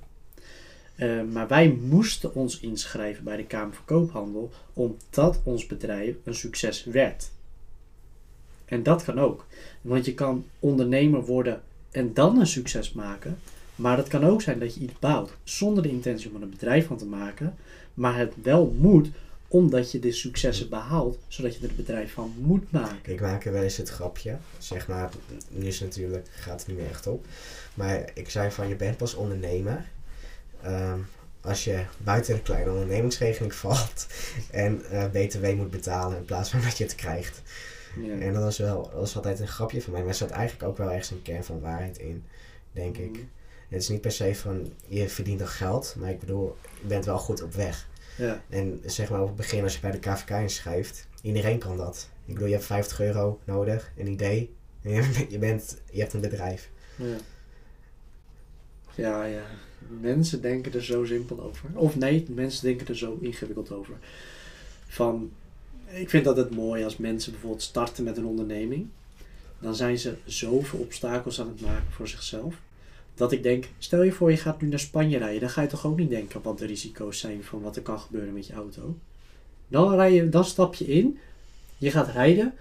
Eh, 0.96 1.22
maar 1.32 1.48
wij 1.48 1.78
moesten 1.82 2.36
ons 2.36 2.60
inschrijven 2.60 3.24
bij 3.24 3.38
de 3.38 3.46
Kamer 3.46 3.74
van 3.74 3.86
Koophandel 3.86 4.52
omdat 4.74 5.42
ons 5.44 5.68
bedrijf 5.68 6.16
een 6.24 6.36
succes 6.36 6.84
werd. 6.84 7.32
En 8.66 8.84
dat 8.84 9.04
kan 9.04 9.20
ook. 9.20 9.46
Want 9.82 10.06
je 10.06 10.14
kan 10.14 10.46
ondernemer 10.60 11.26
worden 11.26 11.62
en 11.92 12.14
dan 12.14 12.40
een 12.40 12.48
succes 12.48 12.94
maken. 12.94 13.38
Maar 13.76 13.98
het 13.98 14.08
kan 14.08 14.24
ook 14.24 14.42
zijn 14.42 14.60
dat 14.60 14.74
je 14.74 14.80
iets 14.80 15.00
bouwt 15.00 15.32
zonder 15.44 15.84
de 15.84 15.90
intentie 15.90 16.30
om 16.34 16.42
een 16.42 16.50
bedrijf 16.50 16.88
van 16.88 16.98
te 16.98 17.06
maken. 17.06 17.56
Maar 17.94 18.18
het 18.18 18.34
wel 18.44 18.76
moet 18.80 19.10
omdat 19.48 19.92
je 19.92 20.00
de 20.00 20.12
successen 20.12 20.70
behaalt, 20.70 21.18
zodat 21.28 21.56
je 21.56 21.64
er 21.64 21.70
een 21.70 21.76
bedrijf 21.76 22.14
van 22.14 22.34
moet 22.38 22.72
maken. 22.72 23.14
Ik 23.14 23.22
maak 23.22 23.46
er 23.46 23.52
wel 23.52 23.64
eens 23.64 23.78
het 23.78 23.90
grapje. 23.90 24.38
Zeg 24.58 24.88
maar, 24.88 25.10
nu 25.50 25.66
is 25.66 25.80
het 25.80 25.90
natuurlijk, 25.90 26.28
gaat 26.32 26.60
het 26.60 26.68
niet 26.68 26.78
meer 26.78 26.90
echt 26.90 27.08
op. 27.08 27.26
Maar 27.74 28.10
ik 28.14 28.30
zei 28.30 28.52
van, 28.52 28.68
je 28.68 28.76
bent 28.76 28.98
pas 28.98 29.14
ondernemer. 29.14 29.86
ehm, 30.62 31.00
als 31.42 31.64
je 31.64 31.86
buiten 31.98 32.36
de 32.36 32.42
kleine 32.42 32.72
ondernemingsregeling 32.72 33.54
valt 33.66 34.08
en 34.52 34.86
eh, 34.86 35.06
btw 35.12 35.46
moet 35.46 35.70
betalen 35.72 36.18
in 36.18 36.26
plaats 36.26 36.50
van 36.50 36.62
dat 36.62 36.78
je 36.78 36.84
het 36.84 36.96
krijgt. 36.96 37.42
Ja. 38.02 38.18
En 38.20 38.34
dat 38.34 38.44
was 38.44 38.58
wel, 38.58 38.84
dat 38.84 38.94
was 38.94 39.16
altijd 39.16 39.40
een 39.40 39.48
grapje 39.48 39.82
van 39.82 39.92
mij, 39.92 40.02
maar 40.02 40.10
er 40.10 40.16
zat 40.16 40.30
eigenlijk 40.30 40.70
ook 40.70 40.78
wel 40.78 40.90
ergens 40.90 41.12
een 41.12 41.22
kern 41.22 41.44
van 41.44 41.60
waarheid 41.60 41.98
in, 41.98 42.24
denk 42.72 42.98
ik. 42.98 43.12
Mhm. 43.12 43.20
Het 43.70 43.82
is 43.82 43.90
niet 43.90 44.02
per 44.02 44.12
se 44.12 44.36
van, 44.36 44.74
je 44.88 45.10
verdient 45.10 45.42
al 45.42 45.48
geld, 45.48 45.96
maar 45.98 46.10
ik 46.10 46.20
bedoel, 46.20 46.58
je 46.82 46.88
bent 46.88 47.06
wel 47.06 47.18
goed 47.18 47.42
op 47.44 47.54
weg. 47.54 47.88
Ja. 48.18 48.44
En 48.50 48.82
zeg 48.86 49.10
maar 49.10 49.22
op 49.22 49.28
het 49.28 49.36
begin, 49.36 49.64
als 49.64 49.74
je 49.74 49.80
bij 49.80 49.92
de 49.92 50.00
KVK 50.00 50.30
inschrijft, 50.30 51.08
iedereen 51.22 51.60
kan 51.60 51.78
dat. 51.78 52.10
Ik 52.26 52.34
bedoel, 52.34 52.48
je 52.48 52.54
hebt 52.54 52.66
50 52.66 53.00
euro 53.00 53.40
nodig, 53.44 53.92
een 53.98 54.08
idee, 54.08 54.54
en 54.82 54.92
je, 54.92 55.26
je, 55.30 55.38
bent, 55.38 55.82
je 55.92 56.00
hebt 56.00 56.14
een 56.14 56.22
bedrijf. 56.22 56.70
Ja. 56.96 57.18
ja, 58.96 59.24
ja. 59.24 59.44
Mensen 60.02 60.42
denken 60.42 60.74
er 60.74 60.84
zo 60.84 61.06
simpel 61.06 61.42
over. 61.42 61.70
Of 61.74 61.96
nee, 61.96 62.26
mensen 62.30 62.66
denken 62.66 62.88
er 62.88 62.98
zo 62.98 63.18
ingewikkeld 63.22 63.72
over. 63.72 63.94
Van, 64.88 65.32
ik 65.86 66.10
vind 66.10 66.26
dat 66.26 66.38
het 66.38 66.56
mooi 66.56 66.84
als 66.84 66.98
mensen 66.98 67.32
bijvoorbeeld 67.32 67.62
starten 67.62 68.04
met 68.04 68.18
een 68.18 68.26
onderneming. 68.26 68.88
Dan 69.60 69.76
zijn 69.76 69.98
ze 69.98 70.18
zoveel 70.26 70.80
obstakels 70.80 71.42
aan 71.42 71.48
het 71.48 71.62
maken 71.62 71.92
voor 71.92 72.08
zichzelf. 72.08 72.56
Dat 73.16 73.32
ik 73.32 73.44
denk, 73.44 73.68
stel 73.78 74.04
je 74.04 74.12
voor 74.12 74.32
je 74.32 74.38
gaat 74.38 74.62
nu 74.62 74.68
naar 74.68 74.80
Spanje 74.80 75.18
rijden. 75.18 75.40
Dan 75.40 75.50
ga 75.50 75.62
je 75.62 75.68
toch 75.68 75.86
ook 75.86 75.98
niet 75.98 76.10
denken 76.10 76.42
wat 76.42 76.58
de 76.58 76.66
risico's 76.66 77.20
zijn 77.20 77.44
van 77.44 77.62
wat 77.62 77.76
er 77.76 77.82
kan 77.82 78.00
gebeuren 78.00 78.34
met 78.34 78.48
je 78.48 78.54
auto. 78.54 78.96
Dan, 79.68 79.96
rij 79.96 80.14
je, 80.14 80.30
dan 80.30 80.46
stap 80.46 80.76
je 80.76 80.86
in, 80.86 81.18
je 81.78 81.92
gaat 81.92 82.08
rijden 82.08 82.54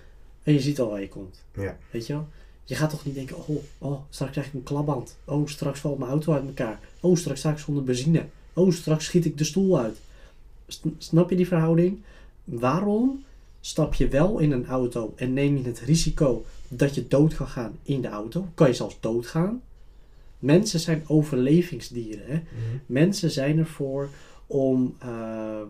en 0.42 0.52
je 0.52 0.60
ziet 0.60 0.80
al 0.80 0.90
waar 0.90 1.00
je 1.00 1.08
komt. 1.08 1.42
Ja. 1.54 1.76
Weet 1.90 2.06
je 2.06 2.12
wel? 2.12 2.28
Je 2.64 2.74
gaat 2.74 2.90
toch 2.90 3.04
niet 3.04 3.14
denken, 3.14 3.36
oh, 3.36 3.62
oh, 3.78 4.00
straks 4.10 4.32
krijg 4.32 4.46
ik 4.46 4.52
een 4.52 4.62
klapband. 4.62 5.16
Oh, 5.24 5.48
straks 5.48 5.80
valt 5.80 5.98
mijn 5.98 6.10
auto 6.10 6.32
uit 6.32 6.46
elkaar. 6.46 6.80
Oh, 7.00 7.16
straks 7.16 7.38
sta 7.38 7.50
ik 7.50 7.58
zonder 7.58 7.84
benzine. 7.84 8.26
Oh, 8.52 8.72
straks 8.72 9.04
schiet 9.04 9.24
ik 9.24 9.38
de 9.38 9.44
stoel 9.44 9.78
uit. 9.78 9.96
Snap 10.98 11.30
je 11.30 11.36
die 11.36 11.46
verhouding? 11.46 12.00
Waarom 12.44 13.24
stap 13.60 13.94
je 13.94 14.08
wel 14.08 14.38
in 14.38 14.52
een 14.52 14.66
auto 14.66 15.12
en 15.16 15.32
neem 15.32 15.56
je 15.56 15.62
het 15.62 15.80
risico 15.80 16.44
dat 16.68 16.94
je 16.94 17.08
dood 17.08 17.34
kan 17.34 17.48
gaan 17.48 17.78
in 17.82 18.00
de 18.00 18.08
auto? 18.08 18.48
Kan 18.54 18.68
je 18.68 18.74
zelfs 18.74 18.96
doodgaan? 19.00 19.62
Mensen 20.44 20.80
zijn 20.80 21.04
overlevingsdieren. 21.08 22.26
Hè? 22.26 22.42
Mensen 22.86 23.30
zijn 23.30 23.58
ervoor 23.58 24.08
om 24.46 24.96
eh, 24.98 25.60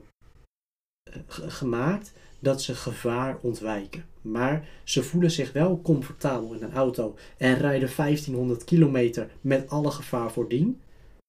ge- 1.26 1.50
gemaakt 1.50 2.12
dat 2.38 2.62
ze 2.62 2.74
gevaar 2.74 3.36
ontwijken. 3.40 4.04
Maar 4.20 4.68
ze 4.84 5.02
voelen 5.02 5.30
zich 5.30 5.52
wel 5.52 5.80
comfortabel 5.82 6.52
in 6.54 6.62
een 6.62 6.74
auto 6.74 7.16
en 7.36 7.58
rijden 7.58 7.90
1500 7.96 8.64
kilometer 8.64 9.28
met 9.40 9.68
alle 9.68 9.90
gevaar 9.90 10.32
voordien. 10.32 10.80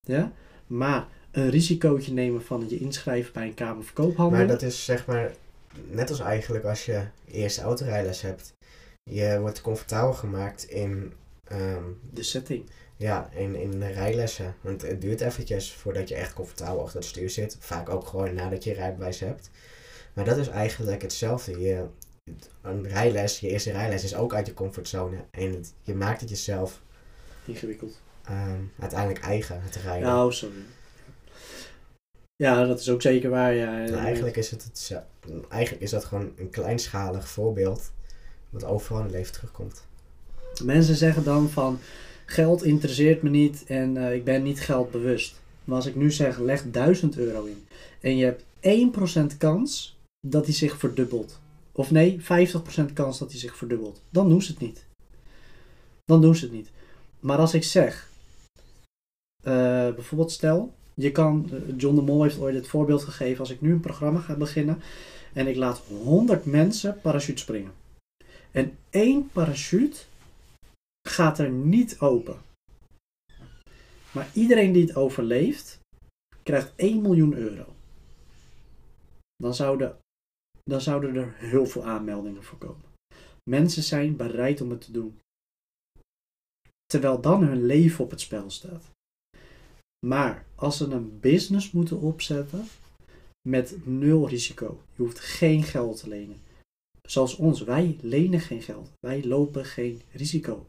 Ja? 0.01 0.31
Maar 0.67 1.07
een 1.31 1.49
risicootje 1.49 2.13
nemen 2.13 2.43
van 2.43 2.65
je 2.69 2.77
inschrijven 2.79 3.33
bij 3.33 3.47
een 3.47 3.53
Kamer 3.53 3.83
van 3.83 3.93
Koophandel. 3.93 4.37
Maar 4.37 4.47
dat 4.47 4.61
is 4.61 4.85
zeg 4.85 5.05
maar, 5.05 5.31
net 5.89 6.09
als 6.09 6.19
eigenlijk 6.19 6.65
als 6.65 6.85
je 6.85 7.03
eerste 7.31 7.61
autorijles 7.61 8.21
hebt. 8.21 8.53
Je 9.11 9.37
wordt 9.39 9.61
comfortabel 9.61 10.13
gemaakt 10.13 10.63
in, 10.63 11.13
ehm, 11.43 11.83
De 12.11 12.23
setting. 12.23 12.63
Ja, 12.97 13.29
in, 13.33 13.55
in 13.55 13.79
de 13.79 13.87
rijlessen. 13.87 14.55
Want 14.61 14.81
het 14.81 15.01
duurt 15.01 15.21
eventjes 15.21 15.73
voordat 15.73 16.09
je 16.09 16.15
echt 16.15 16.33
comfortabel 16.33 16.81
achter 16.83 16.99
het 16.99 17.07
stuur 17.09 17.29
zit. 17.29 17.57
Vaak 17.59 17.89
ook 17.89 18.07
gewoon 18.07 18.33
nadat 18.33 18.63
je 18.63 18.73
rijbewijs 18.73 19.19
hebt. 19.19 19.49
Maar 20.13 20.25
dat 20.25 20.37
is 20.37 20.47
eigenlijk 20.47 21.01
hetzelfde. 21.01 21.59
Je, 21.59 21.85
een 22.61 22.87
rijles, 22.87 23.39
je 23.39 23.49
eerste 23.49 23.71
rijles 23.71 24.03
is 24.03 24.15
ook 24.15 24.33
uit 24.33 24.45
je 24.47 24.53
comfortzone. 24.53 25.17
En 25.31 25.51
het- 25.51 25.73
je 25.81 25.95
maakt 25.95 26.19
het 26.21 26.29
jezelf 26.29 26.81
Ingewikkeld. 27.45 28.01
ehm, 28.23 28.59
uiteindelijk 28.79 29.23
eigen, 29.25 29.61
het 29.61 29.75
rijden. 29.75 30.07
Ja, 30.07 30.25
oh, 30.25 30.31
sorry. 30.31 30.55
Ja, 32.35 32.65
dat 32.65 32.79
is 32.79 32.89
ook 32.89 33.01
zeker 33.01 33.29
waar. 33.29 33.53
Ja. 33.53 33.85
En 33.85 33.93
eigenlijk, 33.97 34.35
is 34.37 34.51
het 34.51 34.63
het, 34.63 35.01
eigenlijk 35.49 35.83
is 35.83 35.89
dat 35.91 36.05
gewoon 36.05 36.33
een 36.37 36.49
kleinschalig 36.49 37.27
voorbeeld. 37.27 37.91
Wat 38.49 38.63
overal 38.63 38.97
in 38.99 39.03
het 39.05 39.13
leven 39.13 39.33
terugkomt. 39.33 39.85
Mensen 40.63 40.95
zeggen 40.95 41.23
dan 41.23 41.49
van 41.49 41.79
geld 42.25 42.63
interesseert 42.63 43.21
me 43.21 43.29
niet 43.29 43.63
en 43.67 43.97
eh, 43.97 44.13
ik 44.13 44.23
ben 44.23 44.43
niet 44.43 44.59
geldbewust. 44.59 45.41
Maar 45.63 45.75
als 45.75 45.85
ik 45.85 45.95
nu 45.95 46.11
zeg 46.11 46.39
leg 46.39 46.63
1000 46.71 47.17
euro 47.17 47.43
in 47.43 47.65
en 47.99 48.17
je 48.17 48.25
hebt 48.25 48.43
1% 49.33 49.37
kans 49.37 49.97
dat 50.27 50.45
die 50.45 50.53
zich 50.53 50.77
verdubbelt. 50.77 51.39
Of 51.71 51.91
nee, 51.91 52.19
50% 52.21 52.23
kans 52.93 53.19
dat 53.19 53.29
die 53.29 53.39
zich 53.39 53.57
verdubbelt. 53.57 54.01
Dan 54.09 54.29
doen 54.29 54.41
ze 54.41 54.51
het 54.51 54.61
niet. 54.61 54.85
Dan 56.05 56.21
doen 56.21 56.35
ze 56.35 56.43
het 56.43 56.53
niet. 56.53 56.69
Maar 57.19 57.37
als 57.37 57.53
ik 57.53 57.63
zeg, 57.63 58.09
eh, 59.43 59.53
bijvoorbeeld 59.93 60.31
stel, 60.31 60.73
je 60.93 61.11
kan, 61.11 61.49
eh, 61.51 61.57
John 61.77 61.95
de 61.95 62.01
Mol 62.01 62.23
heeft 62.23 62.39
ooit 62.39 62.55
het 62.55 62.67
voorbeeld 62.67 63.03
gegeven, 63.03 63.39
als 63.39 63.49
ik 63.49 63.61
nu 63.61 63.71
een 63.71 63.79
programma 63.79 64.19
ga 64.19 64.35
beginnen 64.35 64.81
en 65.33 65.47
ik 65.47 65.55
laat 65.55 65.81
100 66.03 66.45
mensen 66.45 67.01
parachute 67.01 67.41
springen. 67.41 67.71
En 68.51 68.77
één 68.89 69.29
parachute 69.33 69.97
gaat 71.07 71.39
er 71.39 71.49
niet 71.49 71.99
open. 71.99 72.41
Maar 74.11 74.29
iedereen 74.33 74.71
die 74.71 74.85
het 74.85 74.95
overleeft, 74.95 75.79
krijgt 76.43 76.73
1 76.75 77.01
miljoen 77.01 77.33
euro. 77.33 77.73
dan 79.35 79.55
zouden, 79.55 79.97
dan 80.63 80.81
zouden 80.81 81.15
er 81.15 81.33
heel 81.37 81.65
veel 81.65 81.85
aanmeldingen 81.85 82.43
voor 82.43 82.57
komen. 82.57 82.85
Mensen 83.49 83.83
zijn 83.83 84.15
bereid 84.15 84.61
om 84.61 84.69
het 84.69 84.81
te 84.81 84.91
doen. 84.91 85.19
Terwijl 86.85 87.21
dan 87.21 87.43
hun 87.43 87.65
leven 87.65 88.03
op 88.03 88.11
het 88.11 88.21
spel 88.21 88.49
staat. 88.49 88.91
Maar 90.05 90.45
als 90.55 90.77
ze 90.77 90.85
een 90.85 91.19
business 91.19 91.71
moeten 91.71 91.99
opzetten 91.99 92.67
met 93.47 93.85
nul 93.85 94.29
risico, 94.29 94.81
je 94.95 95.01
hoeft 95.01 95.19
geen 95.19 95.63
geld 95.63 95.99
te 95.99 96.09
lenen. 96.09 96.41
Zoals 97.01 97.35
ons, 97.35 97.61
wij 97.61 97.97
lenen 98.01 98.39
geen 98.39 98.61
geld. 98.61 98.91
Wij 98.99 99.25
lopen 99.25 99.65
geen 99.65 100.01
risico. 100.11 100.67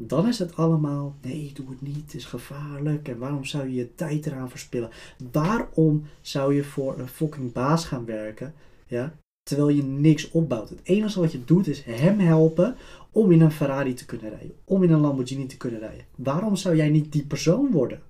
Dan 0.00 0.28
is 0.28 0.38
het 0.38 0.56
allemaal, 0.56 1.14
nee, 1.20 1.52
doe 1.54 1.68
het 1.70 1.82
niet, 1.82 1.96
het 1.96 2.14
is 2.14 2.24
gevaarlijk. 2.24 3.08
En 3.08 3.18
waarom 3.18 3.44
zou 3.44 3.68
je 3.68 3.74
je 3.74 3.94
tijd 3.94 4.26
eraan 4.26 4.50
verspillen? 4.50 4.90
Waarom 5.32 6.06
zou 6.20 6.54
je 6.54 6.64
voor 6.64 6.98
een 6.98 7.08
fucking 7.08 7.52
baas 7.52 7.84
gaan 7.84 8.04
werken, 8.04 8.54
ja, 8.86 9.14
terwijl 9.42 9.68
je 9.68 9.82
niks 9.82 10.30
opbouwt? 10.30 10.68
Het 10.68 10.80
enige 10.82 11.20
wat 11.20 11.32
je 11.32 11.44
doet 11.44 11.66
is 11.66 11.82
hem 11.84 12.18
helpen 12.18 12.76
om 13.10 13.32
in 13.32 13.40
een 13.40 13.52
Ferrari 13.52 13.94
te 13.94 14.04
kunnen 14.04 14.30
rijden, 14.30 14.54
om 14.64 14.82
in 14.82 14.90
een 14.90 15.00
Lamborghini 15.00 15.46
te 15.46 15.56
kunnen 15.56 15.80
rijden. 15.80 16.04
Waarom 16.14 16.56
zou 16.56 16.76
jij 16.76 16.88
niet 16.88 17.12
die 17.12 17.26
persoon 17.26 17.70
worden? 17.70 18.02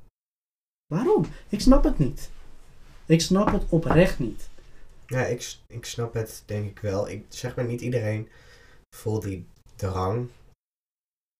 Waarom? 0.87 1.25
Ik 1.49 1.61
snap 1.61 1.85
het 1.85 1.99
niet. 1.99 2.31
Ik 3.07 3.21
snap 3.21 3.53
het 3.53 3.63
oprecht 3.69 4.19
niet. 4.19 4.49
Ja, 5.07 5.25
ik, 5.25 5.57
ik 5.67 5.85
snap 5.85 6.15
het 6.15 6.43
denk 6.47 6.71
ik 6.71 6.79
wel. 6.79 7.09
Ik 7.09 7.25
zeg 7.29 7.57
maar 7.57 7.65
niet 7.65 7.81
iedereen 7.81 8.29
voelt 8.97 9.23
die 9.23 9.47
drang 9.77 10.29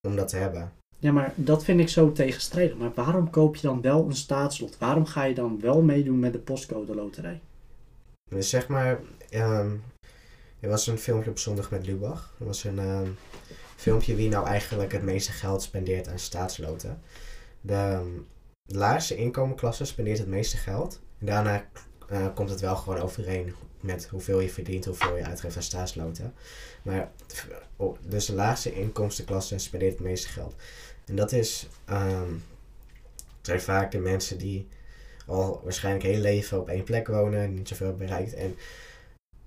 om 0.09 0.17
dat 0.17 0.29
te 0.29 0.37
hebben. 0.37 0.73
Ja, 0.99 1.13
maar 1.13 1.33
dat 1.37 1.65
vind 1.65 1.81
ik 1.81 1.89
zo 1.89 2.13
tegenstrijdig. 2.13 2.77
Maar 2.77 2.93
waarom 2.95 3.31
koop 3.31 3.57
je 3.57 3.67
dan 3.67 3.81
wel 3.81 4.05
een 4.05 4.17
staatslot? 4.17 4.79
Waarom 4.79 5.07
ga 5.07 5.25
je 5.25 5.35
dan 5.35 5.61
wel 5.61 5.83
meedoen 5.83 6.19
met 6.19 6.33
de 6.33 6.39
postcode 6.39 6.95
loterij? 6.95 7.41
Dus 8.31 8.49
zeg 8.51 8.69
maar, 8.69 9.01
um, 9.31 9.83
er 10.61 10.69
was 10.69 10.87
een 10.87 10.99
filmpje 10.99 11.31
op 11.31 11.39
zondag 11.39 11.71
met 11.71 11.87
Lubach. 11.87 12.35
Er 12.39 12.47
was 12.47 12.65
een 12.65 12.79
um, 12.79 13.17
filmpje 13.77 14.15
wie 14.15 14.29
nou 14.29 14.47
eigenlijk 14.47 14.93
het 14.93 15.03
meeste 15.03 15.33
geld 15.33 15.63
spendeert 15.63 16.09
aan 16.09 16.19
staatsloten. 16.19 17.01
De, 17.61 17.99
um, 18.01 18.27
de 18.63 18.79
laagste 18.79 19.17
inkomenklasse 19.17 19.85
spendeert 19.85 20.19
het 20.19 20.29
meeste 20.29 20.57
geld. 20.57 21.01
En 21.19 21.27
daarna 21.27 21.65
uh, 22.13 22.27
komt 22.35 22.51
het 22.51 22.61
wel 22.61 22.77
gewoon 22.77 22.99
overeen 22.99 23.55
met 23.81 24.07
hoeveel 24.07 24.41
je 24.41 24.49
verdient, 24.49 24.85
hoeveel 24.85 25.17
je 25.17 25.25
uitgeeft 25.25 25.57
aan 25.57 25.63
staatsloten. 25.63 26.35
Maar 26.83 27.11
oh, 27.77 27.99
dus 28.03 28.27
de 28.27 28.35
laagste 28.35 28.75
inkomstenklasse 28.75 29.59
spendeert 29.59 29.93
het 29.93 30.03
meeste 30.03 30.29
geld. 30.29 30.55
En 31.05 31.17
dat 31.17 31.33
is, 31.33 31.69
um, 31.91 32.43
zijn 33.43 33.61
vaak 33.61 33.91
de 33.91 33.99
mensen 33.99 34.39
die 34.39 34.69
al 35.27 35.61
waarschijnlijk 35.63 36.05
heel 36.05 36.21
leven 36.21 36.61
op 36.61 36.69
één 36.69 36.85
plek 36.85 37.07
wonen, 37.07 37.55
niet 37.55 37.69
zoveel 37.69 37.97
bereikt. 37.97 38.35
En 38.35 38.57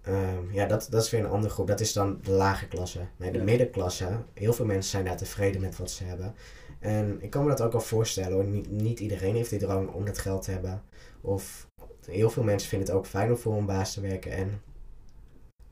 um, 0.07 0.49
ja, 0.51 0.65
dat, 0.65 0.87
dat 0.89 1.03
is 1.03 1.09
weer 1.09 1.19
een 1.19 1.29
andere 1.29 1.53
groep. 1.53 1.67
Dat 1.67 1.79
is 1.79 1.93
dan 1.93 2.19
de 2.23 2.31
lage 2.31 2.67
klasse. 2.67 3.07
Maar 3.17 3.31
de 3.31 3.37
ja. 3.37 3.43
middenklasse, 3.43 4.23
heel 4.33 4.53
veel 4.53 4.65
mensen 4.65 4.91
zijn 4.91 5.05
daar 5.05 5.17
tevreden 5.17 5.61
met 5.61 5.77
wat 5.77 5.91
ze 5.91 6.03
hebben. 6.03 6.35
En 6.79 7.17
ik 7.21 7.29
kan 7.29 7.43
me 7.43 7.49
dat 7.49 7.61
ook 7.61 7.71
wel 7.71 7.81
voorstellen 7.81 8.31
hoor. 8.31 8.45
Niet, 8.45 8.71
niet 8.71 8.99
iedereen 8.99 9.35
heeft 9.35 9.49
die 9.49 9.59
drang 9.59 9.89
om 9.89 10.05
dat 10.05 10.17
geld 10.17 10.41
te 10.43 10.51
hebben. 10.51 10.83
Of 11.21 11.67
heel 12.05 12.29
veel 12.29 12.43
mensen 12.43 12.69
vinden 12.69 12.87
het 12.87 12.97
ook 12.97 13.05
fijn 13.05 13.29
om 13.29 13.37
voor 13.37 13.57
een 13.57 13.65
baas 13.65 13.93
te 13.93 14.01
werken. 14.01 14.31
En 14.31 14.61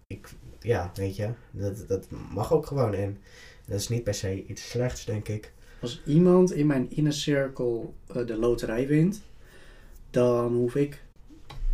ik, 0.08 0.30
ja, 0.60 0.92
weet 0.96 1.16
je, 1.16 1.30
dat, 1.52 1.88
dat 1.88 2.08
mag 2.32 2.54
ook 2.54 2.66
gewoon. 2.66 2.94
En 2.94 3.18
dat 3.66 3.80
is 3.80 3.88
niet 3.88 4.04
per 4.04 4.14
se 4.14 4.46
iets 4.46 4.70
slechts, 4.70 5.06
denk 5.06 5.28
ik. 5.28 5.52
Als 5.82 6.02
iemand 6.06 6.52
in 6.52 6.68
mijn 6.68 6.92
inner 6.92 7.14
circle 7.14 7.82
uh, 8.16 8.28
de 8.28 8.38
loterij 8.38 8.88
wint, 8.88 9.22
dan 10.10 10.54
hoef 10.54 10.76
ik, 10.76 11.02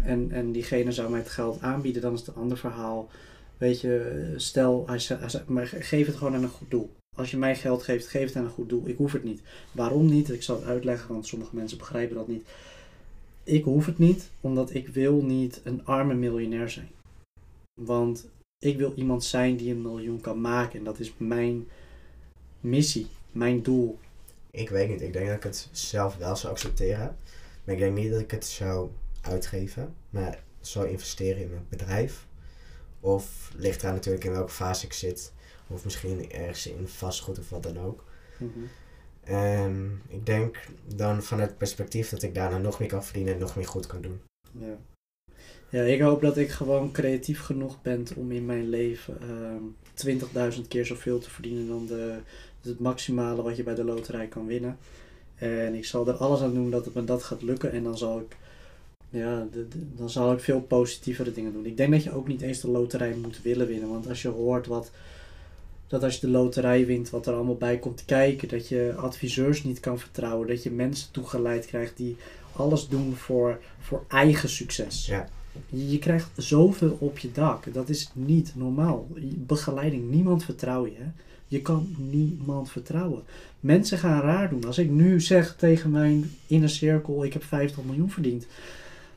en, 0.02 0.32
en 0.32 0.52
diegene 0.52 0.92
zou 0.92 1.10
mij 1.10 1.20
het 1.20 1.30
geld 1.30 1.62
aanbieden, 1.62 2.02
dan 2.02 2.14
is 2.14 2.20
het 2.20 2.28
een 2.28 2.42
ander 2.42 2.58
verhaal. 2.58 3.10
Weet 3.58 3.82
je, 3.82 4.34
stel, 4.36 4.84
hij, 4.88 5.02
hij, 5.08 5.44
maar 5.48 5.68
geef 5.68 6.06
het 6.06 6.16
gewoon 6.16 6.36
aan 6.36 6.44
een 6.44 6.50
goed 6.50 6.72
doel. 6.72 6.90
Als 7.16 7.32
je 7.32 7.38
mij 7.38 7.56
geld 7.56 7.84
geeft, 7.84 8.08
geef 8.08 8.28
het 8.28 8.36
aan 8.36 8.44
een 8.44 8.50
goed 8.50 8.70
doel. 8.70 8.88
Ik 8.88 8.98
hoef 8.98 9.12
het 9.12 9.24
niet. 9.24 9.42
Waarom 9.72 10.06
niet? 10.06 10.30
Ik 10.30 10.44
zal 10.44 10.56
het 10.56 10.66
uitleggen, 10.66 11.14
want 11.14 11.28
sommige 11.28 11.56
mensen 11.56 11.78
begrijpen 11.78 12.16
dat 12.16 12.28
niet. 12.28 12.48
Ik 13.46 13.64
hoef 13.64 13.86
het 13.86 13.98
niet, 13.98 14.30
omdat 14.42 14.74
ik 14.74 14.88
wil 14.88 15.22
niet 15.22 15.62
een 15.64 15.86
arme 15.86 16.14
miljonair 16.14 16.70
zijn. 16.70 16.90
Want 17.82 18.28
ik 18.60 18.78
wil 18.78 18.94
iemand 18.96 19.24
zijn 19.24 19.58
die 19.58 19.72
een 19.72 19.82
miljoen 19.82 20.22
kan 20.22 20.42
maken. 20.42 20.80
En 20.80 20.86
dat 20.86 21.00
is 21.00 21.14
mijn 21.18 21.68
missie, 22.60 23.08
mijn 23.32 23.62
doel. 23.62 24.00
Ik 24.52 24.70
weet 24.70 24.90
niet. 24.90 25.02
Ik 25.02 25.14
denk 25.14 25.28
dat 25.28 25.36
ik 25.36 25.44
het 25.44 25.70
zelf 25.72 26.16
wel 26.16 26.36
zou 26.36 26.54
accepteren. 26.54 27.18
Maar 27.64 27.76
ik 27.76 27.82
denk 27.82 27.98
niet 27.98 28.12
dat 28.12 28.22
ik 28.22 28.32
het 28.32 28.46
zou 28.46 28.90
uitgeven. 29.22 29.94
Maar 30.10 30.44
zou 30.62 30.88
investeren 30.88 31.42
in 31.42 31.52
een 31.52 31.66
bedrijf. 31.70 32.26
Of 33.00 33.52
ligt 33.56 33.82
eraan 33.82 33.94
natuurlijk 33.94 34.26
in 34.26 34.32
welke 34.32 34.52
fase 34.52 34.86
ik 34.86 34.94
zit. 34.94 35.34
Of 35.68 35.84
misschien 35.84 36.32
ergens 36.32 36.68
in 36.68 36.88
vastgoed 36.88 37.40
of 37.40 37.50
wat 37.50 37.64
dan 37.64 37.80
ook. 37.80 38.04
Mm 38.38 38.52
-hmm. 38.54 38.70
En 39.26 40.02
ik 40.08 40.26
denk 40.26 40.58
dan 40.96 41.24
vanuit 41.24 41.50
het 41.50 41.58
perspectief 41.58 42.10
dat 42.10 42.22
ik 42.22 42.36
daarna 42.36 42.58
nog 42.58 42.80
meer 42.80 42.88
kan 42.88 43.04
verdienen 43.04 43.34
en 43.34 43.40
nog 43.40 43.56
meer 43.56 43.68
goed 43.68 43.88
kan 43.88 44.02
doen. 44.02 44.22
Ja. 44.52 44.78
Ja, 45.70 45.82
ik 45.82 46.02
hoop 46.02 46.22
dat 46.22 46.38
ik 46.38 46.50
gewoon 46.50 46.92
creatief 46.92 47.42
genoeg 47.42 47.82
ben 47.82 48.06
om 48.16 48.32
in 48.32 48.46
mijn 48.46 48.70
leven 48.70 49.18
uh, 50.04 50.54
20.000 50.56 50.68
keer 50.68 50.86
zoveel 50.86 51.20
te 51.20 51.30
verdienen 51.30 51.68
dan 51.68 51.86
de, 51.86 52.18
het 52.62 52.80
maximale 52.80 53.42
wat 53.42 53.56
je 53.56 53.64
bij 53.64 53.76
de 53.76 53.84
loterij 53.84 54.28
kan 54.28 54.46
winnen. 54.46 54.78
En 55.36 55.74
ik 55.74 55.86
zal 55.86 56.08
er 56.08 56.14
alles 56.14 56.42
aan 56.42 56.54
doen 56.54 56.72
dat 56.72 56.86
het 56.86 56.94
me 56.94 57.04
dat 57.04 57.24
gaat 57.24 57.42
lukken. 57.42 57.72
En 57.72 57.84
dan 57.84 57.98
zal 57.98 58.20
ik, 58.20 58.38
ja, 59.10 59.48
dan 59.72 60.10
zal 60.10 60.34
ik 60.34 60.40
veel 60.40 60.62
positievere 60.62 61.32
dingen 61.32 61.54
doen. 61.54 61.66
Ik 61.66 61.78
denk 61.78 61.92
dat 61.92 62.04
je 62.04 62.16
ook 62.16 62.28
niet 62.28 62.42
eens 62.42 62.62
de 62.62 62.70
loterij 62.70 63.16
moet 63.16 63.42
willen 63.42 63.68
winnen. 63.68 63.90
Want 63.90 64.08
als 64.08 64.22
je 64.22 64.28
hoort 64.28 64.68
wat, 64.68 64.92
dat 65.88 66.04
als 66.04 66.14
je 66.16 66.20
de 66.20 66.32
loterij 66.32 66.86
wint, 66.86 67.10
wat 67.10 67.28
er 67.28 67.34
allemaal 67.34 67.56
bij 67.56 67.78
komt 67.78 68.06
kijken. 68.06 68.48
Dat 68.48 68.68
je 68.68 68.94
adviseurs 68.98 69.64
niet 69.64 69.80
kan 69.80 70.00
vertrouwen. 70.00 70.48
Dat 70.48 70.64
je 70.64 70.72
mensen 70.72 71.12
toegeleid 71.12 71.66
krijgt 71.66 71.98
die 71.98 72.16
alles 72.56 72.88
doen 72.88 73.16
voor, 73.16 73.60
voor 73.80 74.04
eigen 74.08 74.50
succes. 74.50 75.06
Ja. 75.06 75.28
Je 75.70 76.00
krijgt 76.00 76.30
zoveel 76.36 76.98
op 77.00 77.18
je 77.18 77.32
dak. 77.32 77.74
Dat 77.74 77.90
is 77.90 78.12
niet 78.14 78.52
normaal. 78.56 79.08
Begeleiding, 79.36 80.12
niemand 80.12 80.44
vertrouw 80.44 80.86
je. 80.86 80.96
Hè? 80.98 81.10
Je 81.48 81.62
kan 81.62 81.96
niemand 81.98 82.72
vertrouwen. 82.72 83.24
Mensen 83.60 83.98
gaan 83.98 84.22
raar 84.22 84.50
doen. 84.50 84.66
Als 84.66 84.78
ik 84.78 84.90
nu 84.90 85.22
zeg 85.22 85.56
tegen 85.56 85.92
mijn 85.92 86.32
inner 86.48 86.70
cirkel, 86.70 87.24
ik 87.24 87.34
heb 87.34 87.44
50 87.44 87.84
miljoen 87.84 88.10
verdiend. 88.10 88.48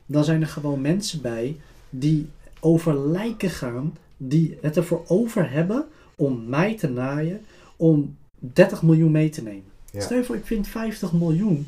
Dan 0.05 0.23
zijn 0.23 0.41
er 0.41 0.47
gewoon 0.47 0.81
mensen 0.81 1.21
bij 1.21 1.55
die 1.89 2.27
over 2.59 2.99
lijken 2.99 3.49
gaan. 3.49 3.97
Die 4.17 4.57
het 4.61 4.77
ervoor 4.77 5.03
over 5.07 5.51
hebben 5.51 5.85
om 6.19 6.49
mij 6.49 6.77
te 6.77 6.89
naaien. 6.89 7.45
Om 7.77 8.17
30 8.39 8.81
miljoen 8.83 9.11
mee 9.11 9.29
te 9.29 9.43
nemen. 9.43 9.71
Ja. 9.91 10.01
Stel 10.01 10.17
je 10.17 10.23
voor, 10.23 10.35
ik 10.35 10.45
vind 10.45 10.67
50 10.67 11.13
miljoen. 11.13 11.67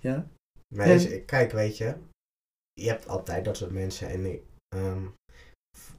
Ja, 0.00 0.26
kijk, 1.26 1.52
weet 1.52 1.76
je, 1.76 1.94
je 2.72 2.88
hebt 2.88 3.08
altijd 3.08 3.44
dat 3.44 3.56
soort 3.56 3.70
mensen. 3.70 4.08
En 4.08 4.40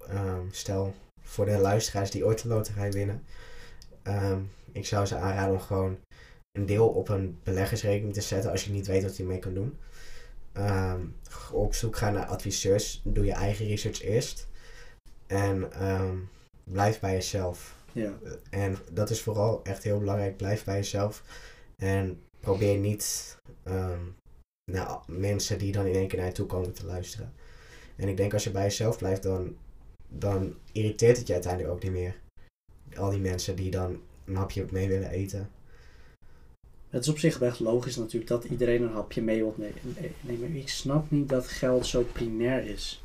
ehm, 0.08 0.42
stel 0.52 0.94
voor 1.22 1.46
de 1.46 1.58
luisteraars 1.58 2.12
die 2.12 2.26
ooit 2.26 2.42
de 2.42 2.48
loterij 2.48 2.92
winnen. 2.92 3.24
ehm, 4.04 4.42
ik 4.72 4.86
zou 4.86 5.06
ze 5.06 5.16
aanraden 5.16 5.54
om 5.54 5.60
gewoon 5.60 5.98
een 6.52 6.66
deel 6.66 6.90
op 6.90 7.10
een 7.10 7.38
beleggersrekening 7.44 8.14
te 8.14 8.22
zetten 8.22 8.52
als 8.52 8.66
je 8.66 8.72
niet 8.72 8.88
weet 8.88 9.04
wat 9.04 9.18
je 9.18 9.24
mee 9.24 9.40
kan 9.40 9.54
doen. 9.54 9.78
Op 11.52 11.74
zoek 11.74 11.96
gaan 11.98 12.14
naar 12.14 12.26
adviseurs. 12.26 13.02
Doe 13.04 13.26
je 13.26 13.32
eigen 13.32 13.68
research 13.68 14.02
eerst. 14.02 14.48
En 15.28 15.70
blijf 16.64 17.00
bij 17.00 17.14
jezelf. 17.14 17.77
Ja. 17.98 18.18
En 18.50 18.78
dat 18.92 19.10
is 19.10 19.22
vooral 19.22 19.64
echt 19.64 19.84
heel 19.84 20.00
belangrijk. 20.00 20.38
Blijf 20.38 20.64
bij 20.64 20.76
jezelf. 20.76 21.24
En 21.76 22.22
probeer 22.40 22.78
niet 22.78 23.38
ehm, 23.64 24.02
naar 24.72 25.00
mensen 25.08 25.58
die 25.58 25.72
dan 25.72 25.86
in 25.86 25.96
één 25.96 26.08
keer 26.08 26.18
naar 26.18 26.28
je 26.28 26.34
toe 26.34 26.46
komen 26.46 26.74
te 26.74 26.86
luisteren. 26.86 27.34
En 27.96 28.08
ik 28.08 28.18
denk 28.18 28.34
als 28.34 28.44
je 28.44 28.52
bij 28.52 28.64
jezelf 28.64 28.98
blijft, 28.98 29.24
dan, 29.24 29.56
dan 30.08 30.56
irriteert 30.72 31.18
het 31.18 31.28
je 31.28 31.34
uiteindelijk 31.34 31.74
ook 31.74 31.84
niet 31.84 31.92
meer. 31.92 32.20
Al 32.96 33.10
die 33.10 33.20
mensen 33.20 33.56
die 33.56 33.72
dan 33.72 34.02
een 34.26 34.36
hapje 34.36 34.66
mee 34.72 34.88
willen 34.88 35.10
eten. 35.10 35.50
Het 36.90 37.04
is 37.04 37.10
op 37.10 37.20
zich 37.20 37.42
echt 37.42 37.60
logisch 37.60 37.96
natuurlijk 37.96 38.28
dat 38.28 38.44
iedereen 38.44 38.82
een 38.82 38.94
hapje 38.94 39.22
mee 39.22 39.38
wil 39.38 39.56
nemen. 39.58 40.14
Nee, 40.22 40.38
maar 40.38 40.50
ik 40.50 40.70
snap 40.70 41.12
niet 41.12 41.30
dat 41.30 41.48
geld 41.48 41.86
zo 41.86 42.04
primair 42.04 42.66
is. 42.66 43.04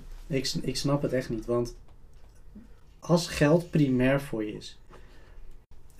Ik 0.62 0.76
snap 0.76 1.02
het 1.02 1.12
echt 1.12 1.28
niet, 1.28 1.44
want 1.44 1.76
als 2.98 3.28
geld 3.28 3.70
primair 3.70 4.20
voor 4.20 4.44
je 4.44 4.52
is 4.52 4.78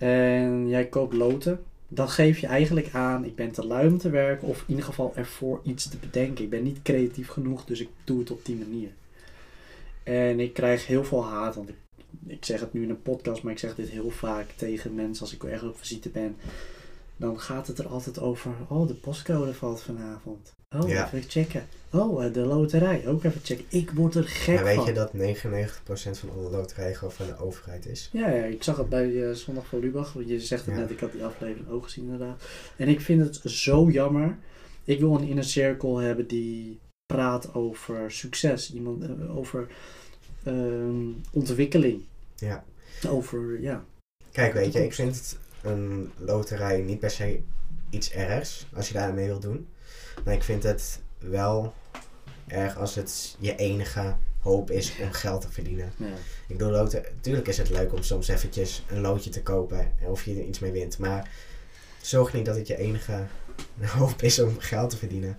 en 0.02 0.68
jij 0.68 0.86
koopt 0.86 1.14
loten, 1.14 1.62
dan 1.88 2.08
geef 2.08 2.38
je 2.38 2.46
eigenlijk 2.46 2.88
aan, 2.92 3.24
ik 3.24 3.34
ben 3.34 3.50
te 3.50 3.66
lui 3.66 3.88
om 3.88 3.98
te 3.98 4.10
werken 4.10 4.48
of 4.48 4.60
in 4.60 4.64
ieder 4.66 4.84
geval 4.84 5.12
ervoor 5.14 5.60
iets 5.62 5.88
te 5.88 5.96
bedenken. 5.96 6.44
Ik 6.44 6.50
ben 6.50 6.62
niet 6.62 6.82
creatief 6.82 7.28
genoeg, 7.28 7.64
dus 7.64 7.80
ik 7.80 7.88
doe 8.04 8.18
het 8.18 8.30
op 8.30 8.44
die 8.44 8.56
manier. 8.56 8.90
En 10.02 10.40
ik 10.40 10.52
krijg 10.52 10.86
heel 10.86 11.04
veel 11.04 11.24
haat, 11.24 11.54
want 11.54 11.68
ik, 11.68 11.76
ik 12.26 12.44
zeg 12.44 12.60
het 12.60 12.72
nu 12.72 12.82
in 12.82 12.90
een 12.90 13.02
podcast, 13.02 13.42
maar 13.42 13.52
ik 13.52 13.58
zeg 13.58 13.74
dit 13.74 13.88
heel 13.88 14.10
vaak 14.10 14.50
tegen 14.56 14.94
mensen 14.94 15.22
als 15.24 15.34
ik 15.34 15.44
ergens 15.44 15.70
op 15.70 15.78
visite 15.78 16.08
ben 16.08 16.36
dan 17.16 17.40
gaat 17.40 17.66
het 17.66 17.78
er 17.78 17.88
altijd 17.88 18.18
over, 18.18 18.52
oh 18.68 18.88
de 18.88 18.94
postcode 18.94 19.54
valt 19.54 19.82
vanavond. 19.82 20.52
Oh, 20.74 20.88
Ja. 20.88 21.06
even 21.06 21.22
checken. 21.30 21.66
Oh, 21.90 22.24
eh, 22.24 22.32
de 22.32 22.40
loterij, 22.40 23.06
ook 23.06 23.24
even 23.24 23.40
checken. 23.44 23.64
Ik 23.68 23.90
word 23.90 24.14
er 24.14 24.24
gek 24.24 24.54
Maar 24.54 24.64
weet 24.64 24.74
van. 24.74 24.84
je 24.86 24.92
dat 24.92 25.12
99% 25.12 26.18
van 26.18 26.30
alle 26.30 26.50
loterijen 26.50 26.96
gewoon 26.96 27.12
van 27.12 27.26
de 27.26 27.38
overheid 27.38 27.86
is? 27.86 28.08
Ja, 28.12 28.30
ja, 28.30 28.44
ik 28.44 28.62
zag 28.62 28.76
het 28.76 28.88
bij 28.88 29.28
eh, 29.28 29.34
Zondag 29.34 29.66
van 29.66 29.78
Lubach. 29.78 30.12
want 30.12 30.28
Je 30.28 30.40
zegt 30.40 30.66
het 30.66 30.74
Ja. 30.74 30.80
net, 30.80 30.90
ik 30.90 31.00
had 31.00 31.12
die 31.12 31.24
aflevering 31.24 31.68
ook 31.68 31.84
gezien 31.84 32.04
inderdaad. 32.04 32.42
En 32.76 32.88
ik 32.88 33.00
vind 33.00 33.22
het 33.22 33.52
zo 33.52 33.90
jammer. 33.90 34.36
Ik 34.84 35.00
wil 35.00 35.14
een 35.14 35.28
inner 35.28 35.44
circle 35.44 36.02
hebben 36.02 36.26
die 36.26 36.78
praat 37.06 37.54
over 37.54 38.10
succes. 38.10 38.72
Iemand 38.72 39.02
eh, 39.02 39.36
over 39.36 39.68
ehm, 40.44 41.06
ontwikkeling. 41.30 42.02
Ja. 42.36 42.64
Over, 43.08 43.60
ja. 43.60 43.84
Kijk, 44.32 44.52
weet 44.52 44.72
je, 44.72 44.84
ik 44.84 44.92
vind 44.94 45.38
een 45.62 46.10
loterij 46.18 46.80
niet 46.80 46.98
per 46.98 47.10
se 47.10 47.40
iets 47.92 48.10
ergs 48.10 48.66
als 48.74 48.88
je 48.88 48.94
daarmee 48.94 49.26
wil 49.26 49.40
doen. 49.40 49.68
Maar 50.24 50.34
ik 50.34 50.42
vind 50.42 50.62
het 50.62 51.00
wel 51.18 51.74
erg 52.46 52.76
als 52.76 52.94
het 52.94 53.36
je 53.38 53.56
enige 53.56 54.16
hoop 54.40 54.70
is 54.70 54.92
om 55.00 55.12
geld 55.12 55.40
te 55.40 55.52
verdienen. 55.52 55.92
ja. 55.96 56.06
Ik 56.48 56.58
bedoel, 56.58 56.82
natuurlijk 57.14 57.48
is 57.48 57.58
het 57.58 57.70
leuk 57.70 57.92
om 57.92 58.02
soms 58.02 58.28
eventjes 58.28 58.84
een 58.88 59.00
loodje 59.00 59.30
te 59.30 59.42
kopen 59.42 59.92
en 60.00 60.06
of 60.06 60.24
je 60.24 60.34
er 60.34 60.44
iets 60.44 60.58
mee 60.58 60.72
wint. 60.72 60.98
Maar 60.98 61.30
zorg 62.00 62.32
niet 62.32 62.46
dat 62.46 62.56
het 62.56 62.66
je 62.66 62.76
enige 62.76 63.24
hoop 63.98 64.22
is 64.22 64.38
om 64.38 64.58
geld 64.58 64.90
te 64.90 64.96
verdienen. 64.96 65.36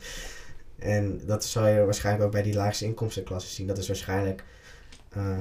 En 0.79 1.21
dat 1.25 1.45
zal 1.45 1.67
je 1.67 1.83
waarschijnlijk 1.83 2.25
ook 2.25 2.31
bij 2.31 2.41
die 2.41 2.53
laagste 2.53 2.85
inkomstenklasse 2.85 3.53
zien. 3.53 3.67
Dat 3.67 3.77
is 3.77 3.87
waarschijnlijk 3.87 4.43
eh, 5.09 5.39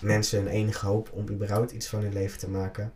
mensen 0.00 0.40
een 0.40 0.48
enige 0.48 0.86
hoop 0.86 1.10
om 1.12 1.28
überhaupt 1.28 1.70
iets 1.70 1.86
van 1.86 2.00
hun 2.02 2.12
leven 2.12 2.38
te 2.38 2.48
maken. 2.48 2.92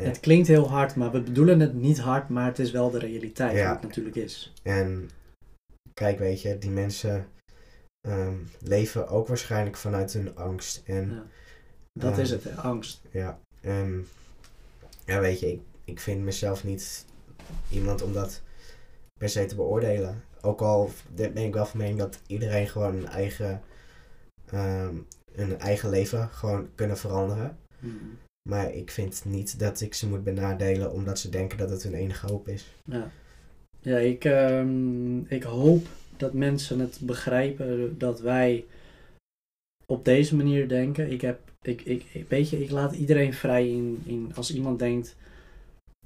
Het 0.00 0.20
klinkt 0.20 0.48
heel 0.48 0.68
hard, 0.68 0.94
maar 0.96 1.10
we 1.12 1.20
bedoelen 1.22 1.60
het 1.60 1.74
niet 1.74 1.98
hard, 1.98 2.28
maar 2.28 2.46
het 2.46 2.58
is 2.58 2.70
wel 2.70 2.90
de 2.90 2.98
realiteit 2.98 3.56
Ja. 3.56 3.72
het 3.72 3.82
natuurlijk 3.82 4.16
is. 4.16 4.52
En 4.62 5.10
kijk, 5.94 6.18
weet 6.18 6.42
je, 6.42 6.58
die 6.58 6.70
mensen 6.70 7.26
ehm, 8.08 8.34
leven 8.60 9.08
ook 9.08 9.28
waarschijnlijk 9.28 9.76
vanuit 9.76 10.12
hun 10.12 10.36
angst. 10.36 10.82
En 10.86 11.10
Ja. 11.10 11.22
Dat 11.92 12.18
is 12.18 12.30
het, 12.30 12.44
hè, 12.44 12.54
angst. 12.54 13.00
Ja, 13.10 13.38
en 13.60 14.06
ja, 15.04 15.20
weet 15.20 15.40
je, 15.40 15.52
ik, 15.52 15.60
ik 15.84 16.00
vind 16.00 16.22
mezelf 16.22 16.64
niet 16.64 17.06
iemand 17.70 18.02
om 18.02 18.12
dat 18.12 18.42
per 19.18 19.28
se 19.28 19.44
te 19.44 19.54
beoordelen. 19.54 20.22
Ook 20.40 20.60
al 20.60 20.90
ben 21.14 21.36
ik 21.36 21.54
wel 21.54 21.66
van 21.66 21.78
mening 21.80 21.98
dat 21.98 22.20
iedereen 22.26 22.68
gewoon 22.68 22.94
een 22.96 23.08
eigen, 23.08 23.62
ehm, 24.50 24.94
een 25.34 25.58
eigen 25.58 25.90
leven 25.90 26.28
gewoon 26.28 26.68
kunnen 26.74 26.98
veranderen. 26.98 27.58
Mhm. 27.78 27.94
Maar 28.48 28.74
ik 28.74 28.90
vind 28.90 29.22
niet 29.26 29.58
dat 29.58 29.80
ik 29.80 29.94
ze 29.94 30.08
moet 30.08 30.24
benadelen 30.24 30.92
omdat 30.92 31.18
ze 31.18 31.28
denken 31.28 31.58
dat 31.58 31.70
het 31.70 31.82
hun 31.82 31.94
enige 31.94 32.26
hoop 32.26 32.48
is. 32.48 32.66
Ja, 32.84 33.10
ja 33.80 33.98
ik, 33.98 34.24
ehm, 34.24 35.18
ik 35.18 35.42
hoop 35.42 35.86
dat 36.16 36.32
mensen 36.32 36.78
het 36.78 36.98
begrijpen 37.00 37.98
dat 37.98 38.20
wij 38.20 38.64
op 39.86 40.04
deze 40.04 40.36
manier 40.36 40.68
denken. 40.68 41.10
Ik 41.10 41.20
heb, 41.20 41.40
ik, 41.62 41.82
ik, 41.82 42.26
weet 42.28 42.52
ik 42.52 42.70
laat 42.70 42.94
iedereen 42.94 43.34
vrij 43.34 43.68
in, 43.68 44.02
in 44.04 44.32
als 44.34 44.54
iemand 44.54 44.78
denkt, 44.78 45.16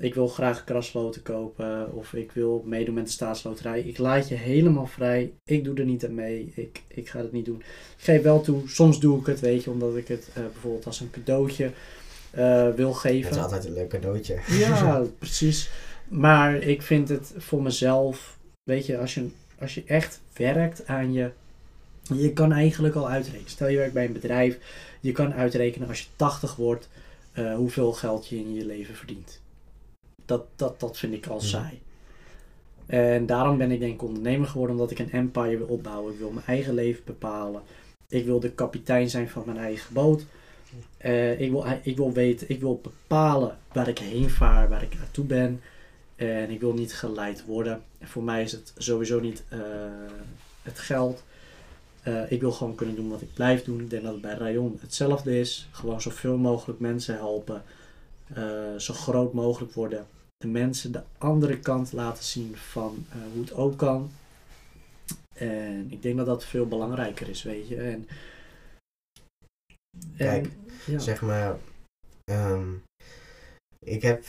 ik 0.00 0.14
wil 0.14 0.28
graag 0.28 0.64
krasloten 0.64 1.22
kopen 1.22 1.92
of 1.92 2.14
ik 2.14 2.32
wil 2.32 2.62
meedoen 2.66 2.94
met 2.94 3.06
de 3.06 3.12
staatsloterij. 3.12 3.80
Ik 3.80 3.98
laat 3.98 4.28
je 4.28 4.34
helemaal 4.34 4.86
vrij. 4.86 5.32
Ik 5.44 5.64
doe 5.64 5.76
er 5.76 5.84
niet 5.84 6.04
aan 6.04 6.14
mee. 6.14 6.52
Ik, 6.54 6.82
ik 6.88 7.08
ga 7.08 7.18
het 7.18 7.32
niet 7.32 7.44
doen. 7.44 7.58
Ik 7.96 8.04
geef 8.04 8.22
wel 8.22 8.40
toe, 8.40 8.68
soms 8.68 9.00
doe 9.00 9.20
ik 9.20 9.26
het, 9.26 9.40
weet 9.40 9.64
je, 9.64 9.70
omdat 9.70 9.96
ik 9.96 10.08
het 10.08 10.28
eh, 10.34 10.42
bijvoorbeeld 10.42 10.86
als 10.86 11.00
een 11.00 11.10
cadeautje 11.10 11.70
eh, 12.30 12.68
wil 12.70 12.92
geven. 12.92 13.28
Het 13.28 13.36
is 13.36 13.42
altijd 13.42 13.64
een 13.64 13.72
leuk 13.72 13.88
cadeautje. 13.88 14.38
Ja, 14.48 15.02
precies. 15.18 15.70
Maar 16.08 16.54
ik 16.54 16.82
vind 16.82 17.08
het 17.08 17.32
voor 17.36 17.62
mezelf, 17.62 18.36
weet 18.62 18.86
je, 18.86 18.98
als 18.98 19.14
je, 19.14 19.28
als 19.58 19.74
je 19.74 19.82
echt 19.86 20.20
werkt 20.36 20.86
aan 20.86 21.12
je. 21.12 21.30
Je 22.14 22.32
kan 22.32 22.52
eigenlijk 22.52 22.94
al 22.94 23.08
uitrekenen. 23.08 23.50
Stel 23.50 23.68
je 23.68 23.76
werkt 23.76 23.92
bij 23.92 24.04
een 24.04 24.12
bedrijf, 24.12 24.58
je 25.00 25.12
kan 25.12 25.34
uitrekenen 25.34 25.88
als 25.88 26.00
je 26.00 26.06
80 26.16 26.56
wordt, 26.56 26.88
eh, 27.32 27.54
hoeveel 27.54 27.92
geld 27.92 28.28
je 28.28 28.36
in 28.36 28.54
je 28.54 28.64
leven 28.66 28.94
verdient. 28.94 29.40
Dat, 30.24 30.44
dat, 30.56 30.80
dat 30.80 30.98
vind 30.98 31.12
ik 31.14 31.26
al 31.26 31.36
Mhm. 31.36 31.44
saai. 31.46 31.80
En 32.86 33.26
daarom 33.26 33.58
ben 33.58 33.70
ik 33.70 33.80
denk 33.80 33.94
ik 33.94 34.02
ondernemer 34.02 34.48
geworden, 34.48 34.76
omdat 34.76 34.90
ik 34.90 34.98
een 34.98 35.12
empire 35.12 35.56
wil 35.56 35.66
opbouwen. 35.66 36.12
Ik 36.12 36.18
wil 36.18 36.30
mijn 36.30 36.46
eigen 36.46 36.74
leven 36.74 37.02
bepalen. 37.04 37.62
Ik 38.08 38.24
wil 38.24 38.40
de 38.40 38.50
kapitein 38.50 39.10
zijn 39.10 39.28
van 39.28 39.42
mijn 39.46 39.58
eigen 39.58 39.94
boot. 39.94 40.24
Eh, 40.96 41.40
ik, 41.40 41.50
wil, 41.50 41.64
ik 41.82 41.96
wil 41.96 42.12
weten, 42.12 42.50
ik 42.50 42.60
wil 42.60 42.80
bepalen 42.82 43.58
waar 43.72 43.88
ik 43.88 43.98
heen 43.98 44.30
vaar, 44.30 44.68
waar 44.68 44.82
ik 44.82 44.98
naartoe 44.98 45.24
ben. 45.24 45.60
En 46.16 46.50
ik 46.50 46.60
wil 46.60 46.72
niet 46.72 46.94
geleid 46.94 47.44
worden. 47.44 47.82
En 47.98 48.08
voor 48.08 48.22
mij 48.22 48.42
is 48.42 48.52
het 48.52 48.72
sowieso 48.76 49.20
niet 49.20 49.44
eh, 49.48 49.58
het 50.62 50.78
geld. 50.78 51.24
Eh, 52.02 52.32
ik 52.32 52.40
wil 52.40 52.52
gewoon 52.52 52.74
kunnen 52.74 52.94
doen 52.94 53.08
wat 53.08 53.20
ik 53.20 53.34
blijf 53.34 53.64
doen. 53.64 53.80
Ik 53.80 53.90
denk 53.90 54.02
dat 54.02 54.12
het 54.12 54.22
bij 54.22 54.34
Rayon 54.34 54.78
hetzelfde 54.80 55.38
is. 55.38 55.68
Gewoon 55.70 56.00
zoveel 56.00 56.36
mogelijk 56.36 56.80
mensen 56.80 57.14
helpen. 57.14 57.62
Zo 58.76 58.94
groot 58.94 59.32
mogelijk 59.32 59.72
worden. 59.72 60.06
De 60.36 60.46
mensen 60.46 60.92
de 60.92 61.02
andere 61.18 61.58
kant 61.58 61.92
laten 61.92 62.24
zien 62.24 62.56
van 62.56 63.06
hoe 63.32 63.42
het 63.42 63.54
ook 63.54 63.76
kan. 63.76 64.10
En 65.32 65.86
ik 65.90 66.02
denk 66.02 66.16
dat 66.16 66.26
dat 66.26 66.44
veel 66.44 66.66
belangrijker 66.66 67.28
is, 67.28 67.42
weet 67.42 67.68
je. 67.68 67.76
En, 67.76 68.08
Kijk, 70.16 70.48
ja. 70.86 70.98
zeg 70.98 71.22
maar, 71.22 71.56
ehm, 72.24 72.74
ik 73.84 74.02
heb 74.02 74.24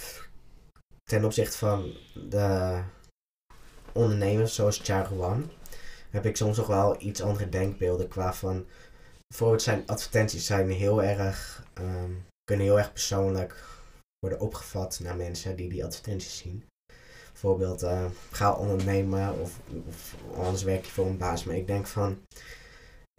ten 1.04 1.26
opzichte 1.26 1.58
van 1.58 1.94
de 2.30 2.82
ondernemers 3.92 4.56
zoals 4.56 4.80
Charuan, 4.84 5.52
heb 6.10 6.26
ik 6.26 6.36
soms 6.36 6.58
nog 6.58 6.68
wel 6.68 7.02
iets 7.02 7.22
andere 7.22 7.50
denkbeelden 7.50 8.08
qua 8.08 8.34
van, 8.34 8.66
bijvoorbeeld 9.28 9.62
zijn 9.62 9.84
advertenties 9.88 10.46
zijn 10.46 10.70
heel 10.70 11.04
erg, 11.04 11.66
ehm, 11.74 12.12
kunnen 12.44 12.66
heel 12.66 12.78
erg 12.78 12.92
persoonlijk 12.92 13.66
worden 14.20 14.40
opgevat 14.40 15.00
naar 15.00 15.16
mensen 15.16 15.56
die 15.56 15.70
die 15.70 15.86
advertenties 15.86 16.38
zien. 16.38 16.64
Bijvoorbeeld, 17.32 17.84
eh, 17.84 18.06
ga 18.32 18.54
ondernemen 18.54 19.40
of, 19.40 19.60
of 19.88 20.16
anders 20.36 20.64
werk 20.64 20.86
je 20.86 20.92
voor 20.92 21.06
een 21.06 21.18
baas. 21.18 21.44
Maar 21.44 21.56
ik 21.56 21.68
denk 21.68 21.88
van, 21.88 22.20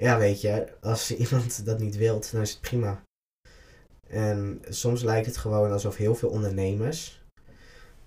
ja 0.03 0.19
weet 0.19 0.41
je, 0.41 0.73
als 0.81 1.11
iemand 1.17 1.65
dat 1.65 1.79
niet 1.79 1.97
wilt, 1.97 2.33
dan 2.33 2.41
is 2.41 2.51
het 2.51 2.61
prima. 2.61 3.03
En 4.07 4.63
soms 4.69 5.03
lijkt 5.03 5.27
het 5.27 5.37
gewoon 5.37 5.73
alsof 5.73 5.97
heel 5.97 6.15
veel 6.15 6.29
ondernemers 6.29 7.19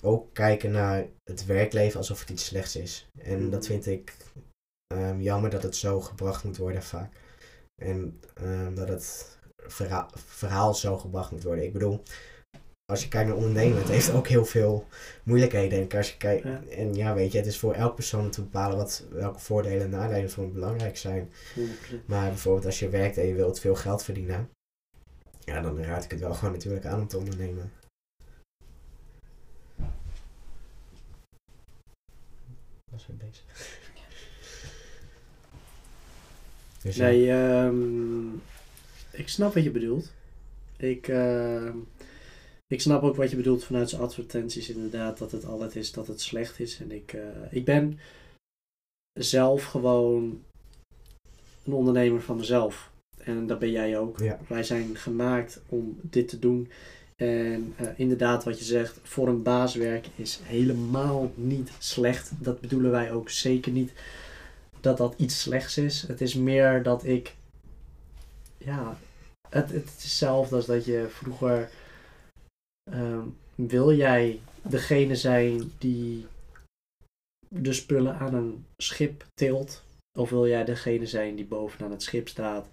ook 0.01 0.33
kijken 0.33 0.71
naar 0.71 1.07
het 1.23 1.45
werkleven 1.45 1.97
alsof 1.97 2.19
het 2.19 2.29
iets 2.29 2.45
slechts 2.45 2.75
is. 2.75 3.07
En 3.19 3.49
dat 3.49 3.65
vind 3.65 3.85
ik 3.85 4.15
ehm, 4.87 5.19
jammer 5.19 5.49
dat 5.49 5.63
het 5.63 5.75
zo 5.75 6.01
gebracht 6.01 6.43
moet 6.43 6.57
worden 6.57 6.83
vaak. 6.83 7.13
En 7.81 8.19
ehm, 8.33 8.73
dat 8.73 8.87
het 8.87 9.37
verhaal, 9.57 10.09
verhaal 10.15 10.73
zo 10.73 10.97
gebracht 10.97 11.31
moet 11.31 11.43
worden. 11.43 11.65
Ik 11.65 11.73
bedoel, 11.73 12.03
als 12.91 13.03
je 13.03 13.07
kijkt 13.09 13.27
naar 13.29 13.37
ondernemen, 13.37 13.77
het 13.77 13.89
heeft 13.89 14.11
ook 14.13 14.27
heel 14.27 14.45
veel 14.45 14.87
moeilijkheden. 15.23 15.79
En, 15.89 15.97
als 15.97 16.11
je 16.11 16.17
kijkt, 16.17 16.43
Ja. 16.43 16.61
en 16.77 16.93
ja, 16.93 17.13
weet 17.13 17.31
je, 17.31 17.37
het 17.37 17.47
is 17.47 17.57
voor 17.59 17.73
elk 17.73 17.95
persoon 17.95 18.23
om 18.23 18.31
te 18.31 18.41
bepalen 18.41 18.77
wat, 18.77 19.05
welke 19.09 19.39
voordelen 19.39 19.81
en 19.81 19.89
nadelen 19.89 20.29
voor 20.31 20.43
hem 20.43 20.53
belangrijk 20.53 20.97
zijn. 20.97 21.31
100%. 21.55 22.05
Maar 22.05 22.27
bijvoorbeeld 22.27 22.65
als 22.65 22.79
je 22.79 22.89
werkt 22.89 23.17
en 23.17 23.27
je 23.27 23.33
wilt 23.33 23.59
veel 23.59 23.75
geld 23.75 24.03
verdienen, 24.03 24.49
ja, 25.39 25.61
dan 25.61 25.83
raad 25.83 26.03
ik 26.03 26.11
het 26.11 26.19
wel 26.19 26.33
gewoon 26.33 26.53
natuurlijk 26.53 26.85
aan 26.85 26.99
om 26.99 27.07
te 27.07 27.17
ondernemen. 27.17 27.71
Was 32.89 33.07
weer 33.07 33.17
bezig. 33.17 33.43
Dus 36.81 36.95
ja. 36.95 37.05
Nee, 37.05 37.31
ehm, 37.31 38.35
ik 39.11 39.27
snap 39.29 39.53
wat 39.53 39.63
je 39.63 39.71
bedoelt. 39.71 40.11
Ik, 40.77 41.07
ehm, 41.07 41.77
ik 42.71 42.81
snap 42.81 43.03
ook 43.03 43.15
wat 43.15 43.29
je 43.29 43.35
bedoelt 43.35 43.63
vanuit 43.63 43.89
zijn 43.89 44.01
advertenties, 44.01 44.69
inderdaad, 44.69 45.17
dat 45.17 45.31
het 45.31 45.45
altijd 45.45 45.75
is 45.75 45.91
dat 45.91 46.07
het 46.07 46.21
slecht 46.21 46.59
is. 46.59 46.79
En 46.79 46.91
ik, 46.91 47.13
eh, 47.13 47.21
ik 47.49 47.65
ben 47.65 47.99
zelf 49.19 49.63
gewoon 49.63 50.43
een 51.63 51.73
ondernemer 51.73 52.21
van 52.21 52.37
mezelf. 52.37 52.91
En 53.17 53.47
dat 53.47 53.59
ben 53.59 53.71
jij 53.71 53.97
ook. 53.97 54.19
Ja. 54.19 54.39
Wij 54.47 54.63
zijn 54.63 54.95
gemaakt 54.95 55.61
om 55.69 55.97
dit 56.01 56.27
te 56.27 56.39
doen. 56.39 56.69
En 57.15 57.73
eh, 57.75 57.87
inderdaad, 57.95 58.43
wat 58.43 58.59
je 58.59 58.65
zegt, 58.65 58.99
voor 59.03 59.27
een 59.27 59.43
baas 59.43 59.75
werken 59.75 60.11
is 60.15 60.39
helemaal 60.43 61.31
niet 61.35 61.71
slecht. 61.79 62.31
Dat 62.39 62.61
bedoelen 62.61 62.91
wij 62.91 63.11
ook 63.11 63.29
zeker 63.29 63.71
niet 63.71 63.91
dat 64.79 64.97
dat 64.97 65.13
iets 65.17 65.41
slechts 65.41 65.77
is. 65.77 66.01
Het 66.07 66.21
is 66.21 66.35
meer 66.35 66.83
dat 66.83 67.05
ik, 67.05 67.35
ja, 68.57 68.97
het, 69.49 69.71
het 69.71 69.85
is 69.85 70.03
hetzelfde 70.03 70.55
als 70.55 70.65
dat 70.65 70.85
je 70.85 71.05
vroeger, 71.09 71.69
ehm, 72.91 73.27
wil 73.55 73.93
jij 73.93 74.39
degene 74.61 75.15
zijn 75.15 75.71
die 75.77 76.25
de 77.47 77.73
spullen 77.73 78.17
aan 78.17 78.33
een 78.33 78.65
schip 78.77 79.25
tilt? 79.33 79.83
Of 80.19 80.29
wil 80.29 80.47
jij 80.47 80.65
degene 80.65 81.05
zijn 81.05 81.35
die 81.35 81.45
bovenaan 81.45 81.91
het 81.91 82.03
schip 82.03 82.27
staat 82.27 82.67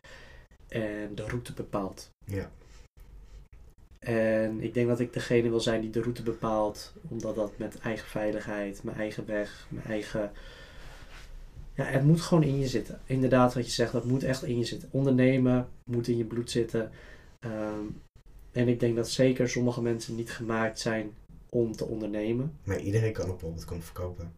en 0.68 1.14
de 1.14 1.26
route 1.26 1.52
bepaalt? 1.52 2.10
Ja. 2.24 2.50
En 3.98 4.60
ik 4.60 4.74
denk 4.74 4.88
dat 4.88 5.00
ik 5.00 5.12
degene 5.12 5.48
wil 5.48 5.60
zijn 5.60 5.80
die 5.80 5.90
de 5.90 6.00
route 6.00 6.22
bepaalt, 6.22 6.92
omdat 7.08 7.34
dat 7.34 7.58
met 7.58 7.78
eigen 7.78 8.08
veiligheid, 8.08 8.82
mijn 8.82 8.96
eigen 8.96 9.26
weg, 9.26 9.66
mijn 9.68 9.86
eigen. 9.86 10.32
Ja, 11.74 11.84
het 11.84 12.04
moet 12.04 12.20
gewoon 12.20 12.42
in 12.42 12.58
je 12.58 12.66
zitten. 12.66 13.00
Inderdaad, 13.06 13.54
wat 13.54 13.64
je 13.64 13.70
zegt, 13.70 13.92
dat 13.92 14.04
moet 14.04 14.22
echt 14.22 14.42
in 14.42 14.58
je 14.58 14.64
zitten. 14.64 14.88
Ondernemen 14.92 15.68
moet 15.84 16.08
in 16.08 16.16
je 16.16 16.24
bloed 16.24 16.50
zitten. 16.50 16.90
Ehm, 17.38 17.84
en 18.52 18.68
ik 18.68 18.80
denk 18.80 18.96
dat 18.96 19.10
zeker 19.10 19.48
sommige 19.48 19.82
mensen 19.82 20.14
niet 20.14 20.30
gemaakt 20.30 20.78
zijn 20.78 21.12
om 21.48 21.76
te 21.76 21.84
ondernemen. 21.84 22.52
Maar 22.64 22.80
iedereen 22.80 23.12
kan 23.12 23.30
op 23.30 23.40
bol.com 23.40 23.82
verkopen. 23.82 24.32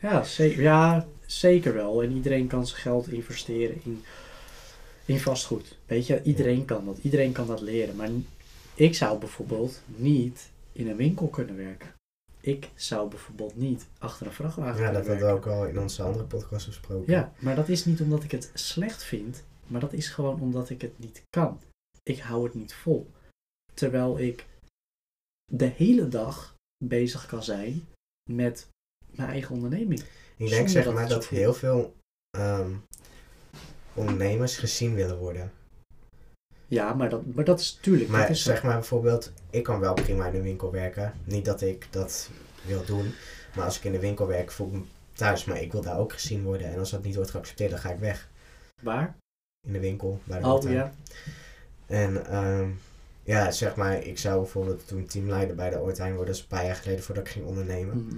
Ja, 0.00 0.22
zeker, 0.22 0.62
ja, 0.62 1.06
zeker 1.26 1.74
wel. 1.74 2.02
En 2.02 2.12
iedereen 2.12 2.46
kan 2.46 2.66
zijn 2.66 2.80
geld 2.80 3.08
investeren 3.08 3.80
in, 3.84 4.02
in 5.04 5.20
vastgoed. 5.20 5.78
Weet 5.86 6.06
je, 6.06 6.22
iedereen 6.22 6.64
kan 6.64 6.84
dat. 6.84 6.98
Iedereen 7.02 7.32
kan 7.32 7.46
dat 7.46 7.60
leren. 7.60 7.96
Maar 7.96 8.08
ik 8.74 8.94
zou 8.94 9.18
bijvoorbeeld 9.18 9.80
niet 9.86 10.50
in 10.72 10.88
een 10.88 10.96
winkel 10.96 11.28
kunnen 11.28 11.56
werken. 11.56 11.88
Ik 12.40 12.68
zou 12.74 13.08
bijvoorbeeld 13.08 13.56
niet 13.56 13.86
achter 13.98 14.26
een 14.26 14.32
vrachtwagen 14.32 14.82
Ja, 14.82 14.90
dat 14.90 15.06
hadden 15.06 15.26
we 15.26 15.32
ook 15.32 15.46
al 15.46 15.66
in 15.66 15.78
onze 15.78 16.02
andere 16.02 16.24
podcast 16.24 16.66
besproken. 16.66 17.12
Ja, 17.12 17.32
maar 17.38 17.56
dat 17.56 17.68
is 17.68 17.84
niet 17.84 18.00
omdat 18.00 18.22
ik 18.22 18.30
het 18.30 18.50
slecht 18.54 19.02
vind, 19.02 19.42
maar 19.66 19.80
dat 19.80 19.92
is 19.92 20.08
gewoon 20.08 20.40
omdat 20.40 20.70
ik 20.70 20.80
het 20.80 20.98
niet 20.98 21.22
kan. 21.30 21.60
Ik 22.10 22.18
hou 22.18 22.44
het 22.44 22.54
niet 22.54 22.74
vol. 22.74 23.10
Terwijl 23.74 24.18
ik 24.18 24.46
de 25.52 25.66
hele 25.66 26.08
dag 26.08 26.54
bezig 26.84 27.26
kan 27.26 27.42
zijn 27.42 27.86
met 28.30 28.68
mijn 29.10 29.28
eigen 29.28 29.54
onderneming. 29.54 30.00
Ik 30.36 30.48
denk 30.48 30.68
zeg 30.68 30.84
dat 30.84 30.94
maar 30.94 31.08
dat 31.08 31.26
voelt. 31.26 31.40
heel 31.40 31.54
veel 31.54 31.94
ehm, 32.30 32.72
ondernemers 33.94 34.56
gezien 34.56 34.94
willen 34.94 35.18
worden. 35.18 35.52
Ja, 36.66 36.94
maar 36.94 37.08
dat, 37.08 37.26
maar 37.26 37.44
dat 37.44 37.60
is 37.60 37.72
tuurlijk. 37.72 38.10
Maar 38.10 38.30
is 38.30 38.42
zeg 38.42 38.62
maar 38.62 38.78
bijvoorbeeld, 38.78 39.32
ik 39.50 39.62
kan 39.62 39.80
wel 39.80 39.94
prima 39.94 40.26
in 40.26 40.32
de 40.32 40.42
winkel 40.42 40.70
werken. 40.70 41.12
Niet 41.24 41.44
dat 41.44 41.60
ik 41.60 41.86
dat 41.90 42.30
wil 42.66 42.84
doen. 42.84 43.14
Maar 43.54 43.64
als 43.64 43.78
ik 43.78 43.84
in 43.84 43.92
de 43.92 43.98
winkel 43.98 44.26
werk, 44.26 44.50
voel 44.50 44.66
ik 44.66 44.72
me 44.72 44.82
thuis. 45.12 45.44
Maar 45.44 45.62
ik 45.62 45.72
wil 45.72 45.82
daar 45.82 45.98
ook 45.98 46.12
gezien 46.12 46.42
worden. 46.42 46.72
En 46.72 46.78
als 46.78 46.90
dat 46.90 47.02
niet 47.02 47.14
wordt 47.14 47.30
geaccepteerd, 47.30 47.70
dan 47.70 47.78
ga 47.78 47.90
ik 47.90 47.98
weg. 47.98 48.28
Waar? 48.82 49.16
In 49.66 49.72
de 49.72 49.80
winkel, 49.80 50.20
bij 50.24 50.40
de 50.40 50.46
Oh 50.46 50.70
ja. 50.70 50.94
En 51.90 52.26
ehm, 52.26 52.68
ja, 53.22 53.50
zeg 53.50 53.76
maar, 53.76 54.02
ik 54.02 54.18
zou 54.18 54.40
bijvoorbeeld 54.40 54.88
toen 54.88 55.06
teamleider 55.06 55.56
bij 55.56 55.70
de 55.70 55.80
Oortijn 55.80 56.14
worden. 56.14 56.26
Dat 56.26 56.34
is 56.34 56.40
een 56.40 56.56
paar 56.56 56.64
jaar 56.64 56.74
geleden 56.74 57.04
voordat 57.04 57.26
ik 57.26 57.30
ging 57.30 57.46
ondernemen. 57.46 58.06
Mhm. 58.06 58.16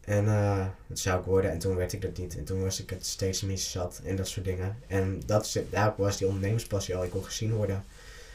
En 0.00 0.26
eh, 0.26 0.66
dat 0.86 0.98
zou 0.98 1.20
ik 1.20 1.24
worden 1.24 1.50
en 1.50 1.58
toen 1.58 1.76
werd 1.76 1.92
ik 1.92 2.02
dat 2.02 2.18
niet. 2.18 2.36
En 2.36 2.44
toen 2.44 2.62
was 2.62 2.80
ik 2.80 2.90
het 2.90 3.06
steeds 3.06 3.42
mis 3.42 3.70
zat 3.70 4.00
en 4.04 4.16
dat 4.16 4.28
soort 4.28 4.46
dingen. 4.46 4.76
En 4.86 5.22
dat 5.26 5.60
daar 5.70 5.94
was 5.96 6.16
die 6.16 6.26
ondernemerspassie 6.26 6.96
al. 6.96 7.04
Ik 7.04 7.12
wil 7.12 7.22
gezien 7.22 7.52
worden. 7.52 7.84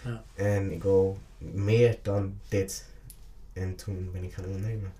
Ja. 0.05 0.23
En 0.35 0.71
ik 0.71 0.83
wil 0.83 1.17
meer 1.37 1.97
dan 2.01 2.33
dit. 2.47 2.85
En 3.53 3.75
toen 3.75 4.09
ben 4.11 4.23
ik 4.23 4.33
gaan 4.33 4.45
ondernemen. 4.45 4.91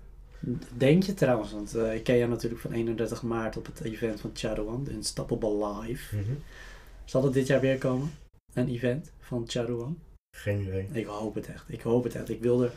Denk 0.76 1.02
je 1.02 1.14
trouwens, 1.14 1.52
want 1.52 1.74
eh, 1.74 1.94
ik 1.94 2.04
ken 2.04 2.16
jou 2.16 2.30
natuurlijk 2.30 2.60
van 2.60 2.72
31 2.72 3.22
maart 3.22 3.56
op 3.56 3.66
het 3.66 3.80
event 3.80 4.20
van 4.20 4.30
Charouan, 4.34 4.84
de 4.84 4.92
Unstoppable 4.92 5.66
Live. 5.66 6.16
Mhm. 6.16 6.32
Zal 7.04 7.24
het 7.24 7.32
dit 7.32 7.46
jaar 7.46 7.60
weer 7.60 7.78
komen? 7.78 8.10
Een 8.52 8.68
event 8.68 9.12
van 9.20 9.44
Charouan? 9.46 9.98
Geen 10.36 10.60
idee. 10.60 10.88
Ik 10.92 11.06
hoop 11.06 11.34
het 11.34 11.46
echt. 11.48 11.64
Ik 11.72 11.80
hoop 11.80 12.04
het 12.04 12.14
echt. 12.14 12.28
Ik 12.28 12.42
wil 12.42 12.62
er, 12.62 12.72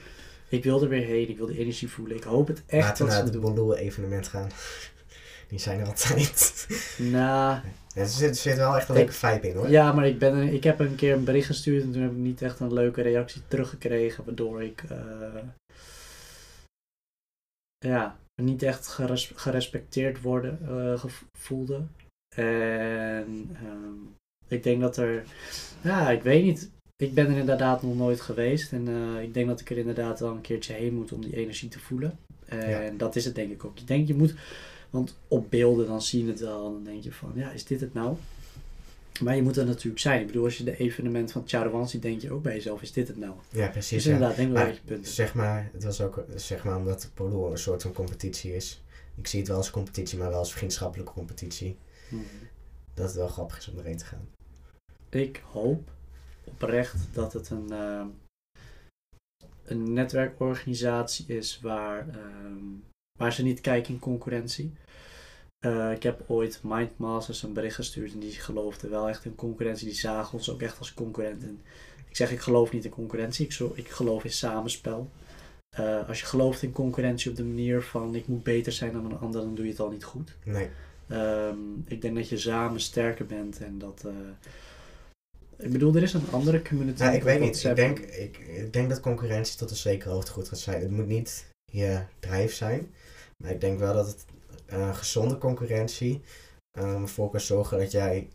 ik 0.50 0.64
wil 0.64 0.82
er 0.84 0.90
weer 0.90 1.06
heen. 1.06 1.30
Ik 1.30 1.38
wil 1.38 1.46
de 1.48 1.58
energie 1.58 1.88
voelen. 1.90 2.18
Ik 2.18 2.24
hoop 2.24 2.48
het 2.48 2.64
echt 2.68 2.84
Laten 2.88 3.06
we 3.06 3.12
naar 3.12 3.24
het. 3.24 3.40
Bondoel 3.42 3.76
evenement 3.76 4.28
gaan. 4.28 4.50
Die 5.48 5.60
zijn 5.60 5.80
er 5.80 5.86
altijd. 5.88 6.68
Nou, 6.98 7.12
Ja, 7.12 7.64
er, 7.96 8.08
zit, 8.08 8.30
er 8.30 8.36
zit 8.36 8.56
wel 8.58 8.76
echt 8.78 8.90
een 8.90 8.96
leuke 8.96 9.12
vibe 9.12 9.48
in 9.50 9.56
hoor. 9.56 9.70
ja, 9.70 9.92
maar 9.92 10.08
ik, 10.08 10.20
ben, 10.20 10.54
ik 10.54 10.64
heb 10.64 10.80
een 10.80 10.96
keer 10.96 11.14
een 11.14 11.24
bericht 11.24 11.46
gestuurd 11.48 11.84
en 11.84 11.92
toen 11.92 12.02
heb 12.02 12.12
ik 12.12 12.18
niet 12.18 12.42
echt 12.42 12.60
een 12.60 12.74
leuke 12.74 13.02
reactie 13.02 13.42
teruggekregen, 13.48 14.26
waardoor 14.26 14.64
ik 14.64 14.84
eh, 14.90 15.44
ja, 17.78 18.18
niet 18.42 18.64
echt 18.64 18.88
geres- 18.88 19.32
gerespecteerd 19.36 20.22
worden 20.22 20.60
eh, 20.68 21.00
gev- 21.00 21.22
voelde. 21.38 21.84
En 22.36 23.50
ehm, 23.56 23.94
ik 24.48 24.64
denk 24.64 24.82
dat 24.82 24.98
er, 24.98 25.24
ja, 25.82 26.10
ik 26.12 26.22
weet 26.22 26.44
niet. 26.44 26.70
Ik 26.98 27.14
ben 27.14 27.28
er 27.32 27.38
inderdaad 27.38 27.82
nog 27.82 27.96
nooit 27.96 28.22
geweest 28.22 28.72
en 28.72 28.88
eh, 28.88 29.24
ik 29.24 29.34
denk 29.34 29.48
dat 29.48 29.60
ik 29.60 29.70
er 29.70 29.78
inderdaad 29.78 30.20
wel 30.20 30.32
een 30.32 30.42
keertje 30.42 30.74
heen 30.74 30.94
moet 30.94 31.12
om 31.12 31.22
die 31.22 31.36
energie 31.36 31.70
te 31.70 31.80
voelen. 31.80 32.18
En 32.46 32.70
Ja. 32.70 32.92
dat 32.98 33.16
is 33.16 33.26
het 33.26 33.36
denk 33.36 33.52
ik 33.52 33.66
ook. 33.66 33.78
Je 33.78 33.86
denkt, 33.86 34.08
je 34.08 34.14
moet, 34.16 34.36
want 34.90 35.18
op 35.28 35.50
beelden 35.50 35.88
dan 35.88 36.02
zie 36.02 36.24
je 36.26 36.32
het 36.32 36.40
wel 36.40 36.66
en 36.66 36.72
dan 36.72 36.84
denk 36.84 37.04
je 37.04 37.12
van, 37.12 37.32
ja, 37.36 37.52
is 37.52 37.66
dit 37.66 37.82
het 37.82 37.94
nou? 37.94 38.16
Maar 39.22 39.36
je 39.36 39.42
moet 39.42 39.58
er 39.58 39.66
natuurlijk 39.66 40.00
zijn. 40.02 40.22
Ik 40.22 40.28
bedoel, 40.28 40.44
als 40.44 40.58
je 40.58 40.64
de 40.64 40.78
evenement 40.78 41.32
van 41.32 41.44
Charouan 41.46 41.90
ziet, 41.90 42.02
denk 42.02 42.22
je 42.22 42.32
ook 42.32 42.44
bij 42.44 42.54
jezelf, 42.56 42.82
is 42.82 42.92
dit 42.92 43.08
het 43.08 43.18
nou? 43.18 43.34
Ja, 43.50 43.68
precies. 43.68 43.90
Dus 43.90 44.04
ja. 44.04 44.12
inderdaad, 44.12 44.36
denk 44.38 44.48
ik 44.50 44.54
wel 44.56 44.64
Maar 44.64 44.74
dat 44.74 44.82
je 44.82 44.88
punt 44.88 45.04
hebt. 45.06 45.16
Zeg 45.16 45.34
maar, 45.34 45.70
het 45.74 45.84
was 45.84 46.02
ook 46.02 46.26
zeg 46.36 46.64
maar 46.64 46.78
omdat 46.78 47.10
polo 47.14 47.52
een 47.52 47.58
soort 47.58 47.82
van 47.82 47.94
competitie 47.94 48.56
is. 48.56 48.82
Ik 49.16 49.28
zie 49.28 49.40
het 49.40 49.48
wel 49.48 49.58
als 49.58 49.72
competitie, 49.72 50.18
maar 50.18 50.30
wel 50.30 50.38
als 50.38 50.54
vriendschappelijke 50.54 51.14
competitie. 51.14 51.76
Mhm. 52.10 52.24
Dat 52.96 53.08
het 53.08 53.16
wel 53.16 53.28
grappig 53.28 53.58
is 53.58 53.68
om 53.68 53.78
erheen 53.78 53.98
te 53.98 54.06
gaan. 54.06 54.28
Ik 55.10 55.44
hoop 55.52 55.92
oprecht 56.44 57.08
dat 57.14 57.34
het 57.34 57.50
een, 57.50 57.72
ehm, 57.72 58.08
een 59.66 59.94
netwerkorganisatie 59.94 61.26
is 61.28 61.60
waar, 61.60 62.10
ehm, 62.10 62.64
waar 63.20 63.34
ze 63.34 63.44
niet 63.44 63.62
kijken 63.62 63.94
in 63.94 64.00
concurrentie. 64.00 64.74
Eh, 65.60 65.92
ik 65.92 66.04
heb 66.04 66.24
ooit 66.28 66.60
Mindmasters 66.64 67.44
een 67.44 67.54
bericht 67.54 67.76
gestuurd 67.76 68.14
en 68.14 68.20
die 68.20 68.32
geloofden 68.32 68.90
wel 68.90 69.10
echt 69.10 69.26
in 69.26 69.36
concurrentie. 69.36 69.88
Die 69.88 69.96
zagen 69.96 70.38
ons 70.38 70.50
ook 70.50 70.62
echt 70.62 70.80
als 70.80 70.94
concurrent. 70.94 71.44
En 71.44 71.62
ik 72.10 72.16
zeg, 72.16 72.32
ik 72.32 72.40
geloof 72.40 72.72
niet 72.72 72.86
in 72.86 72.92
concurrentie. 72.92 73.46
Ik, 73.46 73.52
zo, 73.52 73.72
ik 73.76 73.90
geloof 73.90 74.24
in 74.24 74.32
samenspel. 74.32 75.10
Eh, 75.70 76.08
als 76.08 76.20
je 76.20 76.26
gelooft 76.26 76.62
in 76.62 76.72
concurrentie 76.72 77.32
op 77.32 77.38
de 77.38 77.44
manier 77.44 77.82
van 77.82 78.16
ik 78.16 78.28
moet 78.28 78.44
beter 78.44 78.72
zijn 78.72 78.92
dan 78.92 79.06
een 79.06 79.18
ander, 79.18 79.42
dan 79.42 79.56
doe 79.56 79.66
je 79.66 79.72
het 79.72 79.80
al 79.80 79.90
niet 79.90 80.04
goed. 80.04 80.36
Nee. 80.44 80.70
Ehm, 81.08 81.58
ik 81.86 82.02
denk 82.02 82.16
dat 82.16 82.30
je 82.30 82.38
samen 82.38 82.80
sterker 82.80 83.26
bent 83.26 83.62
en 83.62 83.78
dat. 83.78 84.04
eh, 84.06 84.14
ik 85.58 85.72
bedoel, 85.72 85.96
er 85.96 86.04
is 86.04 86.14
een 86.14 86.32
andere 86.32 86.62
community. 86.62 87.04
Nou, 87.04 87.16
ik 87.16 87.24
weet 87.24 87.40
niet. 87.40 87.64
Ik 87.64 87.76
denk, 87.76 88.00
ik, 88.00 88.38
ik 88.38 88.74
denk 88.74 88.90
dat 88.90 89.00
concurrentie 89.00 89.58
tot 89.58 89.70
een 89.70 89.76
zekere 89.76 90.10
hoogte 90.14 90.32
goed 90.32 90.48
gaat 90.50 90.60
zijn. 90.60 90.82
Het 90.82 90.92
moet 90.92 91.08
niet 91.08 91.46
je 91.72 92.02
drijf 92.20 92.54
zijn. 92.54 92.94
Maar 93.44 93.52
ik 93.52 93.62
denk 93.62 93.80
wel 93.80 93.94
dat 93.94 94.08
het 94.08 94.26
eh, 94.66 94.96
gezonde 94.96 95.38
concurrentie 95.38 96.22
um, 96.80 97.02
ervoor 97.02 97.30
kan 97.30 97.40
zorgen 97.40 97.78
dat 97.78 97.92
jij 97.92 98.28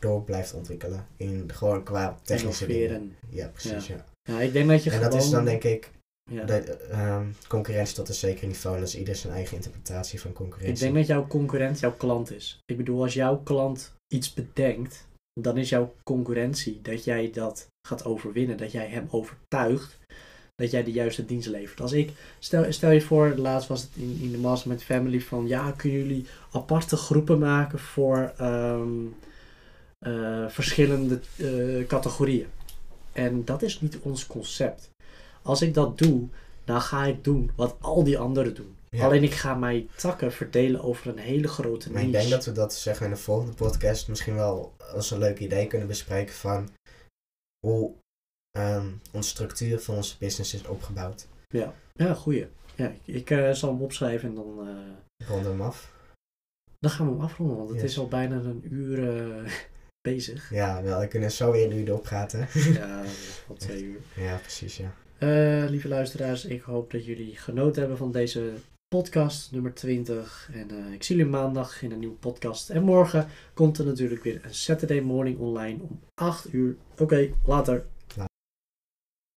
door 0.00 0.22
blijft 0.22 0.54
ontwikkelen. 0.54 1.06
In, 1.16 1.50
gewoon 1.52 1.82
qua 1.84 2.18
technische 2.22 2.66
dingen. 2.66 2.82
Innoveren. 2.82 3.16
Ja, 3.28 3.48
precies. 3.48 3.86
Ja. 3.86 4.04
Ja, 4.22 4.40
ik 4.40 4.52
denk 4.52 4.68
dat 4.68 4.84
je 4.84 4.90
En 4.90 4.96
gewoon. 4.96 5.10
dat 5.12 5.22
is 5.22 5.30
dan 5.30 5.44
denk 5.44 5.64
ik 5.64 5.90
ja. 6.30 6.44
dat, 6.44 6.66
ehm, 6.66 7.26
concurrentie 7.48 7.94
tot 7.94 8.08
een 8.08 8.14
zeker 8.14 8.46
niveau. 8.46 8.76
En 8.76 8.82
dat 8.82 8.92
is 8.92 8.98
ieder 8.98 9.16
zijn 9.16 9.32
eigen 9.32 9.56
interpretatie 9.56 10.20
van 10.20 10.30
Ik 10.30 10.36
concurrentie. 10.36 10.84
denk 10.84 10.94
dat 10.96 11.06
jouw 11.06 11.26
concurrent 11.26 11.80
jouw 11.80 11.94
klant 11.96 12.32
is. 12.32 12.58
Ik 12.64 12.76
bedoel, 12.76 13.02
als 13.02 13.14
jouw 13.14 13.38
klant 13.38 13.92
iets 14.08 14.34
bedenkt, 14.34 15.06
dan 15.40 15.56
is 15.56 15.68
jouw 15.68 15.94
concurrentie 16.04 16.80
dat 16.82 17.04
jij 17.04 17.30
dat 17.30 17.66
gaat 17.88 18.04
overwinnen. 18.04 18.56
Dat 18.56 18.72
jij 18.72 18.86
hem 18.86 19.06
overtuigt 19.10 19.98
dat 20.56 20.70
jij 20.70 20.84
de 20.84 20.92
juiste 20.92 21.24
dienst 21.24 21.48
levert. 21.48 21.80
Als 21.80 21.92
ik, 21.92 22.10
stel, 22.38 22.72
stel 22.72 22.90
je 22.90 23.00
voor, 23.00 23.34
laatst 23.36 23.68
was 23.68 23.82
het 23.82 23.90
in, 23.94 24.18
in 24.20 24.30
de 24.30 24.38
Mastermind 24.38 24.82
Family 24.82 25.20
van, 25.20 25.46
ja, 25.46 25.70
kunnen 25.70 25.98
jullie 25.98 26.26
aparte 26.52 26.96
groepen 26.96 27.38
maken 27.38 27.78
voor 27.78 28.32
ehm, 28.36 29.06
eh, 29.98 30.48
verschillende 30.48 31.20
eh, 31.36 31.86
categorieën. 31.86 32.46
En 33.12 33.44
dat 33.44 33.62
is 33.62 33.80
niet 33.80 33.98
ons 33.98 34.26
concept. 34.26 34.90
Als 35.44 35.62
ik 35.62 35.74
dat 35.74 35.98
doe, 35.98 36.28
dan 36.64 36.80
ga 36.80 37.04
ik 37.04 37.24
doen 37.24 37.50
wat 37.56 37.76
al 37.80 38.04
die 38.04 38.18
anderen 38.18 38.54
doen. 38.54 38.76
Ja. 38.90 39.04
Alleen 39.04 39.22
ik 39.22 39.32
ga 39.34 39.54
mijn 39.54 39.88
takken 39.96 40.32
verdelen 40.32 40.82
over 40.82 41.06
een 41.10 41.18
hele 41.18 41.48
grote 41.48 41.92
Maar 41.92 42.00
ik 42.02 42.06
niche. 42.06 42.18
denk 42.18 42.30
dat 42.30 42.44
we 42.44 42.52
dat 42.52 42.74
zeggen 42.74 43.06
in 43.06 43.12
de 43.12 43.18
volgende 43.18 43.52
podcast 43.54 44.08
misschien 44.08 44.34
wel 44.34 44.74
als 44.92 45.10
een 45.10 45.18
leuk 45.18 45.38
idee 45.38 45.66
kunnen 45.66 45.88
bespreken 45.88 46.34
van 46.34 46.68
hoe 47.66 47.92
ehm, 48.58 48.86
onze 49.12 49.28
structuur 49.28 49.80
van 49.80 49.94
onze 49.94 50.16
business 50.18 50.54
is 50.54 50.66
opgebouwd. 50.66 51.26
Ja, 51.48 51.74
goeie. 52.14 52.46
Ja, 52.74 52.92
ik, 53.04 53.30
eh, 53.30 53.50
zal 53.50 53.70
hem 53.72 53.82
opschrijven 53.82 54.28
en 54.28 54.34
dan, 54.34 54.68
eh, 54.68 55.28
Ronden 55.28 55.50
hem 55.50 55.60
af. 55.60 55.92
dan 56.78 56.90
gaan 56.90 57.06
we 57.06 57.12
hem 57.12 57.20
afronden. 57.22 57.56
Want 57.56 57.68
het 57.68 57.80
Yes. 57.80 57.90
is 57.90 57.98
al 57.98 58.08
bijna 58.08 58.36
een 58.36 58.62
uur 58.70 59.08
eh, 59.44 59.52
bezig. 60.08 60.50
Ja, 60.50 60.82
wel, 60.82 61.00
we 61.00 61.08
kunnen 61.08 61.30
zo 61.32 61.50
weer 61.52 61.70
een 61.70 61.76
uur 61.78 61.88
erop 61.88 62.02
praten. 62.02 62.48
Ja, 62.72 63.02
al 63.48 63.54
twee 63.56 63.82
uur. 63.82 64.00
ja, 64.16 64.36
precies, 64.36 64.76
ja. 64.76 64.94
Eh, 65.24 65.70
lieve 65.70 65.88
luisteraars, 65.88 66.44
ik 66.44 66.62
hoop 66.62 66.90
dat 66.90 67.04
jullie 67.04 67.36
genoten 67.36 67.80
hebben 67.80 67.98
van 67.98 68.12
deze 68.12 68.52
podcast 68.88 69.52
nummer 69.52 69.74
20. 69.74 70.50
En 70.52 70.70
eh, 70.70 70.92
ik 70.92 71.02
zie 71.02 71.16
jullie 71.16 71.30
maandag 71.30 71.82
in 71.82 71.92
een 71.92 71.98
nieuwe 71.98 72.14
podcast. 72.14 72.70
En 72.70 72.82
morgen 72.82 73.26
komt 73.54 73.78
er 73.78 73.84
natuurlijk 73.84 74.22
weer 74.22 74.40
een 74.44 74.54
Saturday 74.54 75.00
morning 75.00 75.38
online 75.38 75.82
om 75.82 76.00
8 76.14 76.52
uur. 76.52 76.76
Oké, 76.98 77.30
later. 77.46 77.84